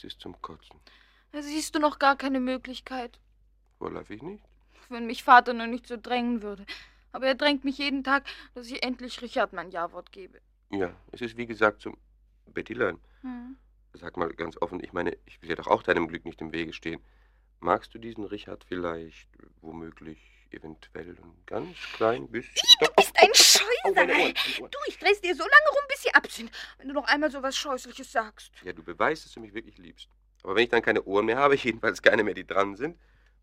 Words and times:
Es 0.00 0.04
ist 0.04 0.20
zum 0.20 0.40
Kotzen. 0.40 0.80
Da 1.30 1.42
siehst 1.42 1.74
du 1.74 1.78
noch 1.78 1.98
gar 1.98 2.16
keine 2.16 2.40
Möglichkeit. 2.40 3.20
Vorläufig 3.76 4.22
nicht. 4.22 4.42
Wenn 4.88 5.04
mich 5.06 5.22
Vater 5.24 5.52
nur 5.52 5.66
nicht 5.66 5.86
so 5.86 5.98
drängen 6.00 6.40
würde. 6.40 6.64
Aber 7.12 7.26
er 7.26 7.34
drängt 7.34 7.64
mich 7.64 7.76
jeden 7.76 8.02
Tag, 8.02 8.24
dass 8.54 8.68
ich 8.68 8.82
endlich 8.82 9.20
Richard 9.20 9.52
mein 9.52 9.70
Ja-Wort 9.70 10.10
gebe. 10.10 10.40
Ja, 10.70 10.94
es 11.12 11.20
ist 11.20 11.36
wie 11.36 11.44
gesagt 11.44 11.82
zum 11.82 11.98
Bettylein. 12.46 12.98
Hm. 13.20 13.58
Sag 13.92 14.16
mal 14.16 14.30
ganz 14.30 14.56
offen, 14.62 14.82
ich 14.82 14.94
meine, 14.94 15.18
ich 15.26 15.42
will 15.42 15.50
ja 15.50 15.56
doch 15.56 15.66
auch 15.66 15.82
deinem 15.82 16.08
Glück 16.08 16.24
nicht 16.24 16.40
im 16.40 16.52
Wege 16.52 16.72
stehen. 16.72 17.02
Magst 17.58 17.92
du 17.92 17.98
diesen 17.98 18.24
Richard 18.24 18.64
vielleicht, 18.64 19.28
womöglich, 19.60 20.18
eventuell 20.50 21.10
ein 21.10 21.42
ganz 21.44 21.76
klein 21.92 22.26
bisschen? 22.28 22.54
Du 22.80 22.86
bist 22.96 23.12
ein 23.16 23.34
Oh, 23.84 23.92
meine 23.94 24.12
Ohren. 24.14 24.34
Du, 24.58 24.78
ich 24.86 24.98
dreh's 24.98 25.20
dir 25.20 25.34
so 25.34 25.42
lange 25.42 25.68
rum, 25.70 25.82
bis 25.88 26.02
sie 26.02 26.14
ab 26.14 26.30
sind, 26.30 26.50
wenn 26.78 26.88
du 26.88 26.94
noch 26.94 27.06
einmal 27.06 27.30
so 27.30 27.42
was 27.42 27.56
Scheußliches 27.56 28.12
sagst. 28.12 28.52
Ja, 28.62 28.72
du 28.72 28.82
beweist, 28.82 29.24
dass 29.24 29.32
du 29.32 29.40
mich 29.40 29.54
wirklich 29.54 29.78
liebst. 29.78 30.08
Aber 30.42 30.54
wenn 30.54 30.64
ich 30.64 30.70
dann 30.70 30.82
keine 30.82 31.02
Ohren 31.04 31.26
mehr 31.26 31.36
habe, 31.36 31.56
jedenfalls 31.56 32.02
keine 32.02 32.22
mehr, 32.24 32.34
die 32.34 32.46
dran 32.46 32.76
sind, 32.76 32.98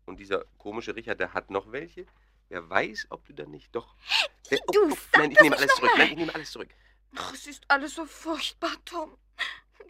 und 0.06 0.18
dieser 0.18 0.44
komische 0.56 0.96
Richard, 0.96 1.20
der 1.20 1.34
hat 1.34 1.50
noch 1.50 1.70
welche, 1.70 2.06
wer 2.48 2.68
weiß, 2.68 3.08
ob 3.10 3.26
du 3.26 3.34
dann 3.34 3.50
nicht 3.50 3.74
doch... 3.74 3.94
Oh, 4.50 4.56
Du, 4.72 4.80
oh, 4.84 4.96
sag 5.12 5.20
nein, 5.20 5.32
ich 5.32 5.40
nehme 5.40 5.56
alles 5.56 5.74
zurück. 5.74 5.90
Nein, 5.98 6.08
ich 6.08 6.16
nehme 6.16 6.34
alles 6.34 6.50
zurück. 6.50 6.68
Ach, 7.16 7.34
es 7.34 7.46
ist 7.46 7.64
alles 7.68 7.94
so 7.94 8.06
furchtbar, 8.06 8.72
Tom. 8.86 9.18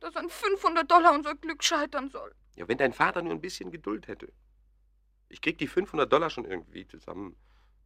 Dass 0.00 0.16
an 0.16 0.28
500 0.28 0.90
Dollar 0.90 1.12
unser 1.14 1.34
Glück 1.36 1.62
scheitern 1.62 2.10
soll. 2.10 2.34
Ja, 2.56 2.66
wenn 2.66 2.78
dein 2.78 2.92
Vater 2.92 3.22
nur 3.22 3.32
ein 3.32 3.40
bisschen 3.40 3.70
Geduld 3.70 4.08
hätte. 4.08 4.32
Ich 5.28 5.40
krieg 5.40 5.58
die 5.58 5.68
500 5.68 6.12
Dollar 6.12 6.30
schon 6.30 6.44
irgendwie 6.44 6.86
zusammen. 6.86 7.36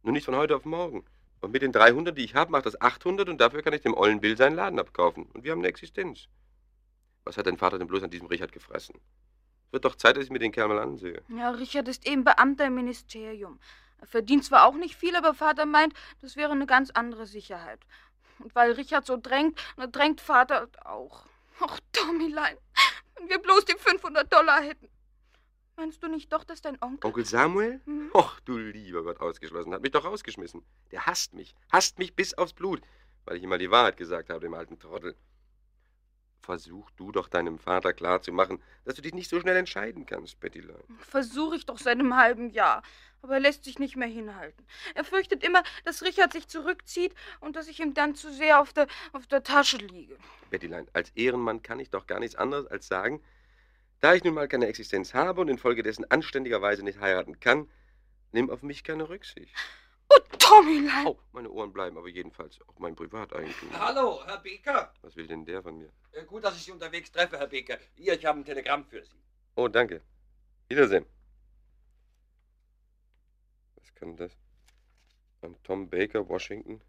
Nur 0.01 0.13
nicht 0.13 0.25
von 0.25 0.35
heute 0.35 0.55
auf 0.55 0.65
morgen. 0.65 1.05
Und 1.43 1.51
mit 1.51 1.61
den 1.61 1.73
300, 1.73 2.17
die 2.17 2.23
ich 2.23 2.35
habe, 2.35 2.51
macht 2.51 2.65
das 2.65 2.79
800 2.79 3.27
und 3.27 3.41
dafür 3.41 3.61
kann 3.61 3.73
ich 3.73 3.81
dem 3.81 3.93
ollen 3.93 4.21
Bill 4.21 4.37
seinen 4.37 4.55
Laden 4.55 4.79
abkaufen. 4.79 5.25
Und 5.33 5.43
wir 5.43 5.51
haben 5.51 5.59
eine 5.59 5.67
Existenz. 5.67 6.29
Was 7.25 7.35
hat 7.35 7.47
dein 7.47 7.57
Vater 7.57 7.77
denn 7.77 7.87
bloß 7.87 8.01
an 8.01 8.09
diesem 8.09 8.27
Richard 8.27 8.53
gefressen? 8.53 8.95
Wird 9.71 9.83
doch 9.83 9.95
Zeit, 9.95 10.15
dass 10.15 10.23
ich 10.23 10.29
mir 10.29 10.39
den 10.39 10.53
Kerl 10.53 10.69
mal 10.69 10.79
ansehe. 10.79 11.21
Ja, 11.27 11.49
Richard 11.49 11.89
ist 11.89 12.07
eben 12.07 12.23
Beamter 12.23 12.67
im 12.67 12.75
Ministerium. 12.75 13.59
Er 13.99 14.07
verdient 14.07 14.45
zwar 14.45 14.65
auch 14.65 14.75
nicht 14.75 14.95
viel, 14.95 15.17
aber 15.17 15.33
Vater 15.33 15.65
meint, 15.65 15.93
das 16.21 16.37
wäre 16.37 16.53
eine 16.53 16.65
ganz 16.65 16.91
andere 16.91 17.25
Sicherheit. 17.25 17.81
Und 18.39 18.55
weil 18.55 18.71
Richard 18.71 19.05
so 19.05 19.17
drängt, 19.17 19.59
drängt 19.91 20.21
Vater 20.21 20.69
auch. 20.85 21.25
Ach, 21.59 21.77
Tommylein, 21.91 22.55
wenn 23.15 23.27
wir 23.27 23.39
bloß 23.39 23.65
die 23.65 23.77
500 23.77 24.31
Dollar 24.31 24.61
hätten. 24.61 24.87
Meinst 25.75 26.03
du 26.03 26.07
nicht 26.07 26.31
doch, 26.31 26.43
dass 26.43 26.61
dein 26.61 26.77
Onkel... 26.81 27.07
Onkel 27.07 27.25
Samuel? 27.25 27.81
Hm? 27.85 28.11
Och, 28.13 28.39
du 28.41 28.57
lieber 28.57 29.03
Gott, 29.03 29.19
ausgeschlossen. 29.19 29.73
Hat 29.73 29.81
mich 29.81 29.91
doch 29.91 30.05
rausgeschmissen. 30.05 30.63
Der 30.91 31.05
hasst 31.05 31.33
mich. 31.33 31.55
Hasst 31.71 31.97
mich 31.97 32.15
bis 32.15 32.33
aufs 32.35 32.53
Blut. 32.53 32.81
Weil 33.25 33.37
ich 33.37 33.43
ihm 33.43 33.49
mal 33.49 33.57
die 33.57 33.71
Wahrheit 33.71 33.97
gesagt 33.97 34.29
habe, 34.29 34.41
dem 34.41 34.53
alten 34.53 34.79
Trottel. 34.79 35.15
Versuch 36.41 36.91
du 36.91 37.11
doch 37.11 37.29
deinem 37.29 37.57
Vater 37.57 37.93
klarzumachen, 37.93 38.61
dass 38.83 38.95
du 38.95 39.01
dich 39.01 39.13
nicht 39.13 39.29
so 39.29 39.39
schnell 39.39 39.55
entscheiden 39.55 40.05
kannst, 40.05 40.39
Bettylein. 40.41 40.83
Versuche 40.99 41.55
ich 41.55 41.65
doch 41.65 41.77
seit 41.77 41.99
einem 41.99 42.17
halben 42.17 42.49
Jahr. 42.49 42.83
Aber 43.21 43.35
er 43.35 43.39
lässt 43.39 43.63
sich 43.63 43.79
nicht 43.79 43.95
mehr 43.95 44.09
hinhalten. 44.09 44.67
Er 44.93 45.05
fürchtet 45.05 45.45
immer, 45.45 45.63
dass 45.85 46.03
Richard 46.03 46.33
sich 46.33 46.49
zurückzieht 46.49 47.15
und 47.39 47.55
dass 47.55 47.69
ich 47.69 47.79
ihm 47.79 47.93
dann 47.93 48.15
zu 48.15 48.31
sehr 48.33 48.59
auf 48.59 48.73
der, 48.73 48.87
auf 49.13 49.25
der 49.27 49.43
Tasche 49.43 49.77
liege. 49.77 50.17
Bettylein, 50.49 50.87
als 50.91 51.11
Ehrenmann 51.11 51.61
kann 51.63 51.79
ich 51.79 51.89
doch 51.89 52.05
gar 52.05 52.19
nichts 52.19 52.35
anderes 52.35 52.67
als 52.67 52.87
sagen, 52.89 53.23
da 54.03 54.13
ich 54.13 54.23
nun 54.25 54.33
mal 54.33 54.49
keine 54.49 54.67
Existenz 54.67 55.13
habe 55.13 55.39
und 55.39 55.47
infolgedessen 55.47 56.03
anständigerweise 56.11 56.83
nicht 56.83 56.99
heiraten 56.99 57.39
kann, 57.39 57.69
nimm 58.33 58.49
auf 58.49 58.61
mich 58.61 58.83
keine 58.83 59.07
Rücksicht. 59.07 59.55
Oh, 60.09 60.19
Tommylein! 60.37 61.07
Au, 61.07 61.17
meine 61.31 61.49
Ohren 61.49 61.71
bleiben 61.71 61.97
aber 61.97 62.09
jedenfalls 62.09 62.59
auch 62.67 62.77
mein 62.79 62.95
Privateigentum. 62.95 63.69
Hallo, 63.79 64.21
Herr 64.25 64.39
Beker. 64.39 64.93
Was 65.03 65.15
will 65.15 65.25
denn 65.25 65.45
der 65.45 65.63
von 65.63 65.77
mir? 65.77 65.89
Gut, 66.27 66.43
dass 66.43 66.57
ich 66.57 66.63
Sie 66.63 66.73
unterwegs 66.73 67.13
treffe, 67.13 67.39
Herr 67.39 67.47
Beker. 67.47 67.77
Hier, 67.95 68.15
ich 68.15 68.25
habe 68.25 68.39
ein 68.39 68.43
Telegramm 68.43 68.83
für 68.83 69.05
Sie. 69.05 69.23
Oh, 69.55 69.69
danke. 69.69 70.01
Wiedersehen. 70.67 71.05
Was 73.75 73.95
kann 73.95 74.17
das? 74.17 74.33
An 75.41 75.55
Tom 75.63 75.89
Baker, 75.89 76.27
Washington. 76.27 76.81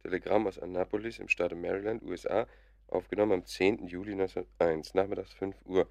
Telegramm 0.00 0.46
aus 0.46 0.60
Annapolis 0.60 1.18
im 1.18 1.28
Staate 1.28 1.56
Maryland, 1.56 2.04
USA. 2.04 2.46
Aufgenommen 2.86 3.32
am 3.32 3.44
10. 3.44 3.88
Juli 3.88 4.12
1901, 4.12 4.94
nachmittags 4.94 5.32
5 5.32 5.56
Uhr. 5.64 5.88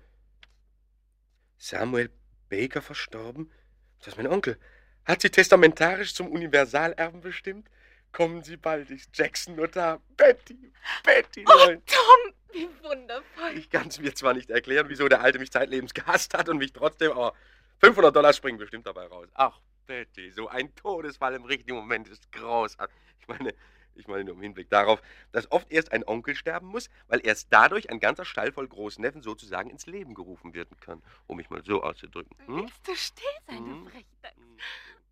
Samuel 1.58 2.10
Baker 2.50 2.82
verstorben? 2.82 3.52
Das 4.00 4.10
ist 4.10 4.18
mein 4.18 4.28
Onkel. 4.28 4.58
Hat 5.06 5.22
sie 5.22 5.30
testamentarisch 5.30 6.14
zum 6.14 6.30
Universalerben 6.32 7.22
bestimmt? 7.22 7.70
Kommen 8.12 8.44
Sie 8.44 8.56
bald, 8.58 8.90
ist 8.92 9.10
Jackson 9.14 9.58
da. 9.74 10.00
Betty, 10.16 10.72
Betty, 11.04 11.46
Oh, 11.48 11.54
Leute. 11.54 11.82
Tom, 11.86 12.34
wie 12.54 12.70
wundervoll. 12.82 13.58
Ich 13.58 13.70
kann 13.70 13.90
es 13.90 14.00
mir 14.00 14.14
zwar 14.16 14.34
nicht 14.34 14.50
erklären, 14.50 14.88
wieso 14.88 15.10
der 15.10 15.22
Alte 15.22 15.38
mich 15.38 15.52
zeitlebens 15.52 15.94
gehasst 15.94 16.34
hat 16.34 16.48
und 16.48 16.58
mich 16.58 16.72
trotzdem, 16.72 17.12
aber 17.12 17.34
500 17.82 18.16
Dollar 18.16 18.32
springen 18.32 18.58
bestimmt 18.58 18.88
dabei 18.88 19.06
raus. 19.08 19.28
Ach, 19.34 19.60
Betty, 19.86 20.32
so 20.32 20.48
ein 20.48 20.74
Todesfall 20.76 21.36
im 21.36 21.44
richtigen 21.44 21.76
Moment 21.76 22.08
ist 22.08 22.32
großartig. 22.32 22.96
Ich 23.20 23.28
meine, 23.28 23.54
ich 23.96 24.08
meine 24.08 24.24
nur 24.24 24.36
im 24.36 24.42
Hinblick 24.42 24.70
darauf, 24.70 25.02
dass 25.32 25.52
oft 25.52 25.72
erst 25.72 25.92
ein 25.92 26.04
Onkel 26.06 26.36
sterben 26.36 26.68
muss, 26.68 26.90
weil 27.08 27.22
erst 27.26 27.48
dadurch 27.52 27.90
ein 27.90 28.00
ganzer 28.00 28.26
Stall 28.26 28.52
voll 28.52 28.68
Großneffen 28.68 29.22
sozusagen 29.22 29.70
ins 29.70 29.86
Leben 29.86 30.14
gerufen 30.14 30.54
werden 30.54 30.78
kann, 30.80 31.02
um 31.28 31.38
mich 31.38 31.50
mal 31.50 31.64
so 31.64 31.84
auszudrücken. 31.84 32.36
Hm? 32.46 32.56
Willst 32.58 32.88
du 32.88 32.96
still 32.96 33.26
sein, 33.48 33.58
Hm? 33.58 33.84
du 33.86 33.90
Frechdachs? 33.90 34.36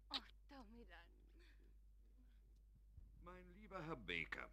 Ach, 0.10 0.20
Tommylein. 0.50 1.08
Mein 3.26 3.44
lieber 3.60 3.82
Herr 3.86 3.96
Baker, 3.96 4.48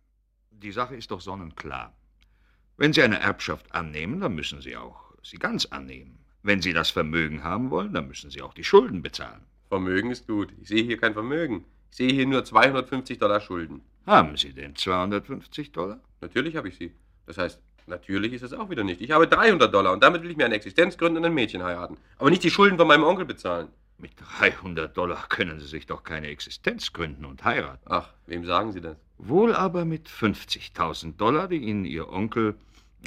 die 0.51 0.73
Sache 0.73 0.97
ist 0.97 1.11
doch 1.11 1.21
sonnenklar. 1.21 1.95
Wenn 2.77 2.93
Sie 2.93 3.03
eine 3.03 3.21
Erbschaft 3.21 3.73
annehmen, 3.73 4.21
dann 4.21 4.35
müssen 4.35 4.63
Sie 4.63 4.77
auch 4.77 5.11
sie 5.23 5.37
ganz 5.39 5.67
annehmen. 5.67 6.25
Wenn 6.43 6.63
Sie 6.63 6.73
das 6.73 6.89
Vermögen 6.91 7.45
haben 7.45 7.71
wollen, 7.71 7.93
dann 7.93 8.09
müssen 8.09 8.31
Sie 8.31 8.41
auch 8.41 8.55
die 8.55 8.65
Schulden 8.65 9.03
bezahlen. 9.03 9.45
Vermögen 9.69 10.11
ist 10.11 10.27
gut. 10.27 10.53
Ich 10.63 10.69
sehe 10.69 10.83
hier 10.83 10.97
kein 10.97 11.13
Vermögen. 11.13 11.67
Ich 11.91 11.99
sehe 11.99 12.11
hier 12.13 12.27
nur 12.27 12.43
250 12.45 13.19
Dollar 13.19 13.41
Schulden. 13.41 13.83
Haben 14.11 14.37
Sie 14.37 14.53
denn 14.53 14.75
250 14.75 15.71
Dollar? 15.71 16.01
Natürlich 16.21 16.57
habe 16.57 16.69
ich 16.69 16.77
sie. 16.77 16.93
Das 17.27 17.39
heißt, 17.39 17.61
natürlich 17.87 18.33
ist 18.33 18.43
es 18.43 18.53
auch 18.53 18.69
wieder 18.69 18.83
nicht. 18.83 19.01
Ich 19.01 19.13
habe 19.13 19.29
300 19.29 19.73
Dollar 19.73 19.93
und 19.93 20.03
damit 20.03 20.25
will 20.25 20.33
ich 20.33 20.37
mir 20.37 20.47
eine 20.47 20.57
Existenz 20.57 20.99
gründen 20.99 21.19
und 21.19 21.27
ein 21.27 21.33
Mädchen 21.33 21.63
heiraten. 21.63 21.97
Aber 22.19 22.29
nicht 22.29 22.43
die 22.43 22.51
Schulden 22.51 22.77
von 22.77 22.89
meinem 22.89 23.05
Onkel 23.05 23.25
bezahlen. 23.25 23.69
Mit 23.99 24.11
300 24.41 24.97
Dollar 24.97 25.27
können 25.29 25.61
Sie 25.61 25.69
sich 25.69 25.87
doch 25.87 26.03
keine 26.03 26.27
Existenz 26.27 26.93
gründen 26.93 27.25
und 27.25 27.45
heiraten. 27.45 27.87
Ach, 27.89 28.09
wem 28.27 28.45
sagen 28.45 28.73
Sie 28.73 28.81
das? 28.81 28.97
Wohl 29.19 29.55
aber 29.55 29.85
mit 29.85 30.09
50.000 30.09 31.17
Dollar, 31.17 31.47
die 31.47 31.59
Ihnen 31.59 31.85
Ihr 31.85 32.09
Onkel, 32.09 32.57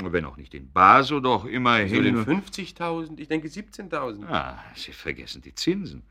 wenn 0.01 0.23
auch 0.23 0.37
nicht 0.37 0.53
in 0.53 0.71
Bar, 0.71 1.03
so 1.03 1.19
doch 1.19 1.43
So 1.43 1.49
immerhin... 1.49 2.03
den 2.03 2.23
50.000? 2.23 3.19
Ich 3.19 3.27
denke 3.27 3.49
17.000. 3.49 4.25
Ah, 4.29 4.57
Sie 4.73 4.93
vergessen 4.93 5.41
die 5.41 5.53
Zinsen. 5.53 6.03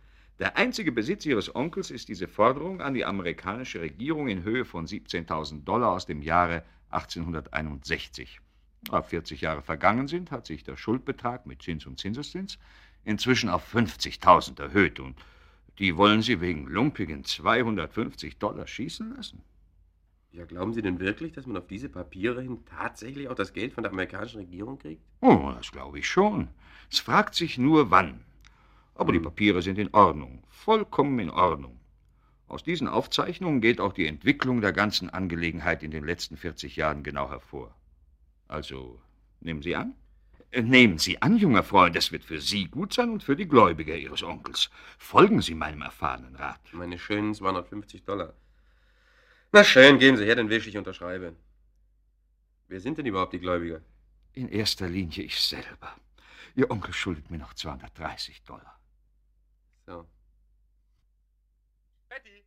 Der 0.43 0.57
einzige 0.57 0.91
Besitz 0.91 1.25
Ihres 1.25 1.55
Onkels 1.55 1.93
ist 1.93 2.09
diese 2.09 2.27
Forderung 2.27 2.81
an 2.81 2.95
die 2.95 3.05
amerikanische 3.05 3.81
Regierung 3.81 4.27
in 4.27 4.43
Höhe 4.43 4.65
von 4.65 4.89
17.000 4.89 5.63
Dollar 5.63 5.93
aus 5.93 6.05
dem 6.05 6.21
Jahre 6.21 6.65
1861. 6.91 8.41
Da 8.91 9.03
40 9.03 9.41
Jahre 9.41 9.63
vergangen 9.63 10.09
sind, 10.09 10.33
hat 10.33 10.47
sich 10.47 10.65
der 10.65 10.77
Schuldbetrag 10.77 11.47
mit 11.47 11.63
Zins 11.63 11.87
und 11.87 12.01
Zinseszins 12.01 12.59
inzwischen 13.05 13.51
auf 13.51 13.73
50.000 13.73 14.61
erhöht 14.61 14.99
und 14.99 15.15
die 15.79 15.97
wollen 15.97 16.23
Sie 16.23 16.41
wegen 16.41 16.67
lumpigen 16.67 17.23
250 17.23 18.39
Dollar 18.39 18.67
schießen 18.67 19.15
lassen? 19.15 19.45
Ja, 20.33 20.45
glauben 20.45 20.73
Sie 20.73 20.83
denn 20.83 20.99
wirklich, 20.99 21.31
dass 21.31 21.47
man 21.47 21.57
auf 21.57 21.69
diese 21.69 21.89
Papiere 21.89 22.43
hin 22.43 22.59
tatsächlich 22.67 23.29
auch 23.29 23.37
das 23.37 23.53
Geld 23.53 23.75
von 23.75 23.85
der 23.85 23.93
amerikanischen 23.93 24.41
Regierung 24.41 24.81
kriegt? 24.81 25.05
Oh, 25.21 25.53
das 25.57 25.71
glaube 25.71 26.01
ich 26.01 26.09
schon. 26.09 26.49
Es 26.91 26.99
fragt 26.99 27.37
sich 27.37 27.59
nur, 27.59 27.93
wann. 27.93 28.25
Aber 28.95 29.13
die 29.13 29.21
Papiere 29.21 29.63
sind 29.63 29.79
in 29.79 29.93
Ordnung, 29.95 30.45
vollkommen 30.49 31.19
in 31.19 31.31
Ordnung. 31.31 31.81
Aus 32.47 32.63
diesen 32.63 32.89
Aufzeichnungen 32.89 33.61
geht 33.61 33.81
auch 33.81 33.95
die 33.95 34.07
Entwicklung 34.07 34.61
der 34.61 34.73
ganzen 34.73 35.09
Angelegenheit 35.09 35.83
in 35.83 35.91
den 35.91 36.05
letzten 36.05 36.37
40 36.37 36.77
Jahren 36.77 37.03
genau 37.03 37.31
hervor. 37.31 37.75
Also, 38.47 39.01
nehmen 39.41 39.63
Sie 39.63 39.75
an? 39.75 39.95
Äh, 40.51 40.61
Nehmen 40.63 40.99
Sie 40.99 41.21
an, 41.23 41.39
junger 41.39 41.63
Freund, 41.63 41.97
es 41.97 42.13
wird 42.13 42.25
für 42.25 42.41
Sie 42.41 42.67
gut 42.67 42.93
sein 42.93 43.09
und 43.09 43.23
für 43.23 43.37
die 43.37 43.49
Gläubiger 43.49 43.97
Ihres 43.97 44.23
Onkels. 44.23 44.71
Folgen 44.99 45.41
Sie 45.41 45.55
meinem 45.55 45.81
erfahrenen 45.81 46.37
Rat. 46.37 46.61
Meine 46.73 46.99
schönen 46.99 47.35
250 47.35 48.05
Dollar. 48.05 48.35
Na 49.53 49.65
schön, 49.65 49.99
geben 49.99 50.19
Sie 50.19 50.27
her, 50.27 50.37
dann 50.37 50.51
will 50.51 50.59
ich 50.59 50.77
unterschreibe. 50.77 51.35
Wer 52.69 52.81
sind 52.81 52.99
denn 52.99 53.07
überhaupt 53.07 53.33
die 53.33 53.41
Gläubiger? 53.41 53.81
In 54.35 54.49
erster 54.49 54.89
Linie 54.89 55.25
ich 55.25 55.41
selber. 55.41 55.97
Ihr 56.55 56.71
Onkel 56.71 56.93
schuldet 56.93 57.31
mir 57.31 57.39
noch 57.39 57.55
230 57.55 58.43
Dollar. 58.45 58.79
So. 59.93 60.07
Betty! 62.09 62.47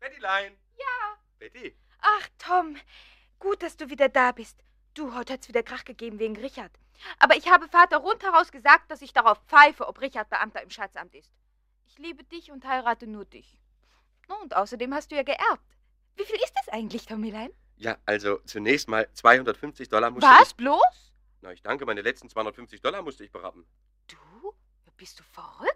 Bettylein! 0.00 0.56
Ja. 0.78 1.18
Betty! 1.38 1.76
Ach, 2.00 2.28
Tom, 2.38 2.76
gut, 3.38 3.62
dass 3.62 3.76
du 3.76 3.90
wieder 3.90 4.08
da 4.08 4.32
bist. 4.32 4.64
Du, 4.94 5.14
heute 5.14 5.34
hat's 5.34 5.48
wieder 5.48 5.62
Krach 5.62 5.84
gegeben 5.84 6.18
wegen 6.18 6.34
Richard. 6.38 6.72
Aber 7.18 7.36
ich 7.36 7.50
habe 7.50 7.68
Vater 7.68 7.98
rundheraus 7.98 8.50
gesagt, 8.50 8.90
dass 8.90 9.02
ich 9.02 9.12
darauf 9.12 9.38
pfeife, 9.48 9.86
ob 9.86 10.00
Richard 10.00 10.30
Beamter 10.30 10.62
im 10.62 10.70
Schatzamt 10.70 11.14
ist. 11.14 11.30
Ich 11.88 11.98
liebe 11.98 12.24
dich 12.24 12.50
und 12.50 12.64
heirate 12.64 13.06
nur 13.06 13.26
dich. 13.26 13.58
Und 14.40 14.56
außerdem 14.56 14.94
hast 14.94 15.10
du 15.10 15.16
ja 15.16 15.24
geerbt. 15.24 15.76
Wie 16.16 16.24
viel 16.24 16.36
ist 16.36 16.54
das 16.56 16.72
eigentlich, 16.72 17.04
Tommylein? 17.04 17.52
Ja, 17.76 17.98
also 18.06 18.38
zunächst 18.46 18.88
mal 18.88 19.12
250 19.12 19.90
Dollar 19.90 20.10
musste 20.10 20.26
Was? 20.26 20.48
ich... 20.48 20.56
Bloß? 20.56 21.12
Na, 21.42 21.52
ich 21.52 21.60
danke, 21.60 21.84
meine 21.84 22.00
letzten 22.00 22.30
250 22.30 22.80
Dollar 22.80 23.02
musste 23.02 23.24
ich 23.24 23.30
berappen. 23.30 23.66
Du? 24.06 24.54
Bist 24.96 25.18
du 25.18 25.24
verrückt? 25.24 25.71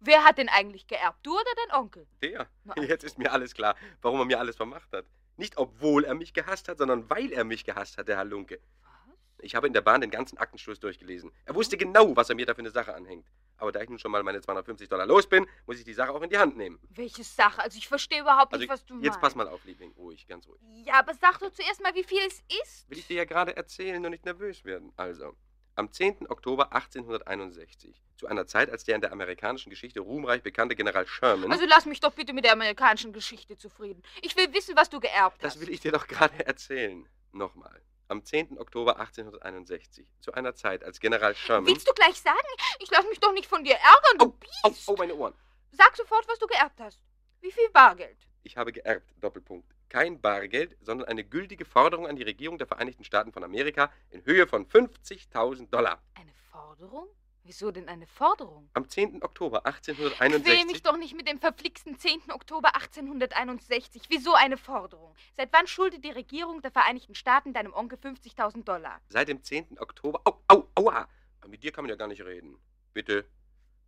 Wer 0.00 0.24
hat 0.24 0.38
denn 0.38 0.48
eigentlich 0.48 0.86
geerbt? 0.86 1.18
Du 1.22 1.32
oder 1.34 1.50
dein 1.68 1.78
Onkel? 1.78 2.06
Der. 2.22 2.48
Na, 2.64 2.74
Jetzt 2.82 3.04
ist 3.04 3.18
mir 3.18 3.30
alles 3.32 3.54
klar, 3.54 3.76
warum 4.02 4.18
er 4.20 4.24
mir 4.24 4.38
alles 4.40 4.56
vermacht 4.56 4.90
hat. 4.92 5.04
Nicht 5.36 5.56
obwohl 5.58 6.04
er 6.04 6.14
mich 6.14 6.32
gehasst 6.34 6.68
hat, 6.68 6.78
sondern 6.78 7.08
weil 7.08 7.32
er 7.32 7.44
mich 7.44 7.64
gehasst 7.64 7.96
hat, 7.98 8.08
der 8.08 8.16
Herr 8.16 8.24
Lunke. 8.24 8.60
Was? 8.82 9.16
Ich 9.42 9.54
habe 9.54 9.66
in 9.66 9.72
der 9.72 9.80
Bahn 9.80 10.00
den 10.02 10.10
ganzen 10.10 10.36
Aktenschluss 10.38 10.80
durchgelesen. 10.80 11.30
Er 11.44 11.54
wusste 11.54 11.76
genau, 11.78 12.14
was 12.16 12.28
er 12.28 12.34
mir 12.34 12.44
da 12.46 12.54
für 12.54 12.60
eine 12.60 12.70
Sache 12.70 12.94
anhängt. 12.94 13.26
Aber 13.56 13.72
da 13.72 13.80
ich 13.82 13.88
nun 13.90 13.98
schon 13.98 14.10
mal 14.10 14.22
meine 14.22 14.40
250 14.40 14.88
Dollar 14.88 15.06
los 15.06 15.26
bin, 15.26 15.46
muss 15.66 15.78
ich 15.78 15.84
die 15.84 15.92
Sache 15.94 16.12
auch 16.12 16.22
in 16.22 16.30
die 16.30 16.38
Hand 16.38 16.56
nehmen. 16.56 16.78
Welche 16.90 17.24
Sache? 17.24 17.62
Also 17.62 17.76
ich 17.78 17.88
verstehe 17.88 18.20
überhaupt 18.20 18.52
Also 18.54 18.62
nicht, 18.62 18.70
was 18.70 18.84
du 18.86 18.94
meinst. 18.94 19.06
jetzt 19.06 19.20
pass 19.20 19.34
mal 19.34 19.48
auf, 19.48 19.64
Liebling. 19.64 19.92
Ruhig, 19.92 20.26
ganz 20.26 20.46
ruhig. 20.46 20.60
Ja, 20.86 20.94
aber 20.98 21.12
sag 21.14 21.38
doch 21.40 21.52
zuerst 21.52 21.82
mal, 21.82 21.94
wie 21.94 22.04
viel 22.04 22.20
es 22.26 22.42
ist. 22.62 22.88
Will 22.90 22.98
ich 22.98 23.06
dir 23.06 23.16
ja 23.16 23.24
gerade 23.26 23.54
erzählen 23.56 24.02
und 24.04 24.10
nicht 24.12 24.24
nervös 24.24 24.64
werden. 24.64 24.92
Also, 24.96 25.34
am 25.80 25.90
10. 25.90 26.28
Oktober 26.28 26.74
1861, 26.74 28.02
zu 28.16 28.26
einer 28.26 28.46
Zeit, 28.46 28.70
als 28.70 28.84
der 28.84 28.96
in 28.96 29.00
der 29.00 29.12
amerikanischen 29.12 29.70
Geschichte 29.70 30.00
ruhmreich 30.00 30.42
bekannte 30.42 30.76
General 30.76 31.06
Sherman... 31.06 31.50
Also 31.50 31.64
lass 31.64 31.86
mich 31.86 32.00
doch 32.00 32.12
bitte 32.12 32.34
mit 32.34 32.44
der 32.44 32.52
amerikanischen 32.52 33.14
Geschichte 33.14 33.56
zufrieden. 33.56 34.02
Ich 34.20 34.36
will 34.36 34.52
wissen, 34.52 34.76
was 34.76 34.90
du 34.90 35.00
geerbt 35.00 35.42
hast. 35.42 35.56
Das 35.56 35.60
will 35.60 35.70
ich 35.70 35.80
dir 35.80 35.90
doch 35.90 36.06
gerade 36.06 36.44
erzählen. 36.46 37.08
Nochmal. 37.32 37.80
Am 38.08 38.22
10. 38.22 38.58
Oktober 38.58 39.00
1861, 39.00 40.06
zu 40.20 40.34
einer 40.34 40.54
Zeit, 40.54 40.84
als 40.84 41.00
General 41.00 41.34
Sherman... 41.34 41.66
Willst 41.66 41.88
du 41.88 41.94
gleich 41.94 42.20
sagen? 42.20 42.38
Ich 42.80 42.90
lass 42.90 43.06
mich 43.06 43.18
doch 43.18 43.32
nicht 43.32 43.46
von 43.46 43.64
dir 43.64 43.76
ärgern, 43.76 44.18
du 44.18 44.24
au, 44.26 44.36
Biest. 44.72 44.86
oh, 44.86 44.96
meine 44.98 45.14
Ohren. 45.14 45.34
Sag 45.72 45.96
sofort, 45.96 46.28
was 46.28 46.38
du 46.38 46.46
geerbt 46.46 46.78
hast. 46.78 47.00
Wie 47.40 47.52
viel 47.52 47.70
Bargeld? 47.70 48.18
Ich 48.42 48.58
habe 48.58 48.70
geerbt, 48.70 49.10
Doppelpunkt. 49.16 49.72
Kein 49.90 50.20
Bargeld, 50.20 50.76
sondern 50.80 51.08
eine 51.08 51.24
gültige 51.24 51.64
Forderung 51.64 52.06
an 52.06 52.14
die 52.14 52.22
Regierung 52.22 52.58
der 52.58 52.68
Vereinigten 52.68 53.02
Staaten 53.02 53.32
von 53.32 53.42
Amerika 53.42 53.92
in 54.10 54.24
Höhe 54.24 54.46
von 54.46 54.64
50.000 54.64 55.68
Dollar. 55.68 56.00
Eine 56.14 56.32
Forderung? 56.50 57.08
Wieso 57.42 57.72
denn 57.72 57.88
eine 57.88 58.06
Forderung? 58.06 58.70
Am 58.74 58.88
10. 58.88 59.24
Oktober 59.24 59.62
Quäl 59.62 59.72
mich 59.72 60.20
1861... 60.20 60.82
doch 60.84 60.96
nicht 60.96 61.16
mit 61.16 61.26
dem 61.26 61.40
verflixten 61.40 61.98
10. 61.98 62.30
Oktober 62.30 62.76
1861. 62.76 64.02
Wieso 64.08 64.34
eine 64.34 64.56
Forderung? 64.56 65.16
Seit 65.36 65.52
wann 65.52 65.66
schuldet 65.66 66.04
die 66.04 66.10
Regierung 66.10 66.62
der 66.62 66.70
Vereinigten 66.70 67.16
Staaten 67.16 67.52
deinem 67.52 67.72
Onkel 67.72 67.98
50.000 67.98 68.62
Dollar? 68.62 69.00
Seit 69.08 69.26
dem 69.26 69.42
10. 69.42 69.80
Oktober... 69.80 70.20
Au, 70.24 70.40
au, 70.46 70.68
aua! 70.76 71.08
Mit 71.48 71.64
dir 71.64 71.72
kann 71.72 71.82
man 71.82 71.88
ja 71.88 71.96
gar 71.96 72.06
nicht 72.06 72.24
reden. 72.24 72.56
Bitte, 72.92 73.26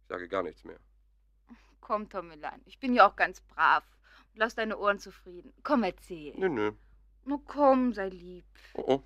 ich 0.01 0.09
sage 0.09 0.27
gar 0.27 0.43
nichts 0.43 0.65
mehr. 0.65 0.81
Komm, 1.81 2.09
Tommelein, 2.09 2.61
ich 2.65 2.81
bin 2.81 2.93
ja 2.93 3.09
auch 3.09 3.15
ganz 3.15 3.41
brav. 3.43 3.85
Lass 4.35 4.55
deine 4.55 4.79
Ohren 4.79 4.99
zufrieden. 4.99 5.53
Komm, 5.63 5.83
erzähl. 5.83 6.35
Nö, 6.37 6.49
nö. 6.49 6.73
Na 7.25 7.39
komm, 7.47 7.93
sei 7.93 8.09
lieb. 8.09 8.45
Oh, 8.75 8.85
oh. 8.87 9.03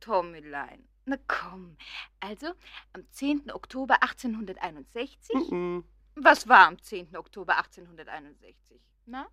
Tommelein. 0.00 0.86
Na 1.06 1.16
komm. 1.26 1.76
Also, 2.20 2.52
am 2.92 3.10
10. 3.10 3.50
Oktober 3.50 4.02
1861. 4.02 5.50
Mhm. 5.50 5.84
Was 6.14 6.48
war 6.48 6.66
am 6.66 6.80
10. 6.80 7.16
Oktober 7.16 7.56
1861? 7.56 8.80
Na? 9.06 9.26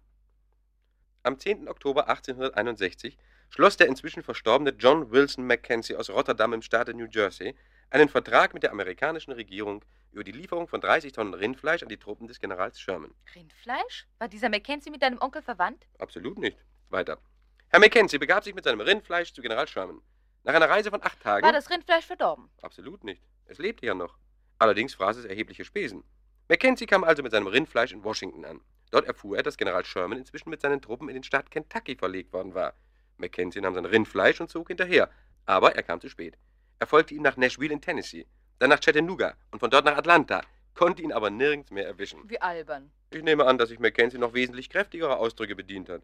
Am 1.24 1.38
10. 1.38 1.68
Oktober 1.68 2.08
1861 2.08 3.18
schloss 3.50 3.78
der 3.78 3.88
inzwischen 3.88 4.24
verstorbene 4.24 4.72
John 4.72 5.12
Wilson 5.12 5.46
Mackenzie 5.46 5.96
aus 5.96 6.10
Rotterdam 6.10 6.54
im 6.54 6.62
Staate 6.62 6.94
New 6.94 7.08
Jersey 7.10 7.56
einen 7.90 8.10
Vertrag 8.10 8.54
mit 8.54 8.64
der 8.64 8.72
amerikanischen 8.72 9.32
Regierung 9.32 9.84
über 10.18 10.24
die 10.24 10.32
Lieferung 10.32 10.68
von 10.68 10.82
30 10.82 11.14
Tonnen 11.14 11.36
Rindfleisch 11.36 11.84
an 11.84 11.90
die 11.90 11.98
Truppen 11.98 12.28
des 12.28 12.40
Generals 12.40 12.82
Sherman. 12.82 13.14
Rindfleisch? 13.36 14.08
War 14.18 14.28
dieser 14.28 14.50
Mackenzie 14.50 14.90
mit 14.90 15.04
deinem 15.04 15.22
Onkel 15.22 15.44
verwandt? 15.44 15.86
Absolut 16.00 16.40
nicht. 16.40 16.58
Weiter. 16.90 17.20
Herr 17.68 17.80
Mackenzie 17.80 18.18
begab 18.18 18.44
sich 18.44 18.56
mit 18.56 18.64
seinem 18.64 18.82
Rindfleisch 18.82 19.32
zu 19.32 19.44
General 19.44 19.68
Sherman. 19.68 20.02
Nach 20.44 20.56
einer 20.56 20.70
Reise 20.70 20.90
von 20.90 21.04
acht 21.04 21.22
Tagen. 21.22 21.46
War 21.46 21.54
das 21.54 21.70
Rindfleisch 21.70 22.06
verdorben? 22.06 22.50
Absolut 22.64 23.04
nicht. 23.04 23.22
Es 23.46 23.60
lebte 23.60 23.86
ja 23.86 23.94
noch. 23.94 24.18
Allerdings 24.58 24.96
fraß 24.96 25.18
es 25.18 25.26
erhebliche 25.26 25.64
Spesen. 25.64 26.04
Mackenzie 26.50 26.88
kam 26.88 27.04
also 27.04 27.22
mit 27.22 27.32
seinem 27.32 27.46
Rindfleisch 27.46 27.92
in 27.92 28.04
Washington 28.04 28.44
an. 28.44 28.62
Dort 28.90 29.06
erfuhr 29.06 29.38
er, 29.38 29.44
dass 29.44 29.58
General 29.58 29.86
Sherman 29.86 30.18
inzwischen 30.18 30.50
mit 30.50 30.62
seinen 30.62 30.82
Truppen 30.82 31.10
in 31.10 31.14
den 31.14 31.24
Staat 31.24 31.52
Kentucky 31.52 31.96
verlegt 31.96 32.34
worden 32.34 32.56
war. 32.56 32.74
Mackenzie 33.18 33.62
nahm 33.62 33.76
sein 33.76 33.86
Rindfleisch 33.86 34.42
und 34.42 34.50
zog 34.50 34.70
hinterher. 34.70 35.12
Aber 35.46 35.76
er 35.76 35.84
kam 35.84 36.02
zu 36.02 36.10
spät. 36.10 36.40
Er 36.80 36.88
folgte 36.88 37.14
ihm 37.14 37.22
nach 37.22 37.38
Nashville 37.38 37.74
in 37.74 37.82
Tennessee, 37.82 38.26
dann 38.60 38.70
nach 38.70 38.80
Chattanooga 38.80 39.36
und 39.52 39.60
von 39.60 39.70
dort 39.70 39.86
nach 39.86 39.98
Atlanta, 39.98 40.42
konnte 40.74 41.02
ihn 41.02 41.12
aber 41.12 41.30
nirgends 41.30 41.72
mehr 41.72 41.86
erwischen. 41.86 42.20
Wie 42.30 42.42
albern. 42.42 42.92
Ich 43.10 43.24
nehme 43.24 43.46
an, 43.46 43.58
dass 43.58 43.70
sich 43.70 43.80
Mackenzie 43.80 44.18
noch 44.18 44.34
wesentlich 44.34 44.70
kräftigere 44.70 45.18
Ausdrücke 45.18 45.56
bedient 45.56 45.90
hat. 45.90 46.02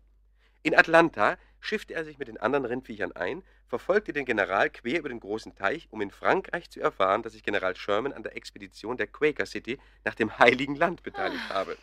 In 0.63 0.75
Atlanta 0.75 1.37
schiffte 1.59 1.93
er 1.93 2.05
sich 2.05 2.17
mit 2.17 2.27
den 2.27 2.37
anderen 2.37 2.65
Rindviechern 2.65 3.11
ein, 3.11 3.43
verfolgte 3.67 4.13
den 4.13 4.25
General 4.25 4.69
quer 4.69 4.99
über 4.99 5.09
den 5.09 5.19
großen 5.19 5.55
Teich, 5.55 5.87
um 5.91 6.01
in 6.01 6.11
Frankreich 6.11 6.69
zu 6.69 6.79
erfahren, 6.79 7.21
dass 7.21 7.33
sich 7.33 7.43
General 7.43 7.75
Sherman 7.75 8.13
an 8.13 8.23
der 8.23 8.35
Expedition 8.35 8.97
der 8.97 9.07
Quaker 9.07 9.45
City 9.45 9.79
nach 10.05 10.15
dem 10.15 10.37
Heiligen 10.39 10.75
Land 10.75 11.03
beteiligt 11.03 11.49
habe. 11.49 11.77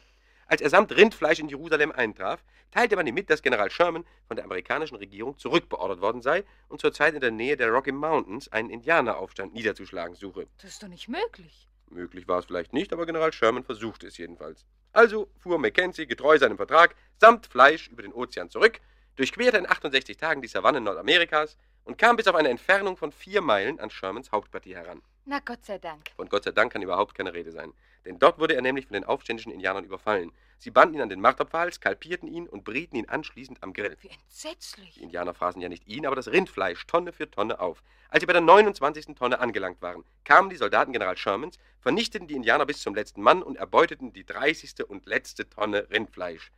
Als 0.50 0.61
er 0.61 0.69
samt 0.69 0.91
Rindfleisch 0.91 1.38
in 1.38 1.49
Jerusalem 1.49 1.93
eintraf, 1.93 2.43
teilte 2.73 2.97
man 2.97 3.06
ihm 3.06 3.14
mit, 3.14 3.31
dass 3.31 3.41
General 3.41 3.70
Sherman 3.70 4.05
von 4.26 4.35
der 4.35 4.44
amerikanischen 4.44 4.97
Regierung 4.97 5.38
zurückbeordert 5.38 6.00
worden 6.00 6.23
sei 6.23 6.43
und 6.69 6.81
zurzeit 6.81 7.14
in 7.14 7.20
der 7.20 7.31
Nähe 7.31 7.56
der 7.56 7.69
Rocky 7.69 7.93
Mountains 7.93 8.49
einen 8.49 8.69
Indianeraufstand 8.69 9.55
niederzuschlagen 9.55 10.17
suche. 10.17 10.49
Das 10.61 10.73
ist 10.73 10.82
doch 10.82 10.88
nicht 10.88 11.06
möglich. 11.06 11.69
Möglich 11.88 12.26
war 12.26 12.41
es 12.41 12.47
vielleicht 12.47 12.73
nicht, 12.73 12.93
aber 12.93 13.06
General 13.06 13.32
Sherman 13.32 13.62
versuchte 13.62 14.08
es 14.08 14.19
jedenfalls. 14.19 14.67
Also 14.93 15.31
fuhr 15.38 15.56
Mackenzie 15.56 16.08
getreu 16.08 16.37
seinem 16.37 16.56
Vertrag 16.56 16.97
samt 17.20 17.47
Fleisch 17.47 17.87
über 17.87 18.02
den 18.02 18.12
Ozean 18.12 18.50
zurück, 18.50 18.81
durchquerte 19.14 19.58
in 19.58 19.70
68 19.70 20.17
Tagen 20.17 20.43
die 20.43 20.49
Savannen 20.49 20.82
Nordamerikas 20.82 21.58
und 21.85 21.97
kam 21.97 22.17
bis 22.17 22.26
auf 22.26 22.35
eine 22.35 22.49
Entfernung 22.49 22.97
von 22.97 23.12
vier 23.12 23.41
Meilen 23.41 23.79
an 23.79 23.91
Shermans 23.91 24.32
Hauptquartier 24.32 24.79
heran. 24.79 25.00
Na 25.26 25.38
Gott 25.38 25.64
sei 25.64 25.79
Dank. 25.79 26.11
Von 26.17 26.29
Gott 26.29 26.43
sei 26.43 26.50
Dank 26.50 26.73
kann 26.73 26.82
überhaupt 26.82 27.14
keine 27.14 27.32
Rede 27.35 27.52
sein. 27.52 27.73
Denn 28.05 28.19
dort 28.19 28.38
wurde 28.38 28.55
er 28.55 28.62
nämlich 28.62 28.87
von 28.87 28.94
den 28.94 29.05
aufständischen 29.05 29.52
Indianern 29.52 29.85
überfallen. 29.85 30.32
Sie 30.58 30.70
banden 30.70 30.97
ihn 30.97 31.00
an 31.00 31.08
den 31.08 31.20
Marterpfahl, 31.20 31.73
skalpierten 31.73 32.29
ihn 32.29 32.49
und 32.49 32.64
brieten 32.64 32.97
ihn 32.97 33.08
anschließend 33.08 33.62
am 33.62 33.73
Grill. 33.73 33.97
Wie 34.00 34.08
entsetzlich. 34.08 34.94
Die 34.94 35.02
Indianer 35.02 35.35
fraßen 35.35 35.61
ja 35.61 35.69
nicht 35.69 35.87
ihn, 35.87 36.06
aber 36.06 36.17
das 36.17 36.29
Rindfleisch 36.29 36.87
Tonne 36.87 37.12
für 37.12 37.31
Tonne 37.31 37.61
auf. 37.61 37.83
Als 38.09 38.21
sie 38.21 38.26
bei 38.26 38.33
der 38.33 38.42
29. 38.42 39.14
Tonne 39.14 39.38
angelangt 39.38 39.80
waren, 39.83 40.04
kamen 40.25 40.50
die 40.50 40.57
Soldaten 40.57 40.92
General 40.92 41.16
Shermans, 41.16 41.59
vernichteten 41.80 42.26
die 42.26 42.35
Indianer 42.35 42.66
bis 42.66 42.83
zum 42.83 42.95
letzten 42.95 43.23
Mann 43.23 43.42
und 43.42 43.57
erbeuteten 43.57 44.12
die 44.12 44.25
30. 44.25 44.85
und 44.88 45.07
letzte 45.07 45.49
Tonne 45.49 45.88
Rindfleisch. 45.90 46.50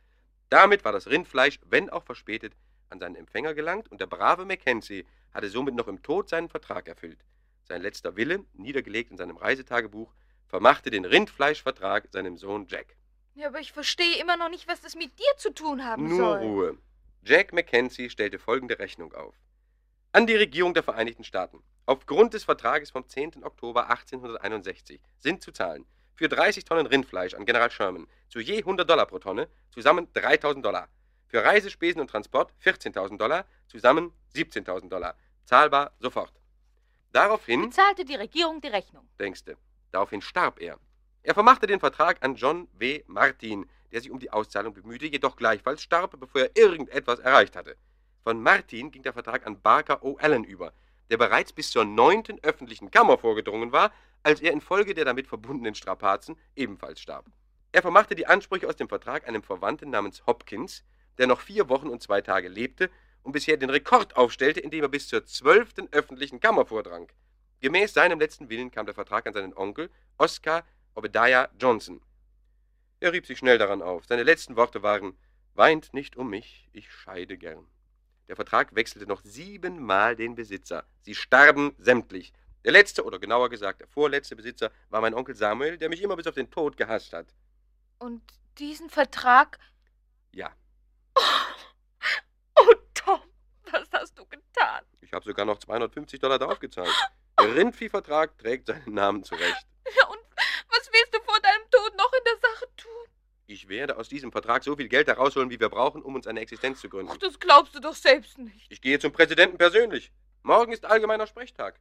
Damit 0.49 0.83
war 0.83 0.91
das 0.91 1.07
Rindfleisch, 1.07 1.59
wenn 1.65 1.89
auch 1.89 2.03
verspätet, 2.03 2.53
an 2.89 2.99
seinen 2.99 3.15
Empfänger 3.15 3.53
gelangt 3.53 3.91
und 3.91 4.01
der 4.01 4.07
brave 4.07 4.45
Mackenzie 4.45 5.05
hatte 5.33 5.49
somit 5.49 5.75
noch 5.75 5.87
im 5.87 6.03
Tod 6.03 6.29
seinen 6.29 6.49
Vertrag 6.49 6.87
erfüllt. 6.87 7.19
Sein 7.63 7.81
letzter 7.81 8.15
Wille, 8.15 8.45
niedergelegt 8.53 9.11
in 9.11 9.17
seinem 9.17 9.37
Reisetagebuch, 9.37 10.13
vermachte 10.53 10.91
den 10.91 11.03
Rindfleischvertrag 11.03 12.09
seinem 12.11 12.37
Sohn 12.37 12.67
Jack. 12.67 12.95
Ja, 13.33 13.47
aber 13.47 13.59
ich 13.59 13.71
verstehe 13.71 14.21
immer 14.21 14.37
noch 14.37 14.49
nicht, 14.49 14.67
was 14.67 14.81
das 14.81 14.93
mit 14.93 15.17
dir 15.17 15.37
zu 15.37 15.51
tun 15.51 15.83
haben 15.83 16.07
Nur 16.07 16.17
soll. 16.17 16.37
Ruhe. 16.37 16.77
Jack 17.23 17.53
Mackenzie 17.53 18.11
stellte 18.11 18.37
folgende 18.37 18.77
Rechnung 18.77 19.15
auf. 19.15 19.33
An 20.11 20.27
die 20.27 20.35
Regierung 20.35 20.75
der 20.75 20.83
Vereinigten 20.83 21.23
Staaten. 21.23 21.63
Aufgrund 21.87 22.35
des 22.35 22.43
Vertrages 22.43 22.91
vom 22.91 23.09
10. 23.09 23.43
Oktober 23.43 23.89
1861 23.89 25.01
sind 25.17 25.41
zu 25.41 25.51
zahlen 25.51 25.87
für 26.13 26.29
30 26.29 26.65
Tonnen 26.65 26.85
Rindfleisch 26.85 27.33
an 27.33 27.47
General 27.47 27.71
Sherman 27.71 28.05
zu 28.29 28.39
je 28.39 28.59
100 28.59 28.87
Dollar 28.87 29.07
pro 29.07 29.17
Tonne, 29.17 29.47
zusammen 29.71 30.07
3000 30.13 30.63
Dollar. 30.63 30.87
Für 31.29 31.43
Reisespesen 31.43 31.99
und 31.99 32.11
Transport 32.11 32.53
14.000 32.63 33.17
Dollar, 33.17 33.45
zusammen 33.69 34.13
17.000 34.35 34.87
Dollar. 34.87 35.17
Zahlbar 35.45 35.93
sofort. 35.99 36.33
Daraufhin, 37.11 37.69
Bezahlte 37.69 38.05
die 38.05 38.13
Regierung 38.13 38.61
die 38.61 38.67
Rechnung. 38.67 39.09
denkste, 39.19 39.57
daraufhin 39.93 40.21
starb 40.21 40.61
er. 40.61 40.77
Er 41.21 41.33
vermachte 41.33 41.67
den 41.67 41.79
Vertrag 41.79 42.17
an 42.21 42.35
John 42.35 42.67
W. 42.73 43.03
Martin, 43.07 43.69
der 43.91 44.01
sich 44.01 44.11
um 44.11 44.19
die 44.19 44.31
Auszahlung 44.31 44.73
bemühte, 44.73 45.05
jedoch 45.05 45.35
gleichfalls 45.35 45.81
starb, 45.81 46.19
bevor 46.19 46.41
er 46.41 46.57
irgendetwas 46.57 47.19
erreicht 47.19 47.55
hatte. 47.55 47.77
Von 48.23 48.41
Martin 48.41 48.91
ging 48.91 49.03
der 49.03 49.13
Vertrag 49.13 49.45
an 49.45 49.61
Barker 49.61 50.03
O. 50.03 50.17
Allen 50.19 50.43
über, 50.43 50.73
der 51.09 51.17
bereits 51.17 51.53
bis 51.53 51.71
zur 51.71 51.85
neunten 51.85 52.39
öffentlichen 52.43 52.89
Kammer 52.91 53.17
vorgedrungen 53.17 53.71
war, 53.71 53.91
als 54.23 54.41
er 54.41 54.51
infolge 54.51 54.93
der 54.93 55.05
damit 55.05 55.27
verbundenen 55.27 55.75
Strapazen 55.75 56.37
ebenfalls 56.55 56.99
starb. 56.99 57.25
Er 57.71 57.81
vermachte 57.81 58.15
die 58.15 58.27
Ansprüche 58.27 58.67
aus 58.67 58.75
dem 58.75 58.87
Vertrag 58.87 59.27
einem 59.27 59.43
Verwandten 59.43 59.89
namens 59.89 60.25
Hopkins, 60.25 60.83
der 61.17 61.27
noch 61.27 61.41
vier 61.41 61.69
Wochen 61.69 61.87
und 61.87 62.01
zwei 62.01 62.21
Tage 62.21 62.47
lebte 62.47 62.89
und 63.23 63.31
bisher 63.31 63.57
den 63.57 63.69
Rekord 63.69 64.15
aufstellte, 64.15 64.59
indem 64.59 64.83
er 64.83 64.89
bis 64.89 65.07
zur 65.07 65.25
zwölften 65.25 65.87
öffentlichen 65.91 66.39
Kammer 66.39 66.65
vordrang. 66.65 67.11
Gemäß 67.63 67.93
seinem 67.93 68.19
letzten 68.19 68.49
Willen 68.49 68.71
kam 68.71 68.85
der 68.85 68.93
Vertrag 68.93 69.25
an 69.25 69.33
seinen 69.33 69.55
Onkel, 69.55 69.89
Oscar 70.17 70.65
Obadiah 70.95 71.47
Johnson. 71.57 72.01
Er 72.99 73.13
rieb 73.13 73.25
sich 73.25 73.37
schnell 73.37 73.57
daran 73.57 73.81
auf. 73.81 74.05
Seine 74.05 74.23
letzten 74.23 74.57
Worte 74.57 74.83
waren: 74.83 75.17
Weint 75.53 75.93
nicht 75.93 76.17
um 76.17 76.29
mich, 76.29 76.67
ich 76.73 76.91
scheide 76.91 77.37
gern. 77.37 77.65
Der 78.27 78.35
Vertrag 78.35 78.75
wechselte 78.75 79.07
noch 79.07 79.21
siebenmal 79.23 80.17
den 80.17 80.35
Besitzer. 80.35 80.85
Sie 81.03 81.15
starben 81.15 81.73
sämtlich. 81.77 82.33
Der 82.65 82.73
letzte, 82.73 83.05
oder 83.05 83.17
genauer 83.17 83.49
gesagt, 83.49 83.79
der 83.79 83.87
vorletzte 83.87 84.35
Besitzer 84.35 84.69
war 84.89 84.99
mein 84.99 85.13
Onkel 85.13 85.33
Samuel, 85.33 85.77
der 85.77 85.87
mich 85.87 86.01
immer 86.01 86.17
bis 86.17 86.27
auf 86.27 86.35
den 86.35 86.51
Tod 86.51 86.75
gehasst 86.75 87.13
hat. 87.13 87.33
Und 87.97 88.21
diesen 88.57 88.89
Vertrag. 88.89 89.57
Ja, 90.33 90.53
Oh, 91.15 92.73
Tom, 92.93 93.21
was 93.71 93.87
hast 93.93 94.13
habe 95.13 95.25
sogar 95.25 95.45
noch 95.45 95.59
250 95.59 96.19
Dollar 96.19 96.39
draufgezahlt. 96.39 96.93
Der 97.39 97.55
Rindviehvertrag 97.55 98.37
trägt 98.37 98.67
seinen 98.67 98.93
Namen 98.93 99.23
zurecht. 99.23 99.67
Ja, 99.95 100.07
und 100.07 100.19
was 100.69 100.89
willst 100.91 101.13
du 101.13 101.19
vor 101.23 101.39
deinem 101.41 101.69
Tod 101.69 101.95
noch 101.97 102.11
in 102.13 102.23
der 102.25 102.49
Sache 102.49 102.65
tun? 102.77 103.13
Ich 103.47 103.67
werde 103.67 103.97
aus 103.97 104.07
diesem 104.07 104.31
Vertrag 104.31 104.63
so 104.63 104.75
viel 104.75 104.87
Geld 104.87 105.07
herausholen, 105.07 105.49
wie 105.49 105.59
wir 105.59 105.69
brauchen, 105.69 106.01
um 106.01 106.15
uns 106.15 106.25
eine 106.25 106.39
Existenz 106.39 106.79
zu 106.79 106.89
gründen. 106.89 107.11
Ach, 107.13 107.17
das 107.17 107.37
glaubst 107.37 107.75
du 107.75 107.79
doch 107.79 107.93
selbst 107.93 108.37
nicht. 108.37 108.65
Ich 108.69 108.81
gehe 108.81 108.97
zum 108.97 109.11
Präsidenten 109.11 109.57
persönlich. 109.57 110.11
Morgen 110.41 110.71
ist 110.71 110.85
allgemeiner 110.85 111.27
Sprechtag. 111.27 111.79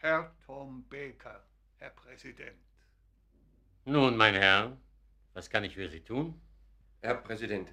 Herr 0.00 0.34
Tom 0.46 0.84
Baker, 0.88 1.44
Herr 1.78 1.90
Präsident. 1.90 2.56
Nun, 3.84 4.16
mein 4.16 4.34
Herr, 4.34 4.78
was 5.34 5.50
kann 5.50 5.64
ich 5.64 5.74
für 5.74 5.90
Sie 5.90 6.00
tun? 6.00 6.40
Herr 7.02 7.16
Präsident, 7.16 7.68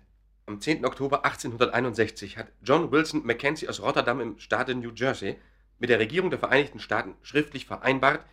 am 0.46 0.60
10. 0.60 0.86
Oktober 0.86 1.24
1861 1.26 2.38
hat 2.38 2.48
John 2.62 2.92
Wilson 2.92 3.26
Mackenzie 3.26 3.70
aus 3.70 3.82
Rotterdam 3.82 4.20
im 4.20 4.40
Staate 4.40 4.76
New 4.76 4.92
Jersey 4.94 5.40
mit 5.80 5.90
der 5.90 6.00
Regierung 6.00 6.30
der 6.30 6.40
Vereinigten 6.40 6.80
Staaten 6.80 7.16
schriftlich 7.22 7.66
vereinbart, 7.66 8.26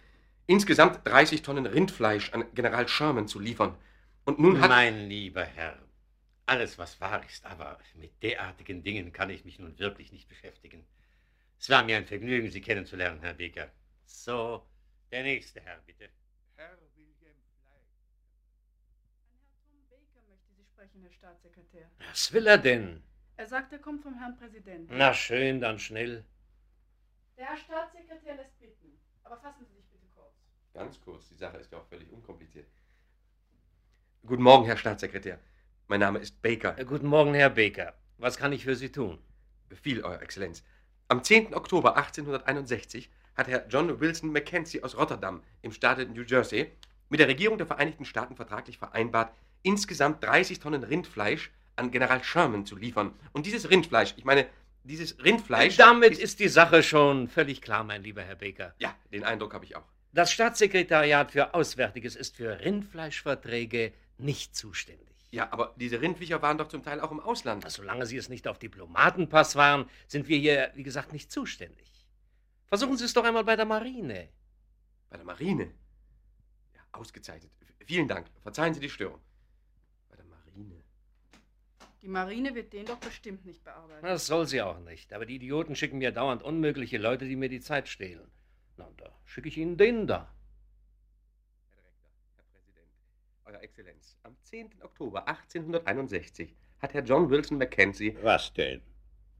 insgesamt 0.46 1.06
30 1.06 1.42
Tonnen 1.42 1.66
Rindfleisch 1.66 2.32
an 2.32 2.44
General 2.54 2.88
Sherman 2.88 3.28
zu 3.28 3.38
liefern. 3.40 3.76
Und 4.24 4.38
nun 4.38 4.60
hat... 4.60 4.70
Mein 4.70 5.08
lieber 5.08 5.44
Herr, 5.44 5.78
alles 6.46 6.78
was 6.78 7.00
wahr 7.00 7.24
ist, 7.24 7.44
aber 7.44 7.78
mit 7.94 8.22
derartigen 8.22 8.82
Dingen 8.82 9.12
kann 9.12 9.30
ich 9.30 9.44
mich 9.44 9.58
nun 9.58 9.78
wirklich 9.78 10.12
nicht 10.12 10.28
beschäftigen. 10.28 10.86
Es 11.58 11.70
war 11.70 11.84
mir 11.84 11.96
ein 11.96 12.06
Vergnügen, 12.06 12.50
Sie 12.50 12.60
kennenzulernen, 12.60 13.20
Herr 13.20 13.34
Becker. 13.34 13.70
So, 14.04 14.66
der 15.10 15.22
nächste 15.22 15.60
Herr, 15.60 15.80
bitte. 15.86 16.08
Herr 16.56 16.76
William 16.94 17.36
Fleig. 17.62 17.82
Herr 19.48 19.58
Tom 19.66 19.88
Baker 19.88 20.20
möchte 20.28 20.52
Sie 20.56 20.64
sprechen, 20.64 21.02
Herr 21.02 21.12
Staatssekretär. 21.12 21.90
Was 22.10 22.32
will 22.32 22.46
er 22.46 22.58
denn? 22.58 23.02
Er 23.36 23.46
sagt, 23.46 23.72
er 23.72 23.78
kommt 23.78 24.02
vom 24.02 24.14
Herrn 24.18 24.36
Präsidenten. 24.36 24.96
Na 24.96 25.12
schön, 25.14 25.60
dann 25.60 25.78
schnell. 25.78 26.24
Der 27.36 27.46
Herr 27.46 27.56
Staatssekretär 27.56 28.36
lässt 28.36 28.58
bitten. 28.60 28.98
Aber 29.24 29.36
fassen 29.38 29.66
Sie 29.66 29.74
sich 29.74 29.86
bitte 29.86 30.06
kurz. 30.14 30.34
Ganz 30.72 31.00
kurz, 31.00 31.28
die 31.28 31.34
Sache 31.34 31.56
ist 31.58 31.72
ja 31.72 31.78
auch 31.78 31.86
völlig 31.86 32.10
unkompliziert. 32.12 32.68
Guten 34.24 34.42
Morgen, 34.42 34.64
Herr 34.66 34.76
Staatssekretär. 34.76 35.40
Mein 35.88 36.00
Name 36.00 36.20
ist 36.20 36.40
Baker. 36.42 36.78
Äh, 36.78 36.84
Guten 36.84 37.06
Morgen, 37.06 37.34
Herr 37.34 37.50
Baker. 37.50 37.94
Was 38.18 38.36
kann 38.36 38.52
ich 38.52 38.64
für 38.64 38.76
Sie 38.76 38.92
tun? 38.92 39.18
Befehl, 39.68 40.02
Euer 40.02 40.22
Exzellenz. 40.22 40.62
Am 41.08 41.22
10. 41.22 41.54
Oktober 41.54 41.96
1861 41.96 43.10
hat 43.34 43.48
Herr 43.48 43.66
John 43.66 44.00
Wilson 44.00 44.32
Mackenzie 44.32 44.82
aus 44.82 44.96
Rotterdam 44.96 45.42
im 45.62 45.72
Staate 45.72 46.06
New 46.06 46.22
Jersey 46.22 46.70
mit 47.08 47.20
der 47.20 47.28
Regierung 47.28 47.58
der 47.58 47.66
Vereinigten 47.66 48.04
Staaten 48.04 48.36
vertraglich 48.36 48.78
vereinbart, 48.78 49.34
insgesamt 49.62 50.22
30 50.22 50.60
Tonnen 50.60 50.84
Rindfleisch 50.84 51.50
an 51.76 51.90
General 51.90 52.22
Sherman 52.22 52.64
zu 52.64 52.76
liefern. 52.76 53.12
Und 53.32 53.46
dieses 53.46 53.68
Rindfleisch, 53.68 54.14
ich 54.16 54.24
meine, 54.24 54.46
dieses 54.84 55.22
Rindfleisch. 55.22 55.76
Damit 55.76 56.18
ist 56.18 56.40
die 56.40 56.48
Sache 56.48 56.82
schon 56.82 57.28
völlig 57.28 57.60
klar, 57.60 57.84
mein 57.84 58.02
lieber 58.02 58.22
Herr 58.22 58.36
Baker. 58.36 58.74
Ja, 58.78 58.94
den 59.12 59.24
Eindruck 59.24 59.54
habe 59.54 59.64
ich 59.64 59.76
auch. 59.76 59.84
Das 60.12 60.30
Staatssekretariat 60.30 61.32
für 61.32 61.54
Auswärtiges 61.54 62.14
ist 62.14 62.36
für 62.36 62.60
Rindfleischverträge 62.60 63.92
nicht 64.18 64.54
zuständig. 64.54 65.08
Ja, 65.32 65.52
aber 65.52 65.74
diese 65.76 66.00
Rindviecher 66.00 66.40
waren 66.42 66.58
doch 66.58 66.68
zum 66.68 66.84
Teil 66.84 67.00
auch 67.00 67.10
im 67.10 67.18
Ausland. 67.18 67.68
Solange 67.68 68.06
Sie 68.06 68.16
es 68.16 68.28
nicht 68.28 68.46
auf 68.46 68.60
Diplomatenpass 68.60 69.56
waren, 69.56 69.90
sind 70.06 70.28
wir 70.28 70.38
hier, 70.38 70.70
wie 70.76 70.84
gesagt, 70.84 71.12
nicht 71.12 71.32
zuständig. 71.32 71.90
Versuchen 72.66 72.96
Sie 72.96 73.04
es 73.04 73.12
doch 73.12 73.24
einmal 73.24 73.42
bei 73.42 73.56
der 73.56 73.64
Marine. 73.64 74.28
Bei 75.10 75.16
der 75.16 75.26
Marine? 75.26 75.72
Ja, 76.74 76.80
ausgezeichnet. 76.92 77.50
Vielen 77.84 78.06
Dank. 78.06 78.28
Verzeihen 78.42 78.74
Sie 78.74 78.80
die 78.80 78.88
Störung. 78.88 79.20
Die 82.04 82.10
Marine 82.10 82.54
wird 82.54 82.74
den 82.74 82.84
doch 82.84 82.98
bestimmt 82.98 83.46
nicht 83.46 83.64
bearbeiten. 83.64 84.06
Das 84.06 84.26
soll 84.26 84.46
sie 84.46 84.60
auch 84.60 84.78
nicht. 84.80 85.14
Aber 85.14 85.24
die 85.24 85.36
Idioten 85.36 85.74
schicken 85.74 85.96
mir 85.96 86.12
dauernd 86.12 86.42
unmögliche 86.42 86.98
Leute, 86.98 87.24
die 87.24 87.34
mir 87.34 87.48
die 87.48 87.62
Zeit 87.62 87.88
stehlen. 87.88 88.30
Na, 88.76 88.84
und 88.84 89.00
da 89.00 89.08
schicke 89.24 89.48
ich 89.48 89.56
Ihnen 89.56 89.78
den 89.78 90.06
da. 90.06 90.30
Herr 91.70 91.80
Direktor, 91.80 92.10
Herr 92.36 92.44
Präsident, 92.52 92.90
Euer 93.46 93.60
Exzellenz, 93.62 94.18
am 94.22 94.36
10. 94.42 94.82
Oktober 94.82 95.26
1861 95.26 96.54
hat 96.80 96.92
Herr 96.92 97.02
John 97.02 97.30
Wilson 97.30 97.56
Mackenzie 97.56 98.14
Was 98.20 98.52
denn? 98.52 98.82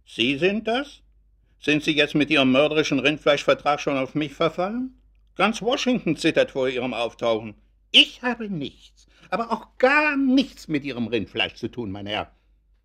Sie 0.07 0.39
sind 0.39 0.67
das? 0.67 1.03
Sind 1.61 1.83
Sie 1.83 1.93
jetzt 1.93 2.15
mit 2.15 2.31
Ihrem 2.31 2.51
mörderischen 2.51 2.99
Rindfleischvertrag 2.99 3.79
schon 3.79 3.99
auf 3.99 4.15
mich 4.15 4.33
verfallen? 4.33 4.99
Ganz 5.35 5.61
Washington 5.61 6.17
zittert 6.17 6.53
vor 6.53 6.71
Ihrem 6.71 6.95
Auftauchen. 6.95 7.57
Ich 7.91 8.23
habe 8.23 8.49
nichts, 8.49 9.07
aber 9.29 9.53
auch 9.53 9.77
gar 9.77 10.17
nichts 10.17 10.67
mit 10.67 10.85
Ihrem 10.85 11.09
Rindfleisch 11.09 11.57
zu 11.57 11.69
tun, 11.69 11.91
mein 11.91 12.07
Herr. 12.07 12.35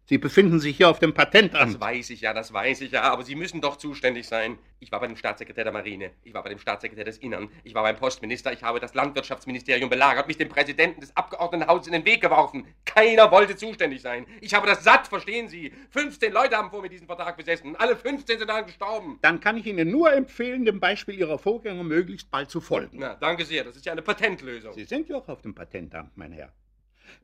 Sie 0.09 0.17
befinden 0.17 0.59
sich 0.59 0.75
hier 0.77 0.89
auf 0.89 0.97
dem 0.97 1.13
Das 1.13 1.25
Patentamt. 1.25 1.79
weiß 1.79 2.09
ich 2.09 2.21
ja, 2.21 2.33
das 2.33 2.51
weiß 2.51 2.81
ich 2.81 2.93
ja, 2.93 3.03
aber 3.03 3.21
Sie 3.23 3.35
müssen 3.35 3.61
doch 3.61 3.75
zuständig 3.75 4.27
sein. 4.27 4.57
Ich 4.79 4.91
war 4.91 4.99
bei 4.99 5.05
dem 5.05 5.15
Staatssekretär 5.15 5.65
der 5.65 5.71
Marine, 5.71 6.09
ich 6.23 6.33
war 6.33 6.41
bei 6.41 6.49
dem 6.49 6.57
Staatssekretär 6.57 7.05
des 7.05 7.19
Innern, 7.19 7.47
ich 7.63 7.75
war 7.75 7.83
beim 7.83 7.95
Postminister, 7.95 8.51
ich 8.51 8.63
habe 8.63 8.79
das 8.79 8.95
Landwirtschaftsministerium 8.95 9.87
belagert, 9.87 10.25
mich 10.27 10.37
dem 10.37 10.49
Präsidenten 10.49 11.01
des 11.01 11.15
Abgeordnetenhauses 11.15 11.85
in 11.85 11.93
den 11.93 12.05
Weg 12.05 12.21
geworfen. 12.21 12.65
Keiner 12.85 13.29
wollte 13.29 13.55
zuständig 13.55 14.01
sein. 14.01 14.25
Ich 14.41 14.55
habe 14.55 14.65
das 14.65 14.83
satt, 14.83 15.07
verstehen 15.07 15.47
Sie? 15.47 15.71
15 15.91 16.33
Leute 16.33 16.57
haben 16.57 16.71
vor 16.71 16.81
mir 16.81 16.89
diesen 16.89 17.05
Vertrag 17.05 17.37
besessen. 17.37 17.75
Alle 17.75 17.95
15 17.95 18.39
sind 18.39 18.47
daran 18.47 18.65
gestorben. 18.65 19.19
Dann 19.21 19.39
kann 19.39 19.57
ich 19.57 19.67
Ihnen 19.67 19.91
nur 19.91 20.11
empfehlen, 20.11 20.65
dem 20.65 20.79
Beispiel 20.79 21.19
Ihrer 21.19 21.37
Vorgänger 21.37 21.83
möglichst 21.83 22.31
bald 22.31 22.49
zu 22.49 22.61
folgen. 22.61 22.97
Na, 22.99 23.13
danke 23.13 23.45
sehr, 23.45 23.63
das 23.63 23.75
ist 23.75 23.85
ja 23.85 23.91
eine 23.91 24.01
Patentlösung. 24.01 24.73
Sie 24.73 24.85
sind 24.85 25.07
ja 25.07 25.17
auch 25.17 25.27
auf 25.27 25.43
dem 25.43 25.53
Patentamt, 25.53 26.17
mein 26.17 26.31
Herr. 26.31 26.51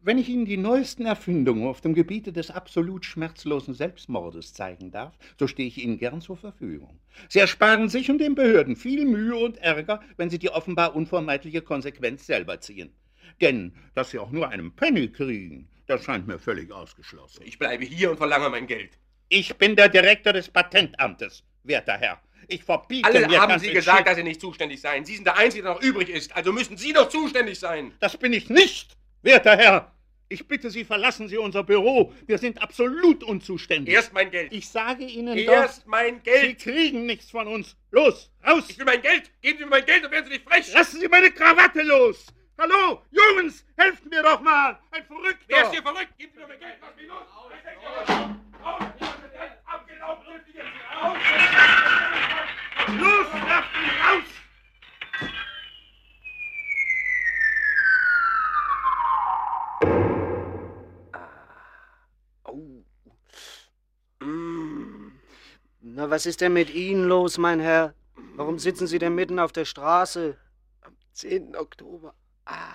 Wenn 0.01 0.17
ich 0.17 0.29
Ihnen 0.29 0.45
die 0.45 0.57
neuesten 0.57 1.05
Erfindungen 1.05 1.67
auf 1.67 1.81
dem 1.81 1.93
Gebiete 1.93 2.31
des 2.31 2.51
absolut 2.51 3.05
schmerzlosen 3.05 3.73
Selbstmordes 3.73 4.53
zeigen 4.53 4.91
darf, 4.91 5.17
so 5.39 5.47
stehe 5.47 5.67
ich 5.67 5.83
Ihnen 5.83 5.97
gern 5.97 6.21
zur 6.21 6.37
Verfügung. 6.37 6.99
Sie 7.29 7.39
ersparen 7.39 7.89
sich 7.89 8.09
und 8.09 8.19
den 8.19 8.35
Behörden 8.35 8.75
viel 8.75 9.05
Mühe 9.05 9.35
und 9.35 9.57
Ärger, 9.57 10.01
wenn 10.17 10.29
Sie 10.29 10.39
die 10.39 10.49
offenbar 10.49 10.95
unvermeidliche 10.95 11.61
Konsequenz 11.61 12.25
selber 12.25 12.59
ziehen. 12.61 12.93
Denn, 13.41 13.73
dass 13.93 14.11
Sie 14.11 14.19
auch 14.19 14.31
nur 14.31 14.49
einen 14.49 14.75
Penny 14.75 15.09
kriegen, 15.09 15.67
das 15.87 16.03
scheint 16.03 16.27
mir 16.27 16.39
völlig 16.39 16.71
ausgeschlossen. 16.71 17.43
Ich 17.45 17.59
bleibe 17.59 17.85
hier 17.85 18.11
und 18.11 18.17
verlange 18.17 18.49
mein 18.49 18.67
Geld. 18.67 18.97
Ich 19.29 19.55
bin 19.55 19.75
der 19.75 19.89
Direktor 19.89 20.33
des 20.33 20.49
Patentamtes, 20.49 21.43
werter 21.63 21.97
Herr. 21.97 22.21
Ich 22.47 22.63
verbiete 22.63 23.07
Alle 23.07 23.27
mir 23.27 23.41
haben 23.41 23.59
Sie 23.59 23.71
gesagt, 23.71 24.07
dass 24.07 24.15
Sie 24.15 24.23
nicht 24.23 24.39
zuständig 24.39 24.81
seien. 24.81 25.05
Sie 25.05 25.15
sind 25.15 25.25
der 25.25 25.37
Einzige, 25.37 25.63
der 25.63 25.73
noch 25.73 25.81
übrig 25.81 26.09
ist. 26.09 26.35
Also 26.35 26.51
müssen 26.51 26.77
Sie 26.77 26.93
doch 26.93 27.09
zuständig 27.09 27.59
sein. 27.59 27.93
Das 27.99 28.17
bin 28.17 28.33
ich 28.33 28.49
nicht, 28.49 28.95
werter 29.25 29.57
Herr. 29.57 29.91
Ich 30.27 30.47
bitte 30.47 30.71
Sie, 30.71 30.83
verlassen 30.83 31.27
Sie 31.27 31.37
unser 31.37 31.63
Büro. 31.63 32.11
Wir 32.25 32.37
sind 32.39 32.61
absolut 32.61 33.23
unzuständig. 33.23 33.93
Erst 33.93 34.11
mein 34.13 34.31
Geld. 34.31 34.51
ich 34.51 34.67
sage 34.67 35.03
Ihnen 35.03 35.37
Erst 35.37 35.85
mein 35.85 36.15
doch, 36.23 36.33
Sie 36.33 36.47
Geld. 36.47 36.59
kriegen 36.59 37.05
nichts 37.05 37.29
von 37.29 37.47
uns. 37.47 37.75
Los, 37.91 38.31
raus! 38.45 38.65
Ich 38.69 38.77
will 38.79 38.85
mein 38.85 39.01
Geld. 39.01 39.29
Geben 39.41 39.59
Sie 39.59 39.63
mir 39.65 39.69
mein 39.69 39.85
Geld, 39.85 40.03
dann 40.03 40.11
werden 40.11 40.25
Sie 40.25 40.31
nicht 40.33 40.49
frech. 40.49 40.73
Lassen 40.73 40.99
Sie 40.99 41.07
meine 41.07 41.29
Krawatte 41.29 41.83
los! 41.83 42.25
Hallo, 42.57 43.03
Jungs, 43.11 43.65
helft 43.77 44.05
mir 44.05 44.23
doch 44.23 44.41
mal! 44.41 44.79
Ein 44.91 45.05
Verrückter! 45.05 45.45
Wer 45.47 45.63
ist 45.63 45.71
hier 45.73 45.83
verrückt? 45.83 46.17
Geben 46.17 46.31
Sie 46.33 46.39
mir 46.39 46.47
mein 46.47 46.59
Geld. 46.59 46.75
Lass 46.81 46.95
mich 46.95 47.07
los. 47.07 47.17
Raus. 48.63 48.81
Abgelaufen. 49.65 50.25
Raus. 51.01 51.17
Los, 52.99 53.27
lasst 53.47 53.69
ihn 53.75 54.01
raus! 54.01 54.44
Was 66.15 66.25
ist 66.25 66.39
denn 66.39 66.53
mit 66.53 66.73
Ihnen 66.73 67.09
los, 67.09 67.37
mein 67.37 67.59
Herr? 67.59 67.93
Warum 68.35 68.57
sitzen 68.57 68.87
Sie 68.87 68.99
denn 68.99 69.15
mitten 69.15 69.37
auf 69.37 69.51
der 69.51 69.65
Straße? 69.65 70.37
Am 70.79 70.95
10. 71.11 71.57
Oktober 71.57 72.15
ah, 72.45 72.71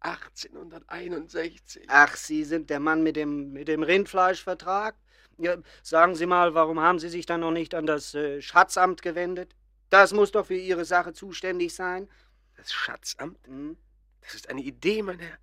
1861. 0.00 1.84
Ach, 1.88 2.16
Sie 2.16 2.44
sind 2.44 2.70
der 2.70 2.80
Mann 2.80 3.02
mit 3.02 3.16
dem, 3.16 3.52
mit 3.52 3.68
dem 3.68 3.82
Rindfleischvertrag? 3.82 4.94
Ja, 5.36 5.58
sagen 5.82 6.14
Sie 6.14 6.24
mal, 6.24 6.54
warum 6.54 6.80
haben 6.80 6.98
Sie 6.98 7.10
sich 7.10 7.26
dann 7.26 7.40
noch 7.40 7.50
nicht 7.50 7.74
an 7.74 7.84
das 7.84 8.14
äh, 8.14 8.40
Schatzamt 8.40 9.02
gewendet? 9.02 9.54
Das 9.90 10.14
muss 10.14 10.32
doch 10.32 10.46
für 10.46 10.54
Ihre 10.54 10.86
Sache 10.86 11.12
zuständig 11.12 11.74
sein. 11.74 12.08
Das 12.56 12.72
Schatzamt? 12.72 13.46
Hm? 13.46 13.76
Das 14.22 14.32
ist 14.32 14.48
eine 14.48 14.62
Idee, 14.62 15.02
mein 15.02 15.18
Herr. 15.18 15.36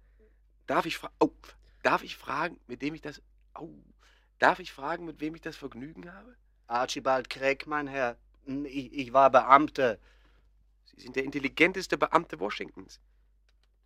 Darf 0.65 0.87
ich 0.87 0.97
fragen. 0.97 1.13
Oh, 1.19 1.29
darf 1.83 2.01
ich 2.01 2.17
fragen, 2.17 2.59
mit 2.65 2.81
dem 2.81 2.95
ich 2.95 3.01
das. 3.01 3.21
Oh, 3.53 3.69
darf 4.39 4.59
ich 4.59 4.71
fragen, 4.71 5.05
mit 5.05 5.21
wem 5.21 5.35
ich 5.35 5.41
das 5.41 5.57
Vergnügen 5.57 6.11
habe? 6.11 6.35
Archibald 6.69 7.29
Craig, 7.29 7.65
mein 7.67 7.87
Herr. 7.87 8.17
Hm, 8.45 8.65
Ich, 8.65 8.93
ich 8.93 9.13
war 9.13 9.29
Beamter. 9.29 9.97
Sie 10.85 11.01
sind 11.01 11.15
der 11.15 11.23
intelligenteste 11.23 11.97
Beamte 11.97 12.39
Washingtons. 12.39 12.99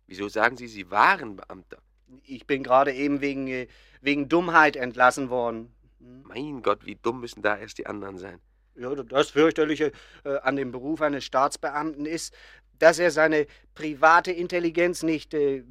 Wieso 0.06 0.28
sagen 0.28 0.56
Sie, 0.56 0.66
Sie 0.66 0.90
waren 0.90 1.36
Beamter? 1.36 1.78
Ich 2.24 2.46
bin 2.46 2.62
gerade 2.62 2.92
eben 2.92 3.20
wegen, 3.20 3.48
äh, 3.48 3.66
wegen 4.00 4.28
Dummheit 4.28 4.76
entlassen 4.76 5.30
worden. 5.30 5.74
Hm? 6.00 6.22
Mein 6.24 6.62
Gott, 6.62 6.84
wie 6.84 6.96
dumm 6.96 7.20
müssen 7.20 7.42
da 7.42 7.56
erst 7.56 7.78
die 7.78 7.86
anderen 7.86 8.18
sein. 8.18 8.40
Ja, 8.76 8.94
das 8.94 9.30
fürchterliche 9.30 9.92
äh, 10.24 10.36
an 10.38 10.56
dem 10.56 10.72
Beruf 10.72 11.00
eines 11.00 11.24
Staatsbeamten 11.24 12.06
ist, 12.06 12.34
dass 12.78 12.98
er 12.98 13.10
seine 13.10 13.46
private 13.74 14.32
Intelligenz 14.32 15.02
nicht, 15.02 15.32
äh, 15.32 15.64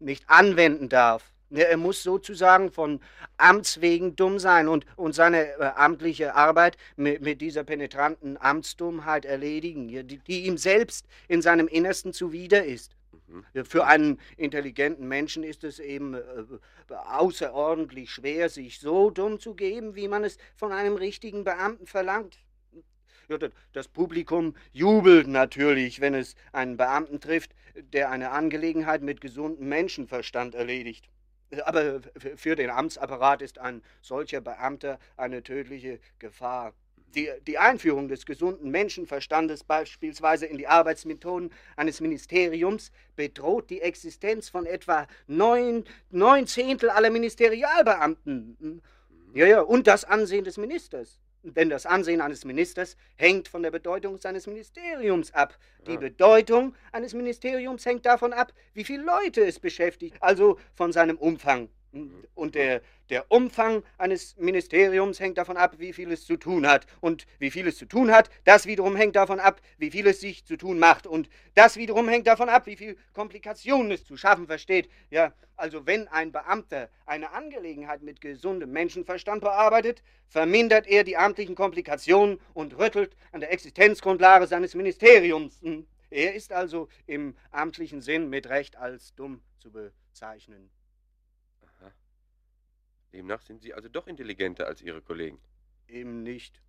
nicht 0.00 0.28
anwenden 0.28 0.88
darf. 0.88 1.32
Er 1.50 1.76
muss 1.76 2.02
sozusagen 2.02 2.72
von 2.72 3.00
Amts 3.36 3.80
wegen 3.80 4.16
dumm 4.16 4.38
sein 4.38 4.66
und, 4.66 4.84
und 4.96 5.14
seine 5.14 5.46
äh, 5.58 5.72
amtliche 5.76 6.34
Arbeit 6.34 6.76
mit, 6.96 7.22
mit 7.22 7.40
dieser 7.40 7.62
penetranten 7.62 8.36
Amtsdummheit 8.36 9.24
erledigen, 9.24 9.86
die, 9.88 10.18
die 10.18 10.46
ihm 10.46 10.58
selbst 10.58 11.06
in 11.28 11.42
seinem 11.42 11.68
Innersten 11.68 12.12
zuwider 12.12 12.64
ist. 12.64 12.96
Ja, 13.54 13.64
Für 13.64 13.86
einen 13.86 14.20
intelligenten 14.36 15.06
Menschen 15.08 15.42
ist 15.42 15.64
es 15.64 15.78
eben 15.78 16.14
äh, 16.14 16.20
außerordentlich 16.88 18.10
schwer, 18.10 18.48
sich 18.48 18.80
so 18.80 19.10
dumm 19.10 19.38
zu 19.38 19.54
geben, 19.54 19.94
wie 19.94 20.08
man 20.08 20.24
es 20.24 20.38
von 20.54 20.72
einem 20.72 20.96
richtigen 20.96 21.44
Beamten 21.44 21.86
verlangt. 21.86 22.38
Ja, 23.28 23.38
das 23.72 23.88
Publikum 23.88 24.54
jubelt 24.72 25.26
natürlich, 25.26 26.00
wenn 26.00 26.14
es 26.14 26.36
einen 26.52 26.76
Beamten 26.76 27.20
trifft, 27.20 27.54
der 27.74 28.10
eine 28.10 28.30
Angelegenheit 28.30 29.02
mit 29.02 29.20
gesundem 29.20 29.68
Menschenverstand 29.68 30.54
erledigt. 30.54 31.08
Aber 31.64 32.00
für 32.36 32.56
den 32.56 32.70
Amtsapparat 32.70 33.42
ist 33.42 33.58
ein 33.58 33.82
solcher 34.02 34.40
Beamter 34.40 34.98
eine 35.16 35.42
tödliche 35.42 36.00
Gefahr. 36.18 36.72
Die, 37.14 37.30
die 37.46 37.56
Einführung 37.56 38.08
des 38.08 38.26
gesunden 38.26 38.70
Menschenverstandes 38.70 39.64
beispielsweise 39.64 40.46
in 40.46 40.58
die 40.58 40.66
Arbeitsmethoden 40.66 41.50
eines 41.76 42.00
Ministeriums 42.00 42.90
bedroht 43.14 43.70
die 43.70 43.80
Existenz 43.80 44.48
von 44.48 44.66
etwa 44.66 45.06
neun, 45.26 45.84
neun 46.10 46.46
Zehntel 46.46 46.90
aller 46.90 47.10
Ministerialbeamten. 47.10 48.82
Ja, 49.34 49.46
ja, 49.46 49.60
und 49.60 49.86
das 49.86 50.04
Ansehen 50.04 50.44
des 50.44 50.58
Ministers. 50.58 51.20
Denn 51.54 51.70
das 51.70 51.86
Ansehen 51.86 52.20
eines 52.20 52.44
Ministers 52.44 52.96
hängt 53.14 53.46
von 53.46 53.62
der 53.62 53.70
Bedeutung 53.70 54.18
seines 54.18 54.46
Ministeriums 54.46 55.32
ab. 55.32 55.56
Die 55.86 55.92
Ja. 55.92 55.98
Bedeutung 55.98 56.74
eines 56.90 57.14
Ministeriums 57.14 57.86
hängt 57.86 58.04
davon 58.04 58.32
ab, 58.32 58.52
wie 58.74 58.84
viele 58.84 59.04
Leute 59.04 59.44
es 59.46 59.60
beschäftigt, 59.60 60.16
also 60.20 60.58
von 60.74 60.92
seinem 60.92 61.16
Umfang. 61.16 61.68
Und 62.34 62.54
der, 62.54 62.82
der 63.08 63.30
Umfang 63.30 63.82
eines 63.96 64.36
Ministeriums 64.36 65.20
hängt 65.20 65.38
davon 65.38 65.56
ab, 65.56 65.76
wie 65.78 65.92
viel 65.92 66.12
es 66.12 66.26
zu 66.26 66.36
tun 66.36 66.66
hat. 66.66 66.86
Und 67.00 67.26
wie 67.38 67.50
viel 67.50 67.66
es 67.66 67.78
zu 67.78 67.86
tun 67.86 68.10
hat, 68.10 68.30
das 68.44 68.66
wiederum 68.66 68.96
hängt 68.96 69.16
davon 69.16 69.40
ab, 69.40 69.60
wie 69.78 69.90
viel 69.90 70.06
es 70.06 70.20
sich 70.20 70.44
zu 70.44 70.56
tun 70.56 70.78
macht. 70.78 71.06
Und 71.06 71.28
das 71.54 71.76
wiederum 71.76 72.08
hängt 72.08 72.26
davon 72.26 72.48
ab, 72.48 72.66
wie 72.66 72.76
viel 72.76 72.96
Komplikationen 73.12 73.92
es 73.92 74.04
zu 74.04 74.16
schaffen 74.16 74.46
versteht. 74.46 74.90
Ja, 75.10 75.32
also 75.56 75.86
wenn 75.86 76.06
ein 76.08 76.32
Beamter 76.32 76.90
eine 77.06 77.30
Angelegenheit 77.30 78.02
mit 78.02 78.20
gesundem 78.20 78.72
Menschenverstand 78.72 79.40
bearbeitet, 79.40 80.02
vermindert 80.28 80.86
er 80.86 81.04
die 81.04 81.16
amtlichen 81.16 81.54
Komplikationen 81.54 82.40
und 82.52 82.76
rüttelt 82.78 83.16
an 83.32 83.40
der 83.40 83.52
Existenzgrundlage 83.52 84.46
seines 84.46 84.74
Ministeriums. 84.74 85.60
Hm. 85.62 85.86
Er 86.10 86.34
ist 86.34 86.52
also 86.52 86.88
im 87.06 87.34
amtlichen 87.50 88.00
Sinn 88.00 88.28
mit 88.28 88.48
Recht 88.48 88.76
als 88.76 89.14
dumm 89.14 89.40
zu 89.58 89.70
bezeichnen. 89.72 90.70
Demnach 93.12 93.42
sind 93.42 93.62
Sie 93.62 93.74
also 93.74 93.88
doch 93.88 94.06
intelligenter 94.06 94.66
als 94.66 94.82
Ihre 94.82 95.00
Kollegen. 95.00 95.38
Eben 95.88 96.22
nicht. 96.22 96.60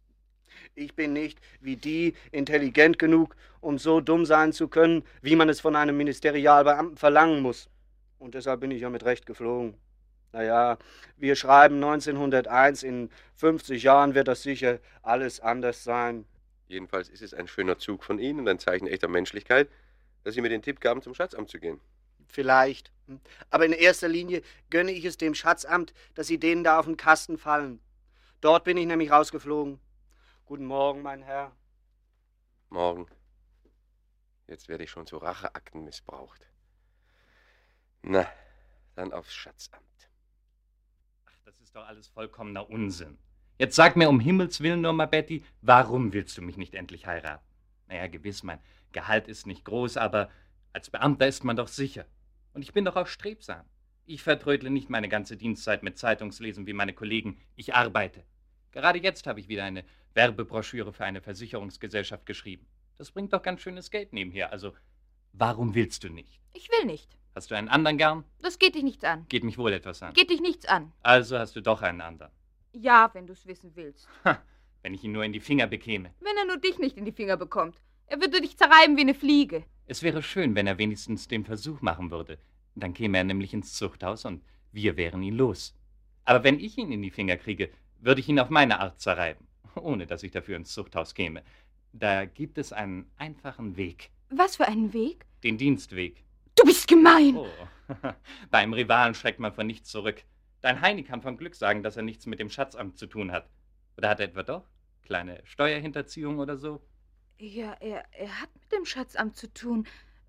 Ich 0.75 0.95
bin 0.95 1.13
nicht 1.13 1.39
wie 1.59 1.75
die 1.75 2.13
intelligent 2.31 2.99
genug, 2.99 3.35
um 3.59 3.77
so 3.77 3.99
dumm 3.99 4.25
sein 4.25 4.53
zu 4.53 4.67
können, 4.67 5.03
wie 5.21 5.35
man 5.35 5.49
es 5.49 5.59
von 5.59 5.75
einem 5.75 5.97
Ministerialbeamten 5.97 6.97
verlangen 6.97 7.41
muss. 7.41 7.69
Und 8.19 8.33
deshalb 8.33 8.61
bin 8.61 8.71
ich 8.71 8.81
ja 8.81 8.89
mit 8.89 9.03
Recht 9.03 9.25
geflogen. 9.25 9.75
Naja, 10.33 10.77
wir 11.15 11.35
schreiben 11.35 11.75
1901, 11.75 12.83
in 12.83 13.09
50 13.35 13.83
Jahren 13.83 14.13
wird 14.13 14.27
das 14.27 14.43
sicher 14.43 14.79
alles 15.01 15.39
anders 15.39 15.83
sein. 15.83 16.25
Jedenfalls 16.67 17.09
ist 17.09 17.21
es 17.21 17.33
ein 17.33 17.47
schöner 17.47 17.77
Zug 17.77 18.03
von 18.03 18.19
Ihnen 18.19 18.39
und 18.39 18.47
ein 18.49 18.59
Zeichen 18.59 18.87
echter 18.87 19.07
Menschlichkeit, 19.07 19.69
dass 20.23 20.35
Sie 20.35 20.41
mir 20.41 20.49
den 20.49 20.61
Tipp 20.61 20.81
gaben, 20.81 21.01
zum 21.01 21.13
Schatzamt 21.13 21.49
zu 21.49 21.59
gehen. 21.59 21.79
Vielleicht. 22.27 22.91
Aber 23.49 23.65
in 23.65 23.71
erster 23.71 24.07
Linie 24.07 24.41
gönne 24.69 24.91
ich 24.91 25.05
es 25.05 25.17
dem 25.17 25.33
Schatzamt, 25.33 25.93
dass 26.13 26.27
sie 26.27 26.39
denen 26.39 26.63
da 26.63 26.79
auf 26.79 26.85
den 26.85 26.97
Kasten 26.97 27.37
fallen. 27.37 27.79
Dort 28.41 28.65
bin 28.65 28.77
ich 28.77 28.85
nämlich 28.85 29.11
rausgeflogen. 29.11 29.79
Guten 30.45 30.65
Morgen, 30.65 31.01
mein 31.01 31.21
Herr. 31.21 31.51
Morgen. 32.69 33.07
Jetzt 34.47 34.67
werde 34.67 34.83
ich 34.83 34.91
schon 34.91 35.07
zu 35.07 35.17
Racheakten 35.17 35.83
missbraucht. 35.83 36.47
Na, 38.01 38.25
dann 38.95 39.11
aufs 39.11 39.33
Schatzamt. 39.33 39.83
Ach, 41.25 41.39
das 41.45 41.59
ist 41.59 41.75
doch 41.75 41.85
alles 41.85 42.07
vollkommener 42.07 42.69
Unsinn. 42.69 43.17
Jetzt 43.57 43.75
sag 43.75 43.95
mir 43.95 44.09
um 44.09 44.19
Himmels 44.19 44.61
Willen 44.61 44.81
nur 44.81 44.93
mal, 44.93 45.07
Betty, 45.07 45.43
warum 45.61 46.13
willst 46.13 46.37
du 46.37 46.41
mich 46.41 46.57
nicht 46.57 46.75
endlich 46.75 47.07
heiraten? 47.07 47.43
Naja, 47.87 48.07
gewiss, 48.07 48.43
mein 48.43 48.59
Gehalt 48.91 49.27
ist 49.27 49.47
nicht 49.47 49.65
groß, 49.65 49.97
aber 49.97 50.29
als 50.73 50.89
Beamter 50.89 51.27
ist 51.27 51.43
man 51.43 51.55
doch 51.55 51.67
sicher. 51.67 52.05
Und 52.57 52.63
ich 52.63 52.73
bin 52.73 52.85
doch 52.85 52.95
auch 52.95 53.05
strebsam. 53.05 53.67
Ich 54.07 54.23
vertrödle 54.23 54.71
nicht 54.71 54.89
meine 54.89 55.09
ganze 55.09 55.37
Dienstzeit 55.37 55.83
mit 55.83 55.99
Zeitungslesen 55.99 56.65
wie 56.65 56.73
meine 56.73 56.91
Kollegen. 56.91 57.39
Ich 57.55 57.75
arbeite. 57.75 58.23
Gerade 58.71 58.97
jetzt 58.97 59.27
habe 59.27 59.39
ich 59.39 59.47
wieder 59.47 59.63
eine 59.63 59.85
Werbebroschüre 60.15 60.91
für 60.91 61.05
eine 61.05 61.21
Versicherungsgesellschaft 61.21 62.25
geschrieben. 62.25 62.65
Das 62.97 63.11
bringt 63.11 63.31
doch 63.31 63.43
ganz 63.43 63.61
schönes 63.61 63.91
Geld 63.91 64.11
nebenher. 64.11 64.51
Also, 64.51 64.73
warum 65.33 65.75
willst 65.75 66.03
du 66.03 66.09
nicht? 66.09 66.41
Ich 66.53 66.67
will 66.71 66.85
nicht. 66.85 67.15
Hast 67.35 67.51
du 67.51 67.55
einen 67.55 67.69
anderen 67.69 67.99
gern? 67.99 68.23
Das 68.41 68.57
geht 68.57 68.73
dich 68.73 68.81
nichts 68.81 69.03
an. 69.03 69.27
Geht 69.29 69.43
mich 69.43 69.59
wohl 69.59 69.73
etwas 69.73 70.01
an. 70.01 70.15
Geht 70.15 70.31
dich 70.31 70.41
nichts 70.41 70.65
an. 70.65 70.91
Also 71.03 71.37
hast 71.37 71.55
du 71.55 71.61
doch 71.61 71.83
einen 71.83 72.01
anderen. 72.01 72.31
Ja, 72.71 73.11
wenn 73.13 73.27
du's 73.27 73.45
wissen 73.45 73.75
willst. 73.75 74.09
Ha, 74.25 74.41
wenn 74.81 74.95
ich 74.95 75.03
ihn 75.03 75.11
nur 75.11 75.23
in 75.23 75.31
die 75.31 75.41
Finger 75.41 75.67
bekäme. 75.67 76.11
Wenn 76.21 76.37
er 76.37 76.45
nur 76.45 76.57
dich 76.57 76.79
nicht 76.79 76.97
in 76.97 77.05
die 77.05 77.11
Finger 77.11 77.37
bekommt. 77.37 77.79
Er 78.07 78.19
würde 78.19 78.41
dich 78.41 78.57
zerreiben 78.57 78.97
wie 78.97 79.01
eine 79.01 79.13
Fliege. 79.13 79.63
Es 79.85 80.03
wäre 80.03 80.21
schön, 80.21 80.55
wenn 80.55 80.67
er 80.67 80.77
wenigstens 80.77 81.27
den 81.29 81.45
Versuch 81.45 81.81
machen 81.81 82.11
würde. 82.11 82.39
Dann 82.79 82.93
käme 82.93 83.17
er 83.17 83.23
nämlich 83.23 83.53
ins 83.53 83.73
Zuchthaus 83.73 84.25
und 84.25 84.43
wir 84.71 84.97
wären 84.97 85.23
ihn 85.23 85.35
los. 85.35 85.75
Aber 86.25 86.43
wenn 86.43 86.59
ich 86.59 86.77
ihn 86.77 86.91
in 86.91 87.01
die 87.01 87.09
Finger 87.11 87.37
kriege, 87.37 87.69
würde 87.99 88.21
ich 88.21 88.29
ihn 88.29 88.39
auf 88.39 88.49
meine 88.49 88.79
Art 88.79 88.99
zerreiben, 89.01 89.47
ohne 89.75 90.05
dass 90.05 90.23
ich 90.23 90.31
dafür 90.31 90.55
ins 90.57 90.73
Zuchthaus 90.73 91.13
käme. 91.15 91.43
Da 91.93 92.25
gibt 92.25 92.57
es 92.57 92.73
einen 92.73 93.09
einfachen 93.17 93.77
Weg, 93.77 94.11
Was 94.29 94.57
für 94.57 94.67
einen 94.67 94.93
Weg? 94.93 95.25
den 95.43 95.57
Dienstweg. 95.57 96.23
Du 96.55 96.63
bist 96.65 96.87
gemein. 96.87 97.35
Oh, 97.37 97.47
beim 98.51 98.73
Rivalen 98.73 99.13
schreckt 99.15 99.39
man 99.39 99.53
von 99.53 99.65
nichts 99.67 99.89
zurück. 99.89 100.23
Dein 100.61 100.81
Heini 100.81 101.03
kann 101.03 101.21
von 101.21 101.37
Glück 101.37 101.55
sagen, 101.55 101.81
dass 101.83 101.97
er 101.97 102.03
nichts 102.03 102.25
mit 102.25 102.39
dem 102.39 102.49
Schatzamt 102.49 102.97
zu 102.97 103.07
tun 103.07 103.31
hat. 103.31 103.49
Oder 103.97 104.09
hat 104.09 104.19
er 104.19 104.25
etwa 104.27 104.43
doch? 104.43 104.67
Kleine 105.05 105.39
Steuerhinterziehung 105.45 106.39
oder 106.39 106.57
so? 106.57 106.81
Ja, 107.39 107.73
er, 107.79 108.03
er 108.11 108.41
hat 108.41 108.49
mit 108.59 108.71
dem 108.71 108.85
Schatzamt 108.85 109.37
zu 109.37 109.51
tun. 109.53 109.87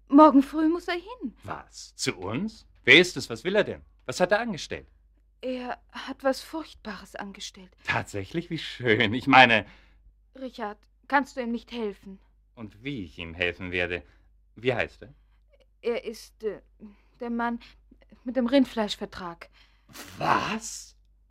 Morgen 0.09 0.43
früh 0.43 0.69
muss 0.69 0.89
er 0.89 0.95
hin. 0.95 1.35
Was? 1.45 1.95
Zu 1.97 2.17
uns? 2.17 2.67
Wer 2.85 2.99
ist 2.99 3.17
es? 3.17 3.29
Was 3.31 3.45
will 3.45 3.57
er 3.57 3.65
denn? 3.65 3.83
Was 4.07 4.21
hat 4.21 4.33
er 4.33 4.41
angestellt? 4.41 4.89
Er 5.41 5.79
hat 5.93 6.25
was 6.25 6.41
Furchtbares 6.41 7.15
angestellt. 7.15 7.71
Tatsächlich? 7.85 8.51
Wie 8.51 8.59
schön. 8.59 9.15
Ich 9.15 9.27
meine, 9.27 9.67
Richard, 10.35 10.79
kannst 11.07 11.37
du 11.37 11.41
ihm 11.43 11.53
nicht 11.53 11.71
helfen? 11.73 12.19
und 12.59 12.83
wie 12.83 13.05
ich 13.05 13.19
ihm 13.19 13.35
helfen 13.35 13.71
werde. 13.71 14.03
Wie 14.57 14.75
heißt 14.75 15.03
er? 15.03 15.15
Er 15.81 16.05
ist 16.05 16.43
äh, 16.43 16.61
der 17.21 17.31
Mann 17.31 17.61
mit 18.25 18.35
dem 18.37 18.47
Rindfleischvertrag. 18.47 19.49
Was? 20.19 20.97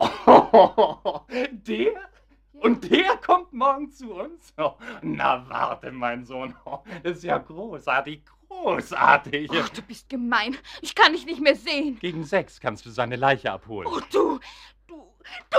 der? 1.50 2.10
Und 2.52 2.90
der 2.90 3.16
kommt 3.18 3.52
morgen 3.52 3.90
zu 3.92 4.14
uns? 4.14 4.54
Oh, 4.56 4.72
na, 5.02 5.48
warte, 5.48 5.92
mein 5.92 6.24
Sohn. 6.24 6.54
Oh, 6.64 6.78
das 7.02 7.18
ist 7.18 7.24
ja 7.24 7.38
großartig, 7.38 8.22
großartig. 8.48 9.50
Ach, 9.52 9.68
du 9.68 9.82
bist 9.82 10.08
gemein. 10.08 10.56
Ich 10.80 10.94
kann 10.94 11.12
dich 11.12 11.26
nicht 11.26 11.40
mehr 11.40 11.56
sehen. 11.56 11.98
Gegen 12.00 12.24
sechs 12.24 12.60
kannst 12.60 12.86
du 12.86 12.90
seine 12.90 13.16
Leiche 13.16 13.52
abholen. 13.52 13.88
Oh, 13.90 14.00
du, 14.12 14.40
du, 14.86 15.12
du. 15.50 15.58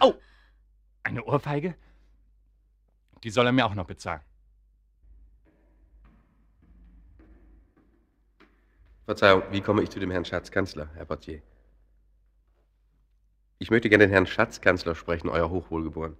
Oh, 0.00 0.14
eine 1.02 1.24
Ohrfeige? 1.24 1.74
Die 3.22 3.30
soll 3.30 3.46
er 3.46 3.52
mir 3.52 3.66
auch 3.66 3.74
noch 3.74 3.86
bezahlen. 3.86 4.20
Verzeihung, 9.04 9.42
wie 9.50 9.60
komme 9.60 9.82
ich 9.82 9.90
zu 9.90 10.00
dem 10.00 10.10
Herrn 10.10 10.24
Schatzkanzler, 10.24 10.88
Herr 10.94 11.04
Portier? 11.04 11.42
Ich 13.58 13.70
möchte 13.70 13.88
gerne 13.88 14.06
den 14.06 14.12
Herrn 14.12 14.26
Schatzkanzler 14.26 14.94
sprechen, 14.94 15.28
Euer 15.28 15.50
Hochwohlgeboren. 15.50 16.16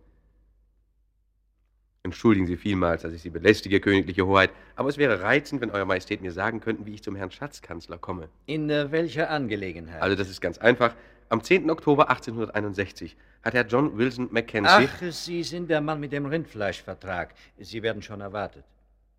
Entschuldigen 2.05 2.47
Sie 2.47 2.59
vielmals, 2.59 3.01
dass 3.01 3.15
ich 3.15 3.23
Sie 3.23 3.31
belästige, 3.31 3.81
königliche 3.81 4.27
Hoheit, 4.27 4.51
aber 4.77 4.91
es 4.91 4.99
wäre 4.99 5.23
reizend, 5.23 5.63
wenn 5.63 5.71
Euer 5.71 5.87
Majestät 5.87 6.21
mir 6.21 6.33
sagen 6.33 6.61
könnten, 6.61 6.85
wie 6.85 6.93
ich 6.93 7.03
zum 7.03 7.17
Herrn 7.17 7.31
Schatzkanzler 7.31 7.97
komme. 7.97 8.29
In 8.45 8.69
äh, 8.69 8.93
welcher 8.93 9.31
Angelegenheit? 9.31 10.03
Also, 10.03 10.15
das 10.15 10.29
ist 10.29 10.43
ganz 10.43 10.59
einfach. 10.59 10.95
Am 11.31 11.43
10. 11.43 11.71
Oktober 11.71 12.11
1861 12.11 13.17
hat 13.43 13.55
Herr 13.55 13.65
John 13.67 13.97
Wilson 13.97 14.29
Mackenzie. 14.31 14.69
Ach, 14.69 15.03
Sie 15.13 15.43
sind 15.43 15.71
der 15.71 15.81
Mann 15.81 15.99
mit 15.99 16.13
dem 16.13 16.27
Rindfleischvertrag. 16.27 17.35
Sie 17.59 17.83
werden 17.83 18.03
schon 18.03 18.21
erwartet. 18.21 18.67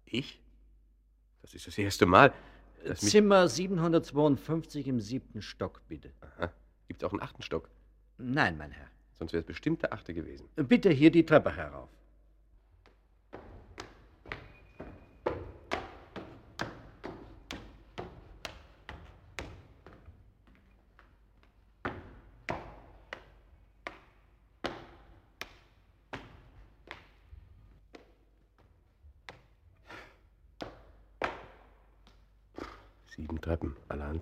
Ich? 0.06 0.40
Das 1.42 1.56
ist 1.56 1.66
das 1.66 1.76
erste 1.80 2.06
Mal. 2.06 2.34
Zimmer 2.94 3.48
752 3.48 4.88
im 4.88 5.00
siebten 5.00 5.42
Stock, 5.42 5.82
bitte. 5.88 6.12
Aha. 6.22 6.52
Gibt 6.88 7.02
es 7.02 7.04
auch 7.04 7.14
einen 7.14 7.24
achten 7.24 7.42
Stock? 7.42 7.68
Nein, 8.20 8.60
mein 8.60 8.70
Herr. 8.70 8.88
Sonst 9.18 9.34
wäre 9.34 9.42
es 9.42 9.48
bestimmt 9.48 9.82
der 9.82 9.92
achte 9.92 10.14
gewesen. 10.14 10.48
Bitte 10.56 10.92
hier 10.92 11.10
die 11.10 11.26
Treppe 11.26 11.56
herauf. 11.56 11.90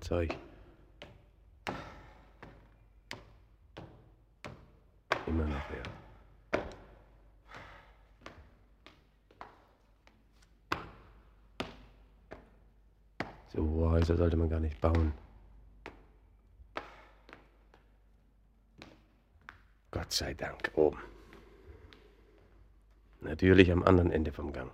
Zeug. 0.04 0.36
Immer 5.26 5.46
noch 5.46 5.62
wer. 5.70 5.82
So 13.54 13.90
Häuser 13.90 14.18
sollte 14.18 14.36
man 14.36 14.50
gar 14.50 14.60
nicht 14.60 14.78
bauen. 14.82 15.14
Gott 19.90 20.12
sei 20.12 20.34
Dank 20.34 20.70
oben. 20.74 20.98
Natürlich 23.22 23.72
am 23.72 23.82
anderen 23.82 24.10
Ende 24.10 24.32
vom 24.32 24.52
Gang. 24.52 24.70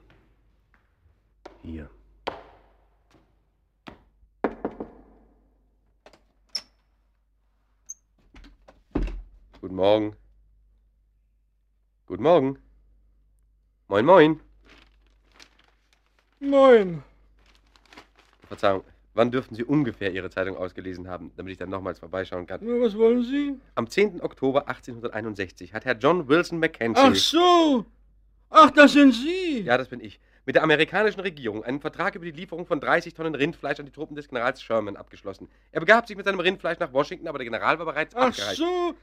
Hier. 1.63 1.89
Guten 9.61 9.70
Morgen. 9.81 10.15
Guten 12.05 12.23
Morgen. 12.23 12.59
Moin, 13.89 14.05
moin. 14.05 14.41
Moin. 16.39 17.03
Verzeihung, 18.47 18.85
wann 19.15 19.31
dürften 19.31 19.55
Sie 19.55 19.65
ungefähr 19.65 20.13
Ihre 20.13 20.29
Zeitung 20.29 20.59
ausgelesen 20.59 21.09
haben, 21.09 21.33
damit 21.37 21.53
ich 21.53 21.57
dann 21.57 21.71
nochmals 21.71 21.99
vorbeischauen 21.99 22.47
kann? 22.47 22.61
Na, 22.63 22.79
was 22.79 22.95
wollen 22.99 23.23
Sie? 23.23 23.59
Am 23.75 23.89
10. 23.89 24.21
Oktober 24.21 24.69
1861 24.69 25.73
hat 25.73 25.87
Herr 25.87 25.97
John 25.97 26.29
Wilson 26.29 26.59
Mackenzie. 26.59 27.01
Ach 27.03 27.15
so. 27.15 27.87
Ach, 28.51 28.71
das 28.73 28.93
sind 28.93 29.13
Sie. 29.13 29.61
Ja, 29.61 29.79
das 29.79 29.89
bin 29.89 30.01
ich. 30.01 30.21
Mit 30.45 30.57
der 30.57 30.63
amerikanischen 30.63 31.21
Regierung 31.21 31.65
einen 31.65 31.81
Vertrag 31.81 32.17
über 32.17 32.27
die 32.27 32.33
Lieferung 32.33 32.67
von 32.67 32.81
30 32.81 33.15
Tonnen 33.15 33.35
Rindfleisch 33.35 33.81
an 33.81 33.87
die 33.87 33.93
Truppen 33.93 34.15
des 34.15 34.29
Generals 34.29 34.61
Sherman 34.61 34.97
abgeschlossen. 34.97 35.49
Er 35.73 35.81
begab 35.81 36.07
sich 36.07 36.19
mit 36.19 36.27
seinem 36.27 36.41
Rindfleisch 36.41 36.81
nach 36.81 36.93
Washington, 36.93 37.29
aber 37.29 37.39
der 37.39 37.47
General 37.47 37.79
war 37.79 37.87
bereits 37.87 38.15
Ach 38.15 38.29
abgereist. 38.29 38.59
so. 38.59 38.95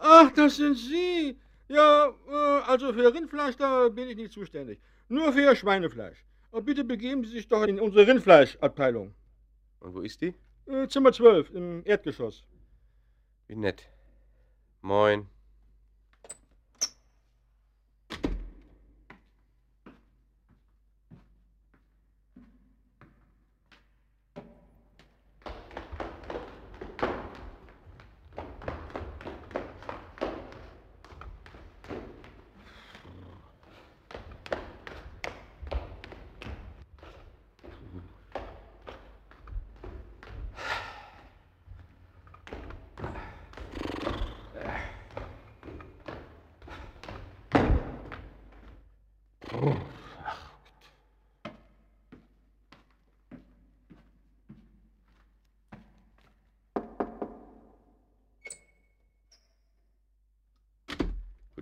Ach, 0.00 0.30
das 0.32 0.56
sind 0.56 0.76
Sie. 0.76 1.38
Ja, 1.68 2.08
äh, 2.28 2.60
also 2.66 2.92
für 2.92 3.14
Rindfleisch, 3.14 3.56
da 3.56 3.88
bin 3.90 4.08
ich 4.08 4.16
nicht 4.16 4.32
zuständig. 4.32 4.80
Nur 5.08 5.32
für 5.32 5.54
Schweinefleisch. 5.54 6.24
Aber 6.50 6.62
bitte 6.62 6.84
begeben 6.84 7.24
Sie 7.24 7.32
sich 7.32 7.48
doch 7.48 7.62
in 7.62 7.78
unsere 7.78 8.06
Rindfleischabteilung. 8.06 9.14
Und 9.80 9.94
wo 9.94 10.00
ist 10.00 10.20
die? 10.22 10.34
Äh, 10.66 10.88
Zimmer 10.88 11.12
12 11.12 11.50
im 11.50 11.82
Erdgeschoss. 11.84 12.44
Wie 13.46 13.56
nett. 13.56 13.88
Moin. 14.80 15.28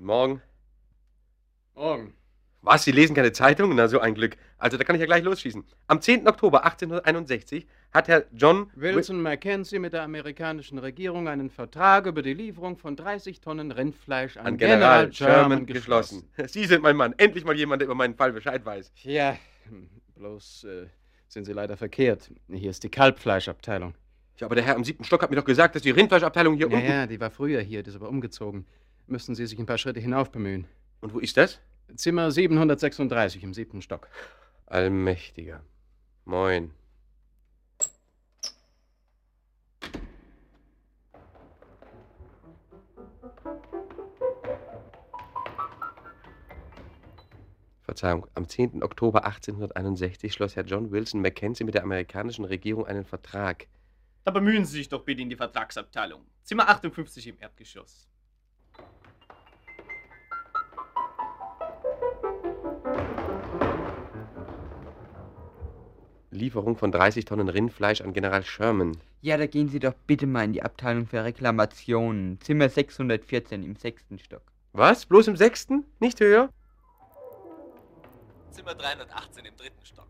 Morgen. 0.09 0.41
Morgen. 1.75 2.15
Was? 2.63 2.85
Sie 2.85 2.93
lesen 2.93 3.15
keine 3.15 3.31
Zeitung? 3.33 3.75
Na, 3.75 3.89
so 3.89 4.01
ein 4.01 4.15
Glück. 4.15 4.39
Also, 4.57 4.79
da 4.79 4.85
kann 4.85 4.97
ich 4.97 5.01
ja 5.01 5.07
gleich 5.07 5.23
losschießen. 5.23 5.67
Am 5.87 6.01
10. 6.01 6.27
Oktober 6.27 6.65
1861 6.65 7.67
hat 7.93 8.09
Herr 8.09 8.25
John 8.33 8.71
Wilson 8.75 9.21
Mackenzie 9.21 9.79
mit 9.79 9.93
der 9.93 10.05
amerikanischen 10.05 10.79
Regierung 10.79 11.29
einen 11.29 11.51
Vertrag 11.51 12.07
über 12.07 12.23
die 12.23 12.33
Lieferung 12.33 12.79
von 12.79 12.97
30 12.97 13.43
Tonnen 13.43 13.71
Rindfleisch 13.71 14.39
an, 14.39 14.47
an 14.47 14.57
General 14.57 15.13
Sherman 15.13 15.67
geschlossen. 15.67 16.27
Sie 16.47 16.65
sind 16.65 16.83
mein 16.83 16.97
Mann. 16.97 17.13
Endlich 17.19 17.45
mal 17.45 17.55
jemand, 17.55 17.83
der 17.83 17.85
über 17.85 17.95
meinen 17.95 18.15
Fall 18.15 18.33
Bescheid 18.33 18.65
weiß. 18.65 18.91
Ja, 19.03 19.37
bloß 20.17 20.65
äh, 20.65 20.87
sind 21.29 21.45
Sie 21.45 21.53
leider 21.53 21.77
verkehrt. 21.77 22.31
Hier 22.51 22.71
ist 22.71 22.83
die 22.83 22.89
Kalbfleischabteilung. 22.89 23.93
Ja, 24.39 24.47
aber 24.47 24.55
der 24.55 24.65
Herr 24.65 24.75
im 24.75 24.85
siebten 24.85 25.05
Stock 25.05 25.21
hat 25.21 25.29
mir 25.29 25.37
doch 25.37 25.45
gesagt, 25.45 25.75
dass 25.75 25.83
die 25.83 25.91
Rindfleischabteilung 25.91 26.57
hier 26.57 26.71
Ja, 26.71 26.77
unten... 26.79 26.89
ja, 26.89 27.07
die 27.07 27.21
war 27.21 27.31
früher 27.31 27.61
hier, 27.61 27.83
die 27.83 27.91
ist 27.91 27.97
aber 27.97 28.09
umgezogen. 28.09 28.65
Müssten 29.09 29.35
Sie 29.35 29.47
sich 29.47 29.59
ein 29.59 29.65
paar 29.65 29.79
Schritte 29.79 30.01
hinauf 30.01 30.31
bemühen. 30.31 30.67
Und 31.01 31.15
wo 31.15 31.19
ist 31.19 31.39
das? 31.39 31.61
Zimmer 31.97 32.31
736 32.31 33.43
im 33.43 33.55
siebten 33.55 33.81
Stock. 33.81 34.09
Allmächtiger. 34.67 35.63
Moin. 36.27 36.73
Verzeihung, 47.81 48.27
am 48.35 48.47
10. 48.47 48.83
Oktober 48.83 49.25
1861 49.25 50.35
schloss 50.35 50.55
Herr 50.55 50.67
John 50.67 50.91
Wilson 50.91 51.23
Mackenzie 51.23 51.65
mit 51.65 51.73
der 51.73 51.83
amerikanischen 51.83 52.45
Regierung 52.45 52.87
einen 52.87 53.07
Vertrag. 53.07 53.69
Da 54.25 54.31
bemühen 54.31 54.67
Sie 54.67 54.77
sich 54.77 54.91
doch 54.91 55.03
bitte 55.03 55.23
in 55.23 55.31
die 55.31 55.37
Vertragsabteilung. 55.37 56.27
Zimmer 56.43 56.69
58 56.69 57.29
im 57.29 57.39
Erdgeschoss. 57.41 58.07
Lieferung 66.39 66.77
von 66.77 66.93
30 66.93 67.25
Tonnen 67.25 67.49
Rindfleisch 67.49 68.01
an 68.01 68.13
General 68.13 68.43
Sherman. 68.45 68.97
Ja, 69.21 69.37
da 69.37 69.47
gehen 69.47 69.69
Sie 69.69 69.81
doch 69.81 69.95
bitte 70.07 70.27
mal 70.27 70.45
in 70.45 70.53
die 70.53 70.63
Abteilung 70.63 71.07
für 71.07 71.25
Reklamationen. 71.25 72.41
Zimmer 72.41 72.69
614 72.69 73.63
im 73.63 73.77
sechsten 73.77 74.19
Stock. 74.19 74.43
Was? 74.73 75.05
Bloß 75.07 75.29
im 75.29 75.37
sechsten? 75.37 75.85
Nicht 75.99 76.21
höher? 76.21 76.51
Zimmer 78.51 78.75
318 78.75 79.45
im 79.45 79.57
dritten 79.57 79.85
Stock. 79.85 80.09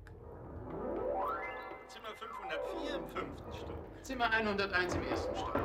Zimmer 1.88 2.09
504 2.19 2.97
im 2.97 3.07
fünften 3.09 3.55
Stock. 3.55 3.75
Zimmer 4.03 4.31
101 4.31 4.95
im 4.95 5.03
ersten 5.05 5.37
Stock. 5.37 5.61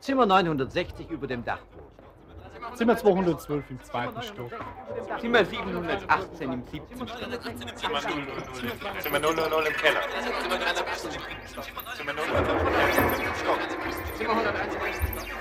Zimmer 0.00 0.26
960 0.26 1.10
über 1.10 1.26
dem 1.26 1.44
Dachboden. 1.44 1.97
Zimmer 2.74 2.96
212 2.96 3.70
im 3.70 3.82
zweiten 3.82 4.22
Stock. 4.22 4.52
Zimmer 5.20 5.44
718 5.44 6.52
im 6.52 6.66
siebten 6.66 7.08
Stock. 7.08 7.18
Zimmer 7.76 8.00
000. 8.00 8.12
Zimmer 9.00 9.20
000 9.20 9.66
im 9.66 9.72
Keller. 9.74 10.00
Zimmer 10.40 10.58
318 10.58 11.10
im 11.12 11.48
Stock. 11.48 11.64
Zimmer 11.96 12.12
005 12.12 12.28
im 12.28 13.10
fünften 13.10 13.34
Stock. 13.34 13.58
Zimmer 14.16 14.32
101 14.32 14.74
im 14.74 14.80
ersten 14.86 15.18
Stock. 15.18 15.36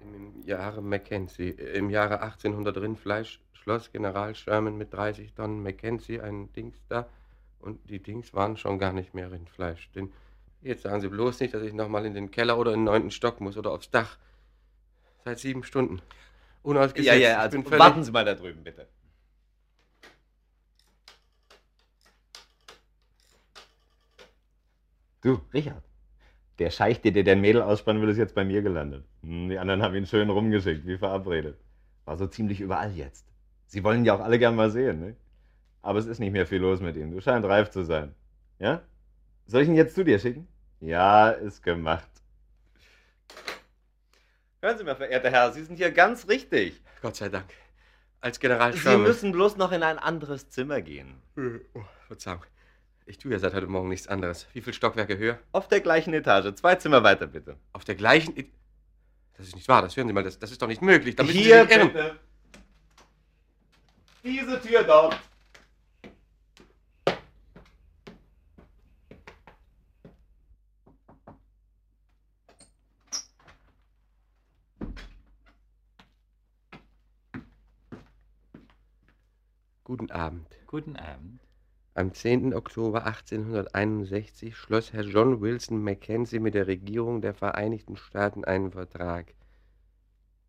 Im 0.00 0.42
Jahre 0.46 0.82
Mackenzie, 0.82 1.50
äh, 1.50 1.78
im 1.78 1.90
Jahre 1.90 2.20
1800 2.22 2.76
Rindfleisch 2.78 3.40
schloss 3.52 3.90
General 3.90 4.34
Sherman 4.34 4.76
mit 4.76 4.92
30 4.92 5.34
Tonnen 5.34 5.62
Mackenzie 5.62 6.20
einen 6.20 6.52
Dings 6.52 6.80
da 6.88 7.08
und 7.58 7.90
die 7.90 8.00
Dings 8.00 8.32
waren 8.32 8.56
schon 8.56 8.78
gar 8.78 8.92
nicht 8.92 9.12
mehr 9.12 9.32
Rindfleisch. 9.32 9.90
Denn 9.92 10.12
jetzt 10.62 10.82
sagen 10.82 11.00
Sie 11.00 11.08
bloß 11.08 11.40
nicht, 11.40 11.52
dass 11.52 11.62
ich 11.62 11.72
nochmal 11.72 12.06
in 12.06 12.14
den 12.14 12.30
Keller 12.30 12.58
oder 12.58 12.72
in 12.72 12.80
den 12.80 12.84
neunten 12.84 13.10
Stock 13.10 13.40
muss 13.40 13.56
oder 13.56 13.72
aufs 13.72 13.90
Dach. 13.90 14.18
Seit 15.26 15.40
sieben 15.40 15.64
Stunden. 15.64 16.00
Unausgesetzt. 16.62 17.08
Ja, 17.08 17.14
ja, 17.14 17.38
also 17.40 17.58
warten 17.72 18.04
Sie 18.04 18.12
mal 18.12 18.24
da 18.24 18.36
drüben, 18.36 18.62
bitte. 18.62 18.86
Du, 25.22 25.40
Richard. 25.52 25.82
Der 26.60 26.70
Scheich, 26.70 27.00
der 27.00 27.10
dir 27.10 27.24
dein 27.24 27.40
Mädel 27.40 27.62
ausspannen 27.62 28.00
will, 28.00 28.08
ist 28.10 28.18
jetzt 28.18 28.36
bei 28.36 28.44
mir 28.44 28.62
gelandet. 28.62 29.04
Hm, 29.24 29.48
Die 29.48 29.58
anderen 29.58 29.82
haben 29.82 29.96
ihn 29.96 30.06
schön 30.06 30.30
rumgeschickt, 30.30 30.86
wie 30.86 30.96
verabredet. 30.96 31.58
War 32.04 32.16
so 32.16 32.28
ziemlich 32.28 32.60
überall 32.60 32.92
jetzt. 32.92 33.26
Sie 33.66 33.82
wollen 33.82 34.04
ja 34.04 34.14
auch 34.14 34.20
alle 34.20 34.38
gern 34.38 34.54
mal 34.54 34.70
sehen, 34.70 35.00
ne? 35.00 35.16
Aber 35.82 35.98
es 35.98 36.06
ist 36.06 36.20
nicht 36.20 36.30
mehr 36.30 36.46
viel 36.46 36.60
los 36.60 36.80
mit 36.80 36.94
ihm. 36.94 37.10
Du 37.10 37.20
scheinst 37.20 37.48
reif 37.48 37.70
zu 37.70 37.82
sein. 37.84 38.14
Ja? 38.60 38.80
Soll 39.48 39.62
ich 39.62 39.68
ihn 39.68 39.74
jetzt 39.74 39.96
zu 39.96 40.04
dir 40.04 40.20
schicken? 40.20 40.46
Ja, 40.78 41.30
ist 41.30 41.64
gemacht. 41.64 42.15
Hören 44.66 44.78
Sie 44.78 44.82
mal, 44.82 44.96
verehrter 44.96 45.30
Herr, 45.30 45.52
Sie 45.52 45.62
sind 45.62 45.76
hier 45.76 45.92
ganz 45.92 46.26
richtig. 46.26 46.80
Gott 47.00 47.14
sei 47.14 47.28
Dank. 47.28 47.46
Als 48.20 48.40
General 48.40 48.72
Sie 48.72 48.96
müssen 48.96 49.30
bloß 49.30 49.58
noch 49.58 49.70
in 49.70 49.84
ein 49.84 49.96
anderes 49.96 50.50
Zimmer 50.50 50.80
gehen. 50.80 51.22
Oh, 51.36 51.84
Verzeihung. 52.08 52.42
Ich 53.04 53.16
tue 53.18 53.30
ja 53.30 53.38
seit 53.38 53.54
heute 53.54 53.68
Morgen 53.68 53.88
nichts 53.88 54.08
anderes. 54.08 54.48
Wie 54.54 54.60
viele 54.60 54.74
Stockwerke 54.74 55.18
höher? 55.18 55.38
Auf 55.52 55.68
der 55.68 55.80
gleichen 55.80 56.12
Etage. 56.14 56.52
Zwei 56.56 56.74
Zimmer 56.74 57.04
weiter, 57.04 57.28
bitte. 57.28 57.56
Auf 57.72 57.84
der 57.84 57.94
gleichen. 57.94 58.36
E 58.36 58.46
das 59.38 59.46
ist 59.46 59.54
nicht 59.54 59.68
wahr, 59.68 59.82
das 59.82 59.96
hören 59.96 60.08
Sie 60.08 60.12
mal, 60.12 60.24
das, 60.24 60.36
das 60.40 60.50
ist 60.50 60.60
doch 60.60 60.66
nicht 60.66 60.82
möglich. 60.82 61.14
Da 61.14 61.22
müssen 61.22 61.38
Hier, 61.38 61.62
Sie 61.62 61.68
sich 61.68 61.76
irren. 61.76 61.92
bitte. 61.92 62.18
Diese 64.24 64.60
Tür 64.60 64.82
dort. 64.82 65.16
Guten 79.86 80.10
Abend. 80.10 80.48
Guten 80.66 80.96
Abend. 80.96 81.38
Am 81.94 82.12
10. 82.12 82.54
Oktober 82.54 83.06
1861 83.06 84.56
schloss 84.56 84.92
Herr 84.92 85.04
John 85.04 85.40
Wilson 85.40 85.80
Mackenzie 85.80 86.40
mit 86.40 86.54
der 86.54 86.66
Regierung 86.66 87.20
der 87.20 87.34
Vereinigten 87.34 87.96
Staaten 87.96 88.44
einen 88.44 88.72
Vertrag. 88.72 89.32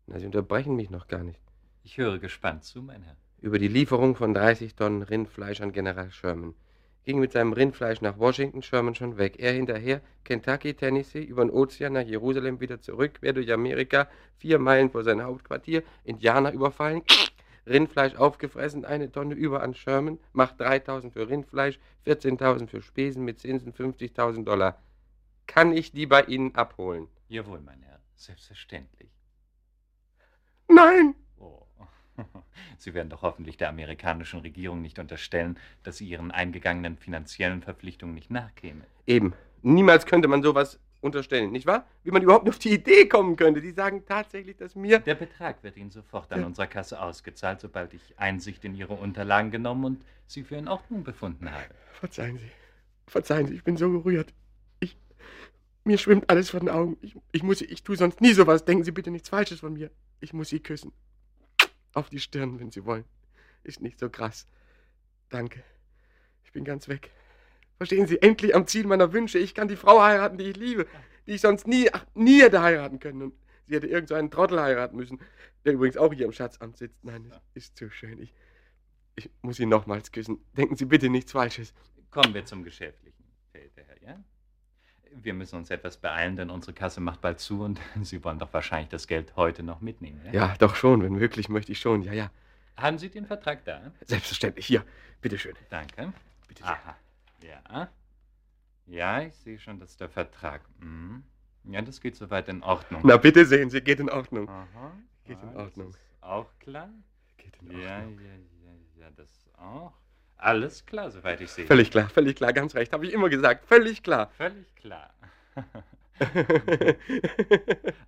Na, 0.08 0.18
Sie 0.18 0.26
unterbrechen 0.26 0.74
mich 0.74 0.90
noch 0.90 1.06
gar 1.06 1.22
nicht. 1.22 1.40
Ich 1.84 1.98
höre 1.98 2.18
gespannt 2.18 2.64
zu, 2.64 2.82
mein 2.82 3.04
Herr. 3.04 3.14
Über 3.40 3.60
die 3.60 3.68
Lieferung 3.68 4.16
von 4.16 4.34
30 4.34 4.74
Tonnen 4.74 5.02
Rindfleisch 5.02 5.60
an 5.60 5.70
General 5.70 6.10
Sherman. 6.10 6.56
Ging 7.04 7.20
mit 7.20 7.30
seinem 7.30 7.52
Rindfleisch 7.52 8.00
nach 8.00 8.18
Washington, 8.18 8.62
Sherman 8.62 8.96
schon 8.96 9.18
weg. 9.18 9.36
Er 9.38 9.52
hinterher, 9.52 10.00
Kentucky, 10.24 10.74
Tennessee, 10.74 11.22
über 11.22 11.44
den 11.44 11.52
Ozean 11.52 11.92
nach 11.92 12.04
Jerusalem 12.04 12.58
wieder 12.58 12.80
zurück, 12.80 13.20
quer 13.20 13.34
durch 13.34 13.52
Amerika, 13.52 14.08
vier 14.36 14.58
Meilen 14.58 14.90
vor 14.90 15.04
sein 15.04 15.22
Hauptquartier, 15.22 15.84
Indianer 16.02 16.52
überfallen, 16.52 17.02
Rindfleisch 17.68 18.14
aufgefressen, 18.16 18.84
eine 18.84 19.10
Tonne 19.10 19.34
über 19.34 19.62
an 19.62 19.74
Sherman, 19.74 20.18
macht 20.32 20.60
3000 20.60 21.12
für 21.12 21.28
Rindfleisch, 21.28 21.78
14.000 22.06 22.68
für 22.68 22.82
Spesen 22.82 23.24
mit 23.24 23.38
Zinsen 23.38 23.72
50.000 23.72 24.44
Dollar. 24.44 24.80
Kann 25.46 25.72
ich 25.72 25.92
die 25.92 26.06
bei 26.06 26.22
Ihnen 26.22 26.54
abholen? 26.54 27.08
Jawohl, 27.28 27.60
mein 27.60 27.82
Herr. 27.82 28.00
Selbstverständlich. 28.16 29.10
Nein! 30.68 31.14
Oh. 31.38 31.66
Sie 32.78 32.94
werden 32.94 33.08
doch 33.08 33.22
hoffentlich 33.22 33.56
der 33.56 33.68
amerikanischen 33.68 34.40
Regierung 34.40 34.82
nicht 34.82 34.98
unterstellen, 34.98 35.58
dass 35.82 35.98
sie 35.98 36.08
ihren 36.08 36.30
eingegangenen 36.30 36.96
finanziellen 36.96 37.62
Verpflichtungen 37.62 38.14
nicht 38.14 38.30
nachkäme. 38.30 38.84
Eben. 39.06 39.34
Niemals 39.62 40.06
könnte 40.06 40.28
man 40.28 40.42
sowas 40.42 40.78
unterstellen, 41.00 41.52
nicht 41.52 41.66
wahr? 41.66 41.86
Wie 42.04 42.10
man 42.10 42.22
überhaupt 42.22 42.48
auf 42.48 42.58
die 42.58 42.72
Idee 42.72 43.06
kommen 43.06 43.36
könnte. 43.36 43.60
Die 43.60 43.72
sagen 43.72 44.04
tatsächlich, 44.06 44.56
dass 44.56 44.74
mir. 44.74 44.98
Der 44.98 45.14
Betrag 45.14 45.62
wird 45.62 45.76
Ihnen 45.76 45.90
sofort 45.90 46.32
an 46.32 46.44
unserer 46.44 46.66
Kasse 46.66 47.00
ausgezahlt, 47.00 47.60
sobald 47.60 47.94
ich 47.94 48.18
Einsicht 48.18 48.64
in 48.64 48.74
Ihre 48.74 48.94
Unterlagen 48.94 49.50
genommen 49.50 49.84
und 49.84 50.04
sie 50.26 50.44
für 50.44 50.56
in 50.56 50.68
Ordnung 50.68 51.04
befunden 51.04 51.50
habe. 51.50 51.66
Verzeihen 51.92 52.38
Sie. 52.38 52.50
Verzeihen 53.06 53.46
Sie, 53.46 53.54
ich 53.54 53.64
bin 53.64 53.76
so 53.76 53.90
gerührt. 53.90 54.32
Ich. 54.80 54.96
Mir 55.84 55.98
schwimmt 55.98 56.28
alles 56.28 56.50
vor 56.50 56.60
den 56.60 56.68
Augen. 56.68 56.98
Ich, 57.00 57.16
ich 57.32 57.42
muss. 57.42 57.60
Ich 57.60 57.82
tue 57.82 57.96
sonst 57.96 58.20
nie 58.20 58.32
sowas. 58.32 58.64
Denken 58.64 58.84
Sie 58.84 58.92
bitte 58.92 59.10
nichts 59.10 59.28
Falsches 59.28 59.60
von 59.60 59.72
mir. 59.72 59.90
Ich 60.20 60.32
muss 60.32 60.50
Sie 60.50 60.60
küssen. 60.60 60.92
Auf 61.94 62.10
die 62.10 62.20
Stirn, 62.20 62.60
wenn 62.60 62.70
Sie 62.70 62.84
wollen. 62.84 63.04
Ist 63.64 63.80
nicht 63.80 63.98
so 63.98 64.10
krass. 64.10 64.46
Danke. 65.30 65.62
Ich 66.44 66.52
bin 66.52 66.64
ganz 66.64 66.88
weg. 66.88 67.10
Verstehen 67.78 68.06
Sie, 68.08 68.20
endlich 68.20 68.54
am 68.54 68.66
Ziel 68.66 68.86
meiner 68.86 69.12
Wünsche. 69.12 69.38
Ich 69.38 69.54
kann 69.54 69.68
die 69.68 69.76
Frau 69.76 70.02
heiraten, 70.02 70.36
die 70.36 70.44
ich 70.50 70.56
liebe, 70.56 70.86
die 71.26 71.32
ich 71.32 71.40
sonst 71.40 71.66
nie, 71.66 71.88
ach, 71.92 72.04
nie 72.14 72.42
hätte 72.42 72.60
heiraten 72.60 72.98
können. 72.98 73.22
Und 73.22 73.34
sie 73.66 73.76
hätte 73.76 73.86
irgend 73.86 74.08
so 74.08 74.16
einen 74.16 74.30
Trottel 74.32 74.60
heiraten 74.60 74.96
müssen, 74.96 75.20
der 75.64 75.74
übrigens 75.74 75.96
auch 75.96 76.12
hier 76.12 76.26
im 76.26 76.32
Schatzamt 76.32 76.76
sitzt. 76.76 77.02
Nein, 77.04 77.32
es 77.54 77.66
ist 77.66 77.76
zu 77.76 77.88
schön. 77.88 78.20
Ich, 78.20 78.34
ich 79.14 79.30
muss 79.42 79.60
ihn 79.60 79.68
nochmals 79.68 80.10
küssen. 80.10 80.38
Denken 80.56 80.76
Sie 80.76 80.86
bitte 80.86 81.08
nichts 81.08 81.32
Falsches. 81.32 81.72
Kommen 82.10 82.34
wir 82.34 82.44
zum 82.44 82.64
Geschäftlichen, 82.64 83.24
verehrter 83.52 83.82
Herr, 83.86 84.02
ja? 84.02 84.20
Wir 85.12 85.34
müssen 85.34 85.56
uns 85.56 85.70
etwas 85.70 85.96
beeilen, 85.96 86.36
denn 86.36 86.50
unsere 86.50 86.72
Kasse 86.72 87.00
macht 87.00 87.20
bald 87.20 87.38
zu 87.38 87.62
und 87.62 87.80
Sie 88.02 88.24
wollen 88.24 88.40
doch 88.40 88.52
wahrscheinlich 88.52 88.88
das 88.88 89.06
Geld 89.06 89.36
heute 89.36 89.62
noch 89.62 89.80
mitnehmen, 89.80 90.20
ja? 90.26 90.32
Ja, 90.32 90.54
doch 90.58 90.74
schon, 90.74 91.02
wenn 91.02 91.12
möglich 91.12 91.48
möchte 91.48 91.70
ich 91.70 91.78
schon. 91.78 92.02
Ja, 92.02 92.12
ja. 92.12 92.30
Haben 92.76 92.98
Sie 92.98 93.08
den 93.08 93.26
Vertrag 93.26 93.64
da? 93.64 93.92
Selbstverständlich. 94.04 94.66
Hier, 94.66 94.84
bitteschön. 95.20 95.54
Danke. 95.70 96.12
Bitte 96.48 96.64
Aha. 96.64 96.96
Ja. 97.42 97.88
Ja, 98.86 99.22
ich 99.22 99.34
sehe 99.36 99.58
schon, 99.58 99.78
dass 99.78 99.96
der 99.96 100.08
Vertrag. 100.08 100.62
Mhm. 100.80 101.22
Ja, 101.64 101.82
das 101.82 102.00
geht 102.00 102.16
soweit 102.16 102.48
in 102.48 102.62
Ordnung. 102.62 103.02
Na, 103.04 103.16
bitte 103.18 103.44
sehen 103.44 103.68
Sie, 103.70 103.80
geht 103.82 104.00
in 104.00 104.08
Ordnung. 104.08 104.48
Aha. 104.48 104.92
Geht 105.24 105.42
in 105.42 105.52
Ja, 105.52 105.56
Ordnung. 105.58 105.92
Das 105.92 106.00
ist 106.00 106.22
auch 106.22 106.58
klar? 106.58 106.88
Geht 107.36 107.56
in 107.60 107.72
Ja, 107.72 107.78
ja, 107.78 107.96
Ordnung. 107.98 108.20
ja, 108.24 109.02
ja, 109.02 109.10
das 109.10 109.50
auch. 109.58 109.92
Alles 110.38 110.86
klar, 110.86 111.10
soweit 111.10 111.40
ich 111.40 111.50
sehe. 111.50 111.66
Völlig 111.66 111.90
klar, 111.90 112.08
völlig 112.08 112.36
klar, 112.36 112.52
ganz 112.52 112.74
recht. 112.74 112.92
Habe 112.92 113.06
ich 113.06 113.12
immer 113.12 113.28
gesagt. 113.28 113.66
Völlig 113.66 114.02
klar. 114.02 114.30
Völlig 114.36 114.74
klar. 114.76 115.12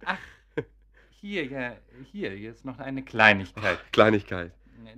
Ach, 0.05 0.19
hier, 1.11 1.45
ja, 1.47 1.77
hier, 2.13 2.31
hier 2.31 2.51
ist 2.53 2.65
noch 2.65 2.79
eine 2.79 3.03
Kleinigkeit. 3.05 3.79
Kleinigkeit. 3.93 4.53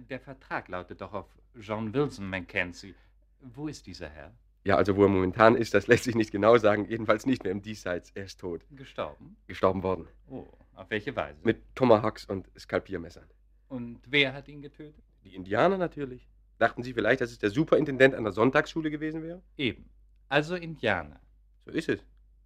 Der 0.09 0.21
Vertrag 0.21 0.69
lautet 0.69 1.01
doch 1.01 1.13
auf 1.13 1.27
John 1.57 1.93
Wilson 1.93 2.29
Mackenzie. 2.29 2.95
Wo 3.43 3.69
ist 3.69 3.87
dieser 3.87 4.09
Herr? 4.09 4.33
Ja, 4.65 4.77
also 4.77 4.97
wo 4.97 5.03
er 5.03 5.09
momentan 5.09 5.57
ist, 5.57 5.75
das 5.75 5.89
lässt 5.89 6.05
sich 6.05 6.15
nicht 6.15 6.31
genau 6.31 6.57
sagen. 6.57 6.85
Jedenfalls 6.89 7.27
nicht 7.27 7.43
mehr 7.43 7.53
im 7.53 7.63
Diesseits. 7.63 8.11
Er 8.15 8.25
ist 8.25 8.39
tot. 8.39 8.65
Gestorben? 8.71 9.37
Gestorben 9.49 9.83
worden. 9.83 10.07
Oh, 10.29 10.47
auf 10.75 10.89
welche 10.91 11.15
Weise? 11.17 11.41
Mit 11.43 11.63
Tomahawks 11.75 12.25
und 12.25 12.49
Skalpiermessern. 12.57 13.27
Und 13.69 14.01
wer 14.07 14.33
hat 14.33 14.49
ihn 14.49 14.63
getötet? 14.63 15.03
Die 15.25 15.35
Indianer 15.35 15.79
natürlich. 15.79 16.29
Dachten 16.59 16.85
Sie 16.85 16.95
vielleicht, 16.95 17.21
dass 17.21 17.33
es 17.33 17.39
der 17.39 17.51
Superintendent 17.51 18.15
an 18.15 18.23
der 18.23 18.33
Sonntagsschule 18.33 18.91
gewesen 18.91 19.23
wäre? 19.23 19.43
Eben. 19.57 19.91
Also 20.29 20.55
Indianer. 20.55 21.21
So 21.65 21.73
ist 21.73 21.89
es. 21.89 22.01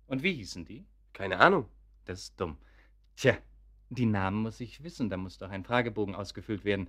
Und 0.07 0.23
wie 0.23 0.33
hießen 0.33 0.65
die? 0.65 0.87
Keine 1.13 1.39
Ahnung. 1.39 1.67
Das 2.07 2.21
ist 2.23 2.41
dumm. 2.41 2.57
Tja, 3.17 3.37
die 3.91 4.07
Namen 4.07 4.43
muss 4.43 4.61
ich 4.61 4.83
wissen, 4.83 5.11
da 5.11 5.17
muss 5.17 5.39
doch 5.39 5.51
ein 5.51 5.65
Fragebogen 5.65 6.15
ausgefüllt 6.15 6.65
werden. 6.65 6.89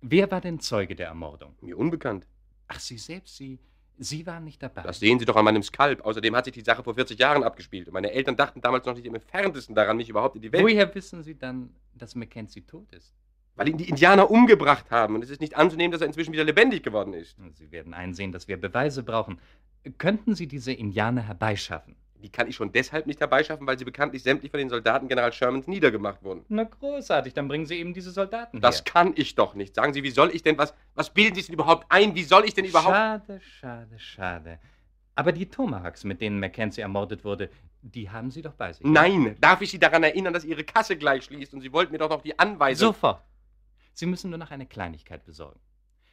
Wer 0.00 0.30
war 0.30 0.40
denn 0.40 0.60
Zeuge 0.60 0.96
der 0.96 1.08
Ermordung? 1.08 1.54
Mir 1.60 1.78
unbekannt. 1.78 2.26
Ach, 2.68 2.80
Sie 2.80 2.98
selbst, 2.98 3.36
Sie, 3.36 3.58
Sie 3.98 4.26
waren 4.26 4.44
nicht 4.44 4.62
dabei. 4.62 4.82
Das 4.82 4.98
sehen 4.98 5.18
Sie 5.18 5.24
doch 5.24 5.36
an 5.36 5.44
meinem 5.44 5.62
Skalp. 5.62 6.04
Außerdem 6.04 6.34
hat 6.34 6.44
sich 6.46 6.54
die 6.54 6.62
Sache 6.62 6.82
vor 6.82 6.94
40 6.94 7.18
Jahren 7.18 7.42
abgespielt. 7.42 7.88
Und 7.88 7.94
meine 7.94 8.10
Eltern 8.10 8.36
dachten 8.36 8.60
damals 8.60 8.86
noch 8.86 8.94
nicht 8.94 9.06
im 9.06 9.14
entferntesten 9.14 9.74
daran, 9.74 9.96
mich 9.96 10.08
überhaupt 10.08 10.36
in 10.36 10.42
die 10.42 10.52
Welt... 10.52 10.64
Woher 10.64 10.92
wissen 10.94 11.22
Sie 11.22 11.38
dann, 11.38 11.74
dass 11.94 12.14
Mackenzie 12.14 12.62
tot 12.62 12.92
ist? 12.92 13.14
Weil 13.56 13.68
ihn 13.68 13.78
die 13.78 13.88
Indianer 13.88 14.30
umgebracht 14.30 14.90
haben. 14.90 15.14
Und 15.14 15.22
es 15.22 15.30
ist 15.30 15.40
nicht 15.40 15.56
anzunehmen, 15.56 15.92
dass 15.92 16.00
er 16.00 16.08
inzwischen 16.08 16.32
wieder 16.32 16.44
lebendig 16.44 16.82
geworden 16.82 17.14
ist. 17.14 17.36
Sie 17.52 17.70
werden 17.70 17.94
einsehen, 17.94 18.32
dass 18.32 18.48
wir 18.48 18.56
Beweise 18.56 19.04
brauchen. 19.04 19.38
Könnten 19.98 20.34
Sie 20.34 20.48
diese 20.48 20.72
Indianer 20.72 21.22
herbeischaffen? 21.22 21.94
Die 22.24 22.30
kann 22.30 22.48
ich 22.48 22.56
schon 22.56 22.72
deshalb 22.72 23.06
nicht 23.06 23.20
herbeischaffen, 23.20 23.66
weil 23.66 23.78
sie 23.78 23.84
bekanntlich 23.84 24.22
sämtlich 24.22 24.50
von 24.50 24.56
den 24.56 24.70
Soldaten 24.70 25.08
General 25.08 25.30
Shermans 25.30 25.66
niedergemacht 25.66 26.22
wurden. 26.22 26.42
Na 26.48 26.64
großartig, 26.64 27.34
dann 27.34 27.48
bringen 27.48 27.66
Sie 27.66 27.76
eben 27.78 27.92
diese 27.92 28.12
Soldaten 28.12 28.62
Das 28.62 28.78
her. 28.78 28.84
kann 28.86 29.12
ich 29.14 29.34
doch 29.34 29.54
nicht. 29.54 29.74
Sagen 29.74 29.92
Sie, 29.92 30.02
wie 30.02 30.10
soll 30.10 30.34
ich 30.34 30.42
denn 30.42 30.56
was... 30.56 30.72
Was 30.94 31.12
bilden 31.12 31.34
Sie 31.34 31.42
sich 31.42 31.46
denn 31.48 31.54
überhaupt 31.56 31.84
ein? 31.90 32.14
Wie 32.14 32.22
soll 32.22 32.46
ich 32.46 32.54
denn 32.54 32.64
überhaupt... 32.64 32.94
Schade, 32.94 33.40
schade, 33.42 33.98
schade. 33.98 34.58
Aber 35.14 35.32
die 35.32 35.50
Tomahawks, 35.50 36.04
mit 36.04 36.22
denen 36.22 36.40
Mackenzie 36.40 36.80
ermordet 36.80 37.24
wurde, 37.26 37.50
die 37.82 38.08
haben 38.08 38.30
Sie 38.30 38.40
doch 38.40 38.54
bei 38.54 38.72
sich. 38.72 38.86
Nein, 38.86 39.36
darf 39.42 39.60
ich 39.60 39.70
Sie 39.70 39.78
daran 39.78 40.02
erinnern, 40.02 40.32
dass 40.32 40.46
Ihre 40.46 40.64
Kasse 40.64 40.96
gleich 40.96 41.24
schließt 41.24 41.52
und 41.52 41.60
Sie 41.60 41.74
wollten 41.74 41.92
mir 41.92 41.98
doch 41.98 42.08
noch 42.08 42.22
die 42.22 42.38
Anweisung... 42.38 42.94
Sofort. 42.94 43.22
Sie 43.92 44.06
müssen 44.06 44.30
nur 44.30 44.38
noch 44.38 44.50
eine 44.50 44.64
Kleinigkeit 44.64 45.26
besorgen. 45.26 45.60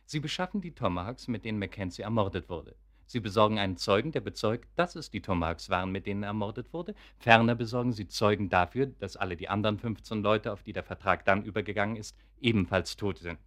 Sie 0.05 0.19
beschaffen 0.19 0.59
die 0.59 0.75
Tomahawks, 0.75 1.29
mit 1.29 1.45
denen 1.45 1.57
Mackenzie 1.57 2.01
ermordet 2.01 2.49
wurde. 2.49 2.75
Sie 3.11 3.19
besorgen 3.19 3.59
einen 3.59 3.75
Zeugen, 3.75 4.13
der 4.13 4.21
bezeugt, 4.21 4.69
dass 4.77 4.95
es 4.95 5.11
die 5.11 5.21
Tomahawks 5.21 5.69
waren, 5.69 5.91
mit 5.91 6.05
denen 6.05 6.23
er 6.23 6.27
ermordet 6.27 6.71
wurde. 6.71 6.95
Ferner 7.17 7.55
besorgen 7.55 7.91
Sie 7.91 8.07
Zeugen 8.07 8.47
dafür, 8.47 8.85
dass 8.85 9.17
alle 9.17 9.35
die 9.35 9.49
anderen 9.49 9.77
15 9.77 10.23
Leute, 10.23 10.53
auf 10.53 10.63
die 10.63 10.71
der 10.71 10.83
Vertrag 10.83 11.25
dann 11.25 11.43
übergegangen 11.43 11.97
ist, 11.97 12.15
ebenfalls 12.39 12.95
tot 12.95 13.17
sind. 13.17 13.37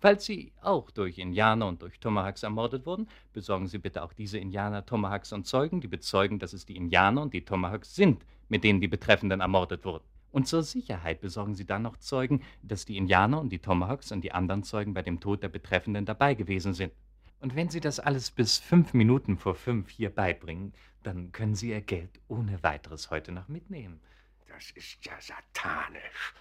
Falls 0.00 0.24
sie 0.24 0.52
auch 0.60 0.90
durch 0.90 1.18
Indianer 1.18 1.68
und 1.68 1.82
durch 1.82 2.00
Tomahawks 2.00 2.42
ermordet 2.42 2.84
wurden, 2.84 3.06
besorgen 3.32 3.68
Sie 3.68 3.78
bitte 3.78 4.02
auch 4.02 4.12
diese 4.12 4.38
Indianer, 4.38 4.84
Tomahawks 4.84 5.32
und 5.32 5.46
Zeugen, 5.46 5.80
die 5.80 5.86
bezeugen, 5.86 6.40
dass 6.40 6.52
es 6.52 6.66
die 6.66 6.74
Indianer 6.74 7.22
und 7.22 7.32
die 7.32 7.44
Tomahawks 7.44 7.94
sind, 7.94 8.26
mit 8.48 8.64
denen 8.64 8.80
die 8.80 8.88
Betreffenden 8.88 9.40
ermordet 9.40 9.84
wurden. 9.84 10.04
Und 10.32 10.48
zur 10.48 10.64
Sicherheit 10.64 11.20
besorgen 11.20 11.54
Sie 11.54 11.64
dann 11.64 11.82
noch 11.82 11.96
Zeugen, 11.98 12.42
dass 12.64 12.84
die 12.84 12.96
Indianer 12.96 13.40
und 13.40 13.50
die 13.50 13.60
Tomahawks 13.60 14.10
und 14.10 14.22
die 14.22 14.32
anderen 14.32 14.64
Zeugen 14.64 14.94
bei 14.94 15.02
dem 15.02 15.20
Tod 15.20 15.44
der 15.44 15.48
Betreffenden 15.48 16.06
dabei 16.06 16.34
gewesen 16.34 16.74
sind. 16.74 16.92
Und 17.40 17.54
wenn 17.54 17.68
Sie 17.68 17.80
das 17.80 18.00
alles 18.00 18.30
bis 18.30 18.58
fünf 18.58 18.94
Minuten 18.94 19.36
vor 19.36 19.54
fünf 19.54 19.90
hier 19.90 20.10
beibringen, 20.10 20.72
dann 21.02 21.32
können 21.32 21.54
Sie 21.54 21.70
Ihr 21.70 21.80
Geld 21.82 22.20
ohne 22.28 22.62
weiteres 22.62 23.10
heute 23.10 23.32
noch 23.32 23.48
mitnehmen. 23.48 24.00
Das 24.48 24.70
ist 24.72 25.04
ja 25.04 25.20
satanisch. 25.20 26.34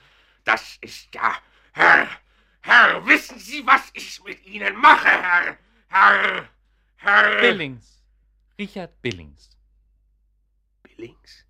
Das 0.43 0.77
ist 0.81 1.13
ja... 1.13 1.35
Herr, 1.73 2.07
Herr, 2.61 3.05
wissen 3.05 3.37
Sie, 3.37 3.65
was 3.65 3.91
ich 3.93 4.23
mit 4.23 4.43
Ihnen 4.45 4.75
mache, 4.77 5.07
Herr? 5.09 5.57
Herr, 5.89 6.49
Herr... 6.97 7.41
Billings. 7.41 8.01
Richard 8.57 9.01
Billings. 9.01 9.49
Billings? 10.81 11.45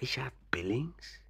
Richard 0.00 0.32
Billings? 0.50 1.20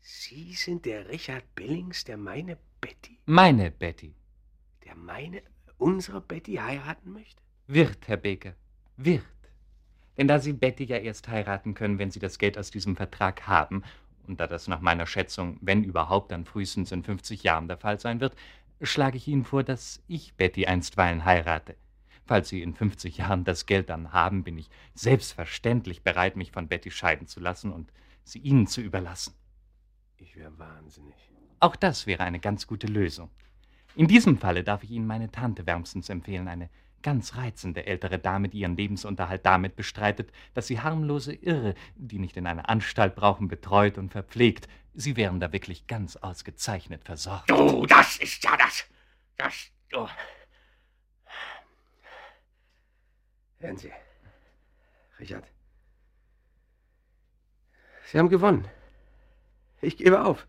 Sie 0.00 0.54
sind 0.54 0.86
der 0.86 1.08
Richard 1.08 1.52
Billings, 1.56 2.04
der 2.04 2.16
meine 2.16 2.56
Betty, 2.80 3.18
Meine 3.26 3.72
Betty. 3.72 4.14
der 4.84 4.94
meine, 4.94 5.42
unsere 5.78 6.20
Betty 6.20 6.54
heiraten 6.54 7.12
möchte? 7.12 7.42
Wird, 7.66 8.08
Herr 8.08 8.16
Baker. 8.16 8.54
Wird. 8.96 9.24
Denn 10.16 10.28
da 10.28 10.38
Sie 10.38 10.52
Betty 10.52 10.84
ja 10.84 10.96
erst 10.96 11.28
heiraten 11.28 11.74
können, 11.74 11.98
wenn 11.98 12.10
Sie 12.10 12.20
das 12.20 12.38
Geld 12.38 12.56
aus 12.56 12.70
diesem 12.70 12.96
Vertrag 12.96 13.46
haben, 13.46 13.82
und 14.26 14.40
da 14.40 14.46
das 14.46 14.66
nach 14.68 14.80
meiner 14.80 15.06
Schätzung, 15.06 15.58
wenn 15.60 15.84
überhaupt, 15.84 16.32
dann 16.32 16.44
frühestens 16.44 16.90
in 16.92 17.04
50 17.04 17.42
Jahren 17.42 17.68
der 17.68 17.78
Fall 17.78 18.00
sein 18.00 18.20
wird, 18.20 18.34
schlage 18.80 19.16
ich 19.16 19.28
Ihnen 19.28 19.44
vor, 19.44 19.62
dass 19.62 20.02
ich 20.08 20.34
Betty 20.34 20.66
einstweilen 20.66 21.24
heirate. 21.24 21.76
Falls 22.26 22.48
Sie 22.48 22.60
in 22.60 22.74
50 22.74 23.18
Jahren 23.18 23.44
das 23.44 23.66
Geld 23.66 23.88
dann 23.88 24.12
haben, 24.12 24.42
bin 24.42 24.58
ich 24.58 24.68
selbstverständlich 24.94 26.02
bereit, 26.02 26.36
mich 26.36 26.50
von 26.50 26.66
Betty 26.66 26.90
scheiden 26.90 27.28
zu 27.28 27.38
lassen 27.38 27.72
und 27.72 27.92
sie 28.24 28.40
Ihnen 28.40 28.66
zu 28.66 28.80
überlassen. 28.80 29.34
Ich 30.16 30.34
wäre 30.34 30.58
wahnsinnig. 30.58 31.14
Auch 31.60 31.76
das 31.76 32.06
wäre 32.06 32.24
eine 32.24 32.40
ganz 32.40 32.66
gute 32.66 32.88
Lösung. 32.88 33.30
In 33.96 34.08
diesem 34.08 34.36
Falle 34.36 34.62
darf 34.62 34.84
ich 34.84 34.90
Ihnen 34.90 35.06
meine 35.06 35.30
Tante 35.30 35.66
wärmstens 35.66 36.10
empfehlen, 36.10 36.48
eine 36.48 36.68
ganz 37.02 37.36
reizende 37.36 37.86
ältere 37.86 38.18
Dame, 38.18 38.50
die 38.50 38.58
ihren 38.58 38.76
Lebensunterhalt 38.76 39.46
damit 39.46 39.74
bestreitet, 39.76 40.32
dass 40.54 40.66
sie 40.66 40.80
harmlose 40.80 41.32
Irre, 41.32 41.74
die 41.94 42.18
nicht 42.18 42.36
in 42.36 42.46
eine 42.46 42.68
Anstalt 42.68 43.14
brauchen, 43.14 43.48
betreut 43.48 43.96
und 43.96 44.10
verpflegt. 44.10 44.68
Sie 44.92 45.16
wären 45.16 45.40
da 45.40 45.52
wirklich 45.52 45.86
ganz 45.86 46.16
ausgezeichnet 46.16 47.04
versorgt. 47.04 47.50
Oh, 47.52 47.86
das 47.86 48.18
ist 48.18 48.42
ja 48.44 48.56
das. 48.56 48.84
Das. 49.36 49.70
Oh. 49.94 50.08
Hören 53.58 53.76
Sie, 53.78 53.92
Richard. 55.20 55.44
Sie 58.06 58.18
haben 58.18 58.28
gewonnen. 58.28 58.68
Ich 59.80 59.96
gebe 59.96 60.24
auf. 60.24 60.46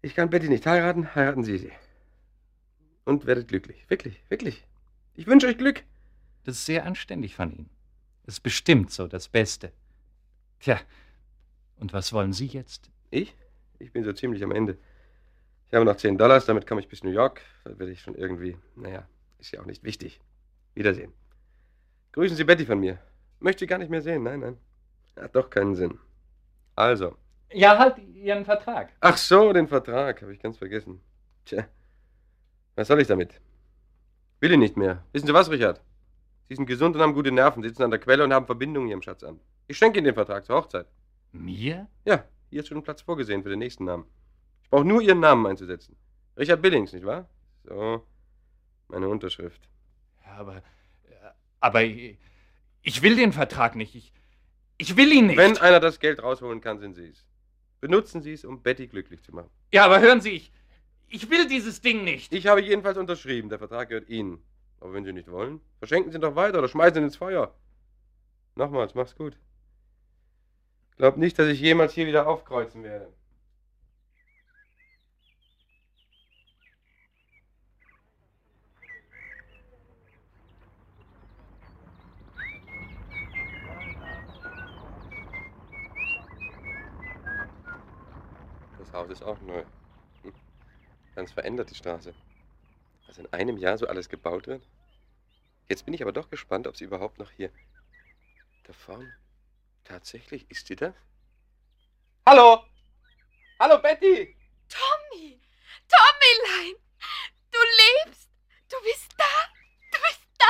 Ich 0.00 0.14
kann 0.14 0.30
Betty 0.30 0.48
nicht 0.48 0.64
heiraten, 0.64 1.14
heiraten 1.14 1.42
Sie 1.42 1.58
sie. 1.58 1.72
Und 3.08 3.24
werdet 3.24 3.48
glücklich. 3.48 3.88
Wirklich, 3.88 4.22
wirklich. 4.28 4.66
Ich 5.14 5.26
wünsche 5.26 5.46
euch 5.46 5.56
Glück. 5.56 5.82
Das 6.44 6.56
ist 6.56 6.66
sehr 6.66 6.84
anständig 6.84 7.34
von 7.34 7.50
Ihnen. 7.50 7.70
Es 8.26 8.34
ist 8.34 8.40
bestimmt 8.40 8.90
so 8.90 9.08
das 9.08 9.28
Beste. 9.28 9.72
Tja, 10.60 10.78
und 11.78 11.94
was 11.94 12.12
wollen 12.12 12.34
Sie 12.34 12.44
jetzt? 12.44 12.90
Ich? 13.10 13.34
Ich 13.78 13.92
bin 13.92 14.04
so 14.04 14.12
ziemlich 14.12 14.44
am 14.44 14.52
Ende. 14.52 14.76
Ich 15.68 15.72
habe 15.72 15.86
noch 15.86 15.96
10 15.96 16.18
Dollars, 16.18 16.44
damit 16.44 16.66
komme 16.66 16.82
ich 16.82 16.88
bis 16.88 17.02
New 17.02 17.10
York. 17.10 17.40
Da 17.64 17.78
werde 17.78 17.92
ich 17.92 18.02
schon 18.02 18.14
irgendwie. 18.14 18.58
Naja, 18.76 19.08
ist 19.38 19.52
ja 19.52 19.62
auch 19.62 19.64
nicht 19.64 19.84
wichtig. 19.84 20.20
Wiedersehen. 20.74 21.14
Grüßen 22.12 22.36
Sie 22.36 22.44
Betty 22.44 22.66
von 22.66 22.78
mir. 22.78 22.98
Möchte 23.40 23.60
sie 23.60 23.68
gar 23.68 23.78
nicht 23.78 23.90
mehr 23.90 24.02
sehen. 24.02 24.24
Nein, 24.24 24.40
nein. 24.40 24.58
Hat 25.16 25.34
doch 25.34 25.48
keinen 25.48 25.74
Sinn. 25.74 25.98
Also. 26.76 27.16
Ja, 27.54 27.78
halt 27.78 27.96
Ihren 28.00 28.44
Vertrag. 28.44 28.92
Ach 29.00 29.16
so, 29.16 29.50
den 29.54 29.66
Vertrag. 29.66 30.20
Habe 30.20 30.34
ich 30.34 30.40
ganz 30.40 30.58
vergessen. 30.58 31.00
Tja. 31.46 31.66
Was 32.78 32.86
soll 32.86 33.00
ich 33.00 33.08
damit? 33.08 33.40
Will 34.38 34.52
ich 34.52 34.56
nicht 34.56 34.76
mehr. 34.76 35.02
Wissen 35.10 35.26
Sie 35.26 35.34
was, 35.34 35.50
Richard? 35.50 35.80
Sie 36.48 36.54
sind 36.54 36.66
gesund 36.66 36.94
und 36.94 37.02
haben 37.02 37.12
gute 37.12 37.32
Nerven, 37.32 37.60
sitzen 37.60 37.82
an 37.82 37.90
der 37.90 37.98
Quelle 37.98 38.22
und 38.22 38.32
haben 38.32 38.46
Verbindungen 38.46 38.88
Ihrem 38.88 39.02
Schatz 39.02 39.24
an. 39.24 39.40
Ich 39.66 39.76
schenke 39.76 39.98
Ihnen 39.98 40.04
den 40.04 40.14
Vertrag 40.14 40.44
zur 40.44 40.54
Hochzeit. 40.54 40.86
Mir? 41.32 41.88
Ja, 42.04 42.24
hier 42.50 42.60
ist 42.60 42.68
schon 42.68 42.76
ein 42.76 42.84
Platz 42.84 43.02
vorgesehen 43.02 43.42
für 43.42 43.48
den 43.48 43.58
nächsten 43.58 43.84
Namen. 43.84 44.04
Ich 44.62 44.70
brauche 44.70 44.84
nur 44.84 45.02
Ihren 45.02 45.18
Namen 45.18 45.44
einzusetzen. 45.46 45.96
Richard 46.36 46.62
Billings, 46.62 46.92
nicht 46.92 47.04
wahr? 47.04 47.28
So, 47.64 48.06
meine 48.86 49.08
Unterschrift. 49.08 49.68
Ja, 50.24 50.36
aber. 50.36 50.62
Aber 51.58 51.82
ich, 51.82 52.16
ich 52.82 53.02
will 53.02 53.16
den 53.16 53.32
Vertrag 53.32 53.74
nicht. 53.74 53.96
Ich, 53.96 54.12
ich 54.76 54.96
will 54.96 55.10
ihn 55.10 55.26
nicht. 55.26 55.36
Wenn 55.36 55.58
einer 55.58 55.80
das 55.80 55.98
Geld 55.98 56.22
rausholen 56.22 56.60
kann, 56.60 56.78
sind 56.78 56.94
Sie 56.94 57.08
es. 57.08 57.26
Benutzen 57.80 58.22
Sie 58.22 58.34
es, 58.34 58.44
um 58.44 58.62
Betty 58.62 58.86
glücklich 58.86 59.24
zu 59.24 59.34
machen. 59.34 59.50
Ja, 59.72 59.84
aber 59.84 59.98
hören 59.98 60.20
Sie, 60.20 60.30
ich, 60.30 60.52
ich 61.08 61.30
will 61.30 61.48
dieses 61.48 61.80
Ding 61.80 62.04
nicht. 62.04 62.32
Ich 62.32 62.46
habe 62.46 62.60
jedenfalls 62.62 62.98
unterschrieben. 62.98 63.48
Der 63.48 63.58
Vertrag 63.58 63.88
gehört 63.88 64.08
Ihnen. 64.08 64.42
Aber 64.80 64.92
wenn 64.92 65.04
Sie 65.04 65.12
nicht 65.12 65.30
wollen, 65.30 65.60
verschenken 65.78 66.12
Sie 66.12 66.18
ihn 66.18 66.22
doch 66.22 66.36
weiter 66.36 66.58
oder 66.58 66.68
schmeißen 66.68 66.98
ihn 66.98 67.04
ins 67.04 67.16
Feuer. 67.16 67.54
Nochmals, 68.54 68.94
mach's 68.94 69.16
gut. 69.16 69.36
Glaub 70.96 71.16
nicht, 71.16 71.38
dass 71.38 71.48
ich 71.48 71.60
jemals 71.60 71.92
hier 71.94 72.06
wieder 72.06 72.26
aufkreuzen 72.26 72.82
werde. 72.82 73.12
Das 88.78 88.92
Haus 88.92 89.10
ist 89.10 89.22
auch 89.22 89.40
neu. 89.40 89.64
Ganz 91.18 91.32
verändert 91.32 91.68
die 91.68 91.74
Straße. 91.74 92.14
Was 93.08 93.18
in 93.18 93.32
einem 93.32 93.56
Jahr 93.56 93.76
so 93.76 93.88
alles 93.88 94.08
gebaut 94.08 94.46
wird. 94.46 94.62
Jetzt 95.68 95.84
bin 95.84 95.92
ich 95.92 96.00
aber 96.00 96.12
doch 96.12 96.30
gespannt, 96.30 96.68
ob 96.68 96.76
sie 96.76 96.84
überhaupt 96.84 97.18
noch 97.18 97.32
hier. 97.32 97.50
Da 98.62 98.72
vorne. 98.72 99.12
Tatsächlich, 99.82 100.48
ist 100.48 100.68
sie 100.68 100.76
das? 100.76 100.94
Hallo! 102.24 102.62
Hallo, 103.58 103.82
Betty! 103.82 104.36
Tommy! 104.68 105.40
Tommylein! 105.88 106.76
Du 107.50 107.58
lebst! 108.04 108.30
Du 108.68 108.76
bist 108.84 109.12
da! 109.18 109.24
Du 109.90 109.98
bist 110.00 110.28
da! 110.38 110.46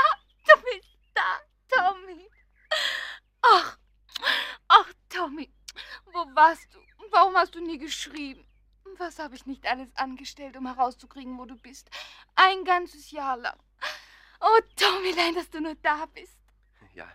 Du 0.48 0.62
bist 0.64 0.98
da, 1.14 1.40
Tommy! 1.68 2.28
Ach, 3.40 3.78
ach, 4.68 4.92
Tommy, 5.08 5.50
wo 6.12 6.26
warst 6.34 6.68
du? 6.74 6.78
Warum 7.10 7.34
hast 7.36 7.54
du 7.54 7.60
nie 7.60 7.78
geschrieben? 7.78 8.47
Was 8.98 9.18
habe 9.20 9.36
ich 9.36 9.46
nicht 9.46 9.64
alles 9.66 9.88
angestellt, 9.96 10.56
um 10.56 10.66
herauszukriegen, 10.66 11.38
wo 11.38 11.44
du 11.44 11.56
bist? 11.56 11.88
Ein 12.34 12.64
ganzes 12.64 13.10
Jahr 13.12 13.36
lang. 13.36 13.56
Oh, 14.40 14.60
Tommylein, 14.76 15.34
dass 15.34 15.50
du 15.50 15.60
nur 15.60 15.76
da 15.82 16.06
bist. 16.06 16.38
Ja, 16.94 17.08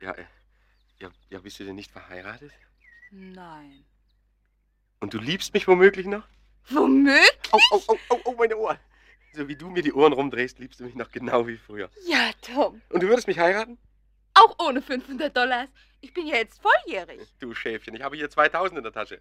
ja, 0.00 0.12
äh, 0.12 0.26
ja, 0.98 1.10
ja, 1.30 1.38
bist 1.40 1.58
du 1.58 1.64
denn 1.64 1.76
nicht 1.76 1.90
verheiratet? 1.90 2.52
Nein. 3.10 3.84
Und 5.00 5.14
du 5.14 5.18
liebst 5.18 5.54
mich 5.54 5.66
womöglich 5.66 6.06
noch? 6.06 6.26
Womöglich? 6.68 7.30
Au, 7.52 7.58
au, 7.72 7.82
au, 7.88 7.98
au, 8.08 8.20
au, 8.24 8.34
meine 8.34 8.56
Ohren. 8.56 8.78
So 9.32 9.46
wie 9.48 9.56
du 9.56 9.70
mir 9.70 9.82
die 9.82 9.92
Ohren 9.92 10.12
rumdrehst, 10.12 10.58
liebst 10.58 10.80
du 10.80 10.84
mich 10.84 10.94
noch 10.94 11.10
genau 11.10 11.46
wie 11.46 11.56
früher. 11.56 11.90
Ja, 12.06 12.30
Tom. 12.42 12.80
Und 12.90 13.02
du 13.02 13.08
würdest 13.08 13.26
mich 13.26 13.38
heiraten? 13.38 13.78
Auch 14.34 14.56
ohne 14.58 14.82
500 14.82 15.36
Dollars. 15.36 15.68
Ich 16.00 16.12
bin 16.12 16.26
ja 16.26 16.36
jetzt 16.36 16.60
volljährig. 16.60 17.20
Du 17.40 17.54
Schäfchen, 17.54 17.94
ich 17.94 18.02
habe 18.02 18.16
hier 18.16 18.30
2000 18.30 18.78
in 18.78 18.84
der 18.84 18.92
Tasche. 18.92 19.20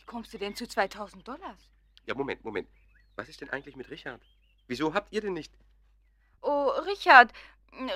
Wie 0.00 0.06
kommst 0.06 0.32
du 0.32 0.38
denn 0.38 0.56
zu 0.56 0.66
2000 0.66 1.28
Dollars? 1.28 1.68
Ja, 2.06 2.14
Moment, 2.14 2.42
Moment. 2.42 2.66
Was 3.16 3.28
ist 3.28 3.42
denn 3.42 3.50
eigentlich 3.50 3.76
mit 3.76 3.90
Richard? 3.90 4.22
Wieso 4.66 4.94
habt 4.94 5.12
ihr 5.12 5.20
denn 5.20 5.34
nicht? 5.34 5.52
Oh, 6.40 6.68
Richard. 6.86 7.32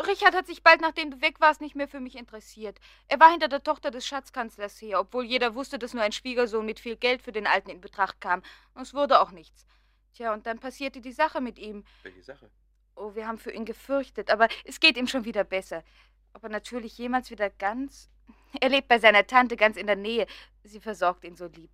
Richard 0.06 0.34
hat 0.34 0.46
sich 0.46 0.62
bald 0.62 0.82
nachdem 0.82 1.10
du 1.10 1.22
weg 1.22 1.40
warst 1.40 1.62
nicht 1.62 1.74
mehr 1.74 1.88
für 1.88 2.00
mich 2.00 2.16
interessiert. 2.16 2.78
Er 3.08 3.18
war 3.20 3.30
hinter 3.30 3.48
der 3.48 3.62
Tochter 3.62 3.90
des 3.90 4.06
Schatzkanzlers 4.06 4.82
her, 4.82 5.00
obwohl 5.00 5.24
jeder 5.24 5.54
wusste, 5.54 5.78
dass 5.78 5.94
nur 5.94 6.02
ein 6.02 6.12
Schwiegersohn 6.12 6.66
mit 6.66 6.78
viel 6.78 6.96
Geld 6.96 7.22
für 7.22 7.32
den 7.32 7.46
Alten 7.46 7.70
in 7.70 7.80
Betracht 7.80 8.20
kam. 8.20 8.42
Und 8.74 8.82
es 8.82 8.92
wurde 8.92 9.20
auch 9.20 9.30
nichts. 9.30 9.66
Tja, 10.12 10.34
und 10.34 10.44
dann 10.46 10.58
passierte 10.58 11.00
die 11.00 11.12
Sache 11.12 11.40
mit 11.40 11.58
ihm. 11.58 11.84
Welche 12.02 12.22
Sache? 12.22 12.50
Oh, 12.96 13.14
wir 13.14 13.26
haben 13.26 13.38
für 13.38 13.50
ihn 13.50 13.64
gefürchtet, 13.64 14.30
aber 14.30 14.48
es 14.64 14.78
geht 14.78 14.98
ihm 14.98 15.06
schon 15.06 15.24
wieder 15.24 15.42
besser. 15.42 15.82
Ob 16.34 16.42
er 16.42 16.50
natürlich 16.50 16.98
jemals 16.98 17.30
wieder 17.30 17.48
ganz. 17.48 18.10
Er 18.60 18.68
lebt 18.68 18.88
bei 18.88 18.98
seiner 18.98 19.26
Tante 19.26 19.56
ganz 19.56 19.78
in 19.78 19.86
der 19.86 19.96
Nähe. 19.96 20.26
Sie 20.62 20.80
versorgt 20.80 21.24
ihn 21.24 21.34
so 21.34 21.46
lieb. 21.46 21.70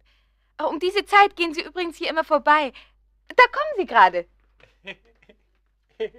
Oh, 0.60 0.68
um 0.68 0.78
diese 0.78 1.04
Zeit 1.04 1.36
gehen 1.36 1.54
Sie 1.54 1.62
übrigens 1.62 1.96
hier 1.96 2.10
immer 2.10 2.24
vorbei. 2.24 2.72
Da 3.28 3.44
kommen 3.52 3.74
Sie 3.78 3.86
gerade. 3.86 4.26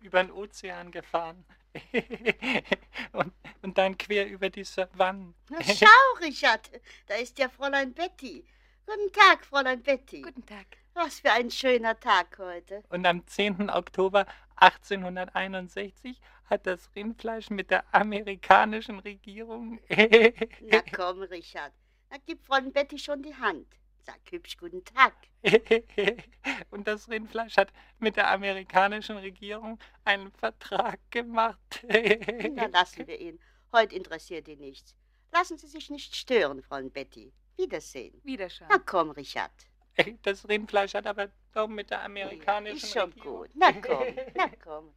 über 0.00 0.22
den 0.22 0.32
Ozean 0.32 0.90
gefahren. 0.90 1.44
und, 3.12 3.32
und 3.62 3.78
dann 3.78 3.96
quer 3.96 4.26
über 4.28 4.50
die 4.50 4.64
Savannen. 4.64 5.34
Na, 5.48 5.62
schau, 5.62 5.86
Richard, 6.20 6.70
da 7.06 7.14
ist 7.14 7.38
ja 7.38 7.48
Fräulein 7.48 7.94
Betty. 7.94 8.44
Guten 8.86 9.12
Tag, 9.12 9.44
Fräulein 9.46 9.82
Betty. 9.82 10.22
Guten 10.22 10.44
Tag. 10.44 10.66
Was 10.94 11.20
für 11.20 11.32
ein 11.32 11.50
schöner 11.50 11.98
Tag 11.98 12.36
heute. 12.38 12.84
Und 12.90 13.06
am 13.06 13.26
10. 13.26 13.70
Oktober 13.70 14.26
1861 14.56 16.20
hat 16.44 16.66
das 16.66 16.90
Rindfleisch 16.94 17.48
mit 17.48 17.70
der 17.70 17.84
amerikanischen 17.92 18.98
Regierung. 18.98 19.80
Na 19.88 20.82
komm, 20.94 21.22
Richard, 21.22 21.72
da 22.12 22.18
gibt 22.26 22.44
Fräulein 22.44 22.72
Betty 22.72 22.98
schon 22.98 23.22
die 23.22 23.34
Hand. 23.34 23.66
Sag 24.04 24.18
hübsch 24.30 24.58
guten 24.58 24.84
Tag. 24.84 25.14
Und 26.70 26.86
das 26.86 27.08
Rindfleisch 27.08 27.56
hat 27.56 27.72
mit 28.00 28.16
der 28.16 28.30
amerikanischen 28.30 29.16
Regierung 29.16 29.78
einen 30.04 30.30
Vertrag 30.32 30.98
gemacht. 31.10 31.82
Na, 32.52 32.66
lassen 32.66 33.06
wir 33.06 33.18
ihn. 33.18 33.40
Heute 33.72 33.96
interessiert 33.96 34.46
ihn 34.48 34.58
nichts. 34.58 34.94
Lassen 35.32 35.56
Sie 35.56 35.68
sich 35.68 35.88
nicht 35.88 36.14
stören, 36.14 36.62
Fräulein 36.62 36.90
Betty. 36.90 37.32
Wiedersehen. 37.56 38.20
Wiederschauen. 38.24 38.68
Na 38.70 38.78
komm, 38.78 39.10
Richard. 39.10 39.50
Das 40.22 40.46
Rindfleisch 40.48 40.94
hat 40.94 41.06
aber 41.06 41.30
doch 41.52 41.68
mit 41.68 41.90
der 41.90 42.02
amerikanischen 42.02 42.76
Ist 42.76 42.92
schon 42.92 43.12
Regierung. 43.12 43.38
gut. 43.38 43.50
Na 43.54 43.72
komm, 43.72 44.04
na 44.34 44.48
komm. 44.62 44.92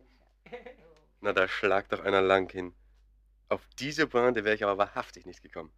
Na, 1.22 1.32
da 1.34 1.48
schlag 1.48 1.88
doch 1.90 2.00
einer 2.00 2.22
lang 2.22 2.50
hin. 2.52 2.74
Auf 3.50 3.62
diese 3.78 4.08
Pointe 4.08 4.44
wäre 4.44 4.56
ich 4.56 4.64
aber 4.64 4.78
wahrhaftig 4.78 5.26
nicht 5.26 5.42
gekommen. 5.42 5.72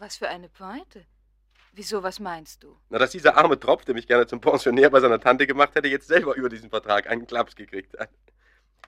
Was 0.00 0.16
für 0.16 0.30
eine 0.30 0.48
Pointe. 0.48 1.04
Wieso, 1.74 2.02
was 2.02 2.20
meinst 2.20 2.62
du? 2.62 2.74
Na, 2.88 2.98
dass 2.98 3.10
dieser 3.10 3.36
arme 3.36 3.60
Tropf, 3.60 3.84
der 3.84 3.94
mich 3.94 4.06
gerne 4.06 4.26
zum 4.26 4.40
Pensionär 4.40 4.88
bei 4.88 4.98
seiner 4.98 5.20
Tante 5.20 5.46
gemacht 5.46 5.74
hätte, 5.74 5.88
jetzt 5.88 6.08
selber 6.08 6.36
über 6.36 6.48
diesen 6.48 6.70
Vertrag 6.70 7.06
einen 7.06 7.26
Klaps 7.26 7.54
gekriegt 7.54 7.98
hat. 7.98 8.08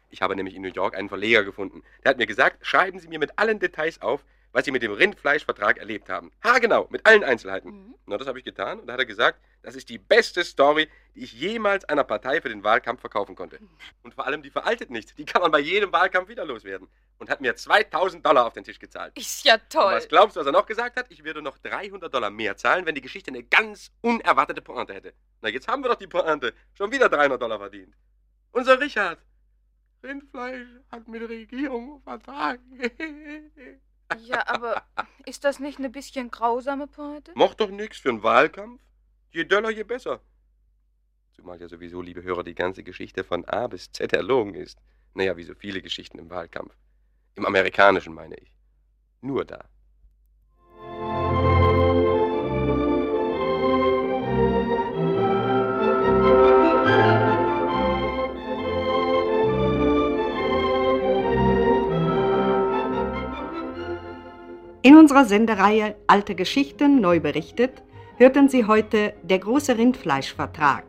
Ich 0.09 0.23
habe 0.23 0.35
nämlich 0.35 0.55
in 0.55 0.63
New 0.63 0.73
York 0.73 0.97
einen 0.97 1.11
Verleger 1.11 1.45
gefunden. 1.45 1.83
Der 2.03 2.11
hat 2.11 2.17
mir 2.17 2.27
gesagt, 2.27 2.67
schreiben 2.67 2.99
Sie 2.99 3.09
mir 3.09 3.19
mit 3.19 3.39
allen 3.39 3.59
Details 3.59 4.01
auf, 4.01 4.25
was 4.53 4.65
Sie 4.65 4.71
mit 4.71 4.83
dem 4.83 4.93
Rindfleischvertrag 4.93 5.79
erlebt 5.79 6.09
haben. 6.09 6.31
Ha, 6.45 6.59
genau, 6.59 6.87
mit 6.91 7.07
allen 7.07 7.25
Einzelheiten. 7.25 7.95
Na, 8.07 8.19
das 8.19 8.29
habe 8.29 8.39
ich 8.39 8.45
getan 8.45 8.81
und 8.81 8.87
da 8.87 8.93
hat 8.95 9.01
er 9.01 9.07
gesagt, 9.07 9.41
das 9.63 9.75
ist 9.77 9.89
die 9.89 9.99
beste 9.99 10.45
Story, 10.45 10.89
die 11.15 11.25
ich 11.25 11.33
jemals 11.33 11.85
einer 11.85 12.05
Partei 12.05 12.41
für 12.41 12.49
den 12.49 12.65
Wahlkampf 12.65 13.01
verkaufen 13.01 13.37
konnte. 13.37 13.59
Und 14.03 14.15
vor 14.15 14.27
allem, 14.27 14.43
die 14.43 14.51
veraltet 14.51 14.91
nicht. 14.91 15.17
Die 15.19 15.25
kann 15.25 15.41
man 15.41 15.51
bei 15.53 15.61
jedem 15.61 15.93
Wahlkampf 15.93 16.29
wieder 16.29 16.45
loswerden. 16.45 16.89
Und 17.19 17.31
hat 17.31 17.41
mir 17.41 17.55
2000 17.55 18.27
Dollar 18.27 18.47
auf 18.47 18.53
den 18.53 18.65
Tisch 18.65 18.81
gezahlt. 18.81 19.17
Ist 19.17 19.45
ja 19.45 19.55
Und 19.55 19.71
toll. 19.71 19.95
was 19.95 20.09
glaubst 20.09 20.35
du, 20.37 20.41
was 20.41 20.47
er 20.47 20.53
noch 20.53 20.67
gesagt 20.67 20.97
hat? 20.97 21.07
Ich 21.11 21.23
würde 21.23 21.41
noch 21.41 21.59
300 21.59 22.13
Dollar 22.13 22.31
mehr 22.31 22.57
zahlen, 22.57 22.85
wenn 22.85 22.97
die 22.97 23.01
Geschichte 23.01 23.31
eine 23.31 23.45
ganz 23.45 23.93
unerwartete 24.01 24.61
Pointe 24.63 24.93
hätte. 24.95 25.15
Na, 25.41 25.49
jetzt 25.49 25.69
haben 25.69 25.85
wir 25.85 25.89
doch 25.91 25.97
die 25.99 26.09
Pointe. 26.09 26.53
Schon 26.75 26.91
wieder 26.91 27.09
300 27.09 27.41
Dollar 27.41 27.59
verdient. 27.59 27.95
Unser 28.51 28.81
Richard. 28.81 29.19
Rindfleisch 30.03 30.67
hat 30.91 31.07
mit 31.07 31.23
der 31.23 31.29
Regierung 31.29 32.03
Vertrag. 32.03 32.59
Ja, 34.21 34.47
aber 34.47 34.83
ist 35.27 35.45
das 35.45 35.61
nicht 35.61 35.79
eine 35.79 35.91
bisschen 35.91 36.31
grausame 36.31 36.87
Pointe? 36.87 37.33
Macht 37.35 37.61
doch 37.61 37.71
nix 37.71 37.99
für 37.99 38.11
einen 38.11 38.23
Wahlkampf. 38.23 38.81
Je 39.31 39.45
döller, 39.45 39.71
je 39.71 39.85
besser. 39.85 40.21
Zumal 41.33 41.61
ja 41.61 41.69
sowieso, 41.69 42.03
liebe 42.03 42.23
Hörer, 42.23 42.45
die 42.45 42.55
ganze 42.55 42.83
Geschichte 42.83 43.25
von 43.25 43.45
A 43.47 43.67
bis 43.67 43.91
Z 43.91 44.13
erlogen 44.13 44.55
ist. 44.55 44.79
Naja, 45.15 45.37
wie 45.37 45.45
so 45.45 45.55
viele 45.55 45.81
Geschichten 45.81 46.19
im 46.19 46.31
Wahlkampf. 46.31 46.75
Im 47.35 47.47
amerikanischen 47.47 48.15
meine 48.15 48.37
ich. 48.37 48.53
Nur 49.21 49.45
da. 49.45 49.65
In 64.85 64.97
unserer 64.97 65.25
Sendereihe 65.25 65.95
Alte 66.09 66.35
Geschichten 66.35 67.01
neu 67.01 67.21
berichtet 67.21 67.85
hörten 68.17 68.49
Sie 68.49 68.67
heute 68.67 69.15
Der 69.23 69.39
große 69.39 69.79
Rindfleischvertrag, 69.79 70.83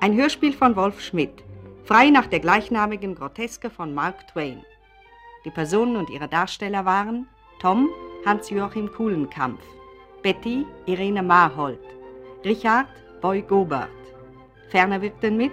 ein 0.00 0.14
Hörspiel 0.14 0.52
von 0.52 0.76
Wolf 0.76 1.00
Schmidt, 1.00 1.44
frei 1.84 2.10
nach 2.10 2.26
der 2.26 2.40
gleichnamigen 2.40 3.14
Groteske 3.14 3.70
von 3.70 3.94
Mark 3.94 4.28
Twain. 4.28 4.62
Die 5.46 5.50
Personen 5.50 5.96
und 5.96 6.10
ihre 6.10 6.28
Darsteller 6.28 6.84
waren 6.84 7.26
Tom 7.58 7.88
Hans-Joachim 8.26 8.92
Kuhlenkampf, 8.92 9.62
Betty 10.22 10.66
Irene 10.84 11.22
Marhold, 11.22 11.80
Richard 12.44 12.88
Boy 13.22 13.40
Gobert. 13.40 13.88
Ferner 14.68 15.00
wirkten 15.00 15.38
mit 15.38 15.52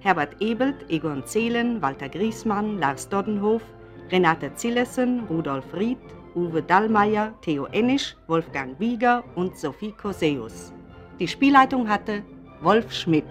Herbert 0.00 0.36
Ebelt, 0.42 0.90
Egon 0.90 1.24
Zehlen, 1.24 1.80
Walter 1.80 2.10
Griesmann, 2.10 2.78
Lars 2.78 3.08
Doddenhof, 3.08 3.62
Renate 4.10 4.52
Zillessen, 4.56 5.24
Rudolf 5.30 5.72
Ried, 5.72 5.96
Uwe 6.34 6.62
Dallmayr, 6.62 7.34
Theo 7.42 7.66
Ennisch, 7.66 8.16
Wolfgang 8.26 8.78
Wieger 8.78 9.24
und 9.34 9.56
Sophie 9.56 9.92
Koseus. 9.92 10.72
Die 11.18 11.28
Spielleitung 11.28 11.88
hatte 11.88 12.22
Wolf 12.60 12.92
Schmidt. 12.92 13.26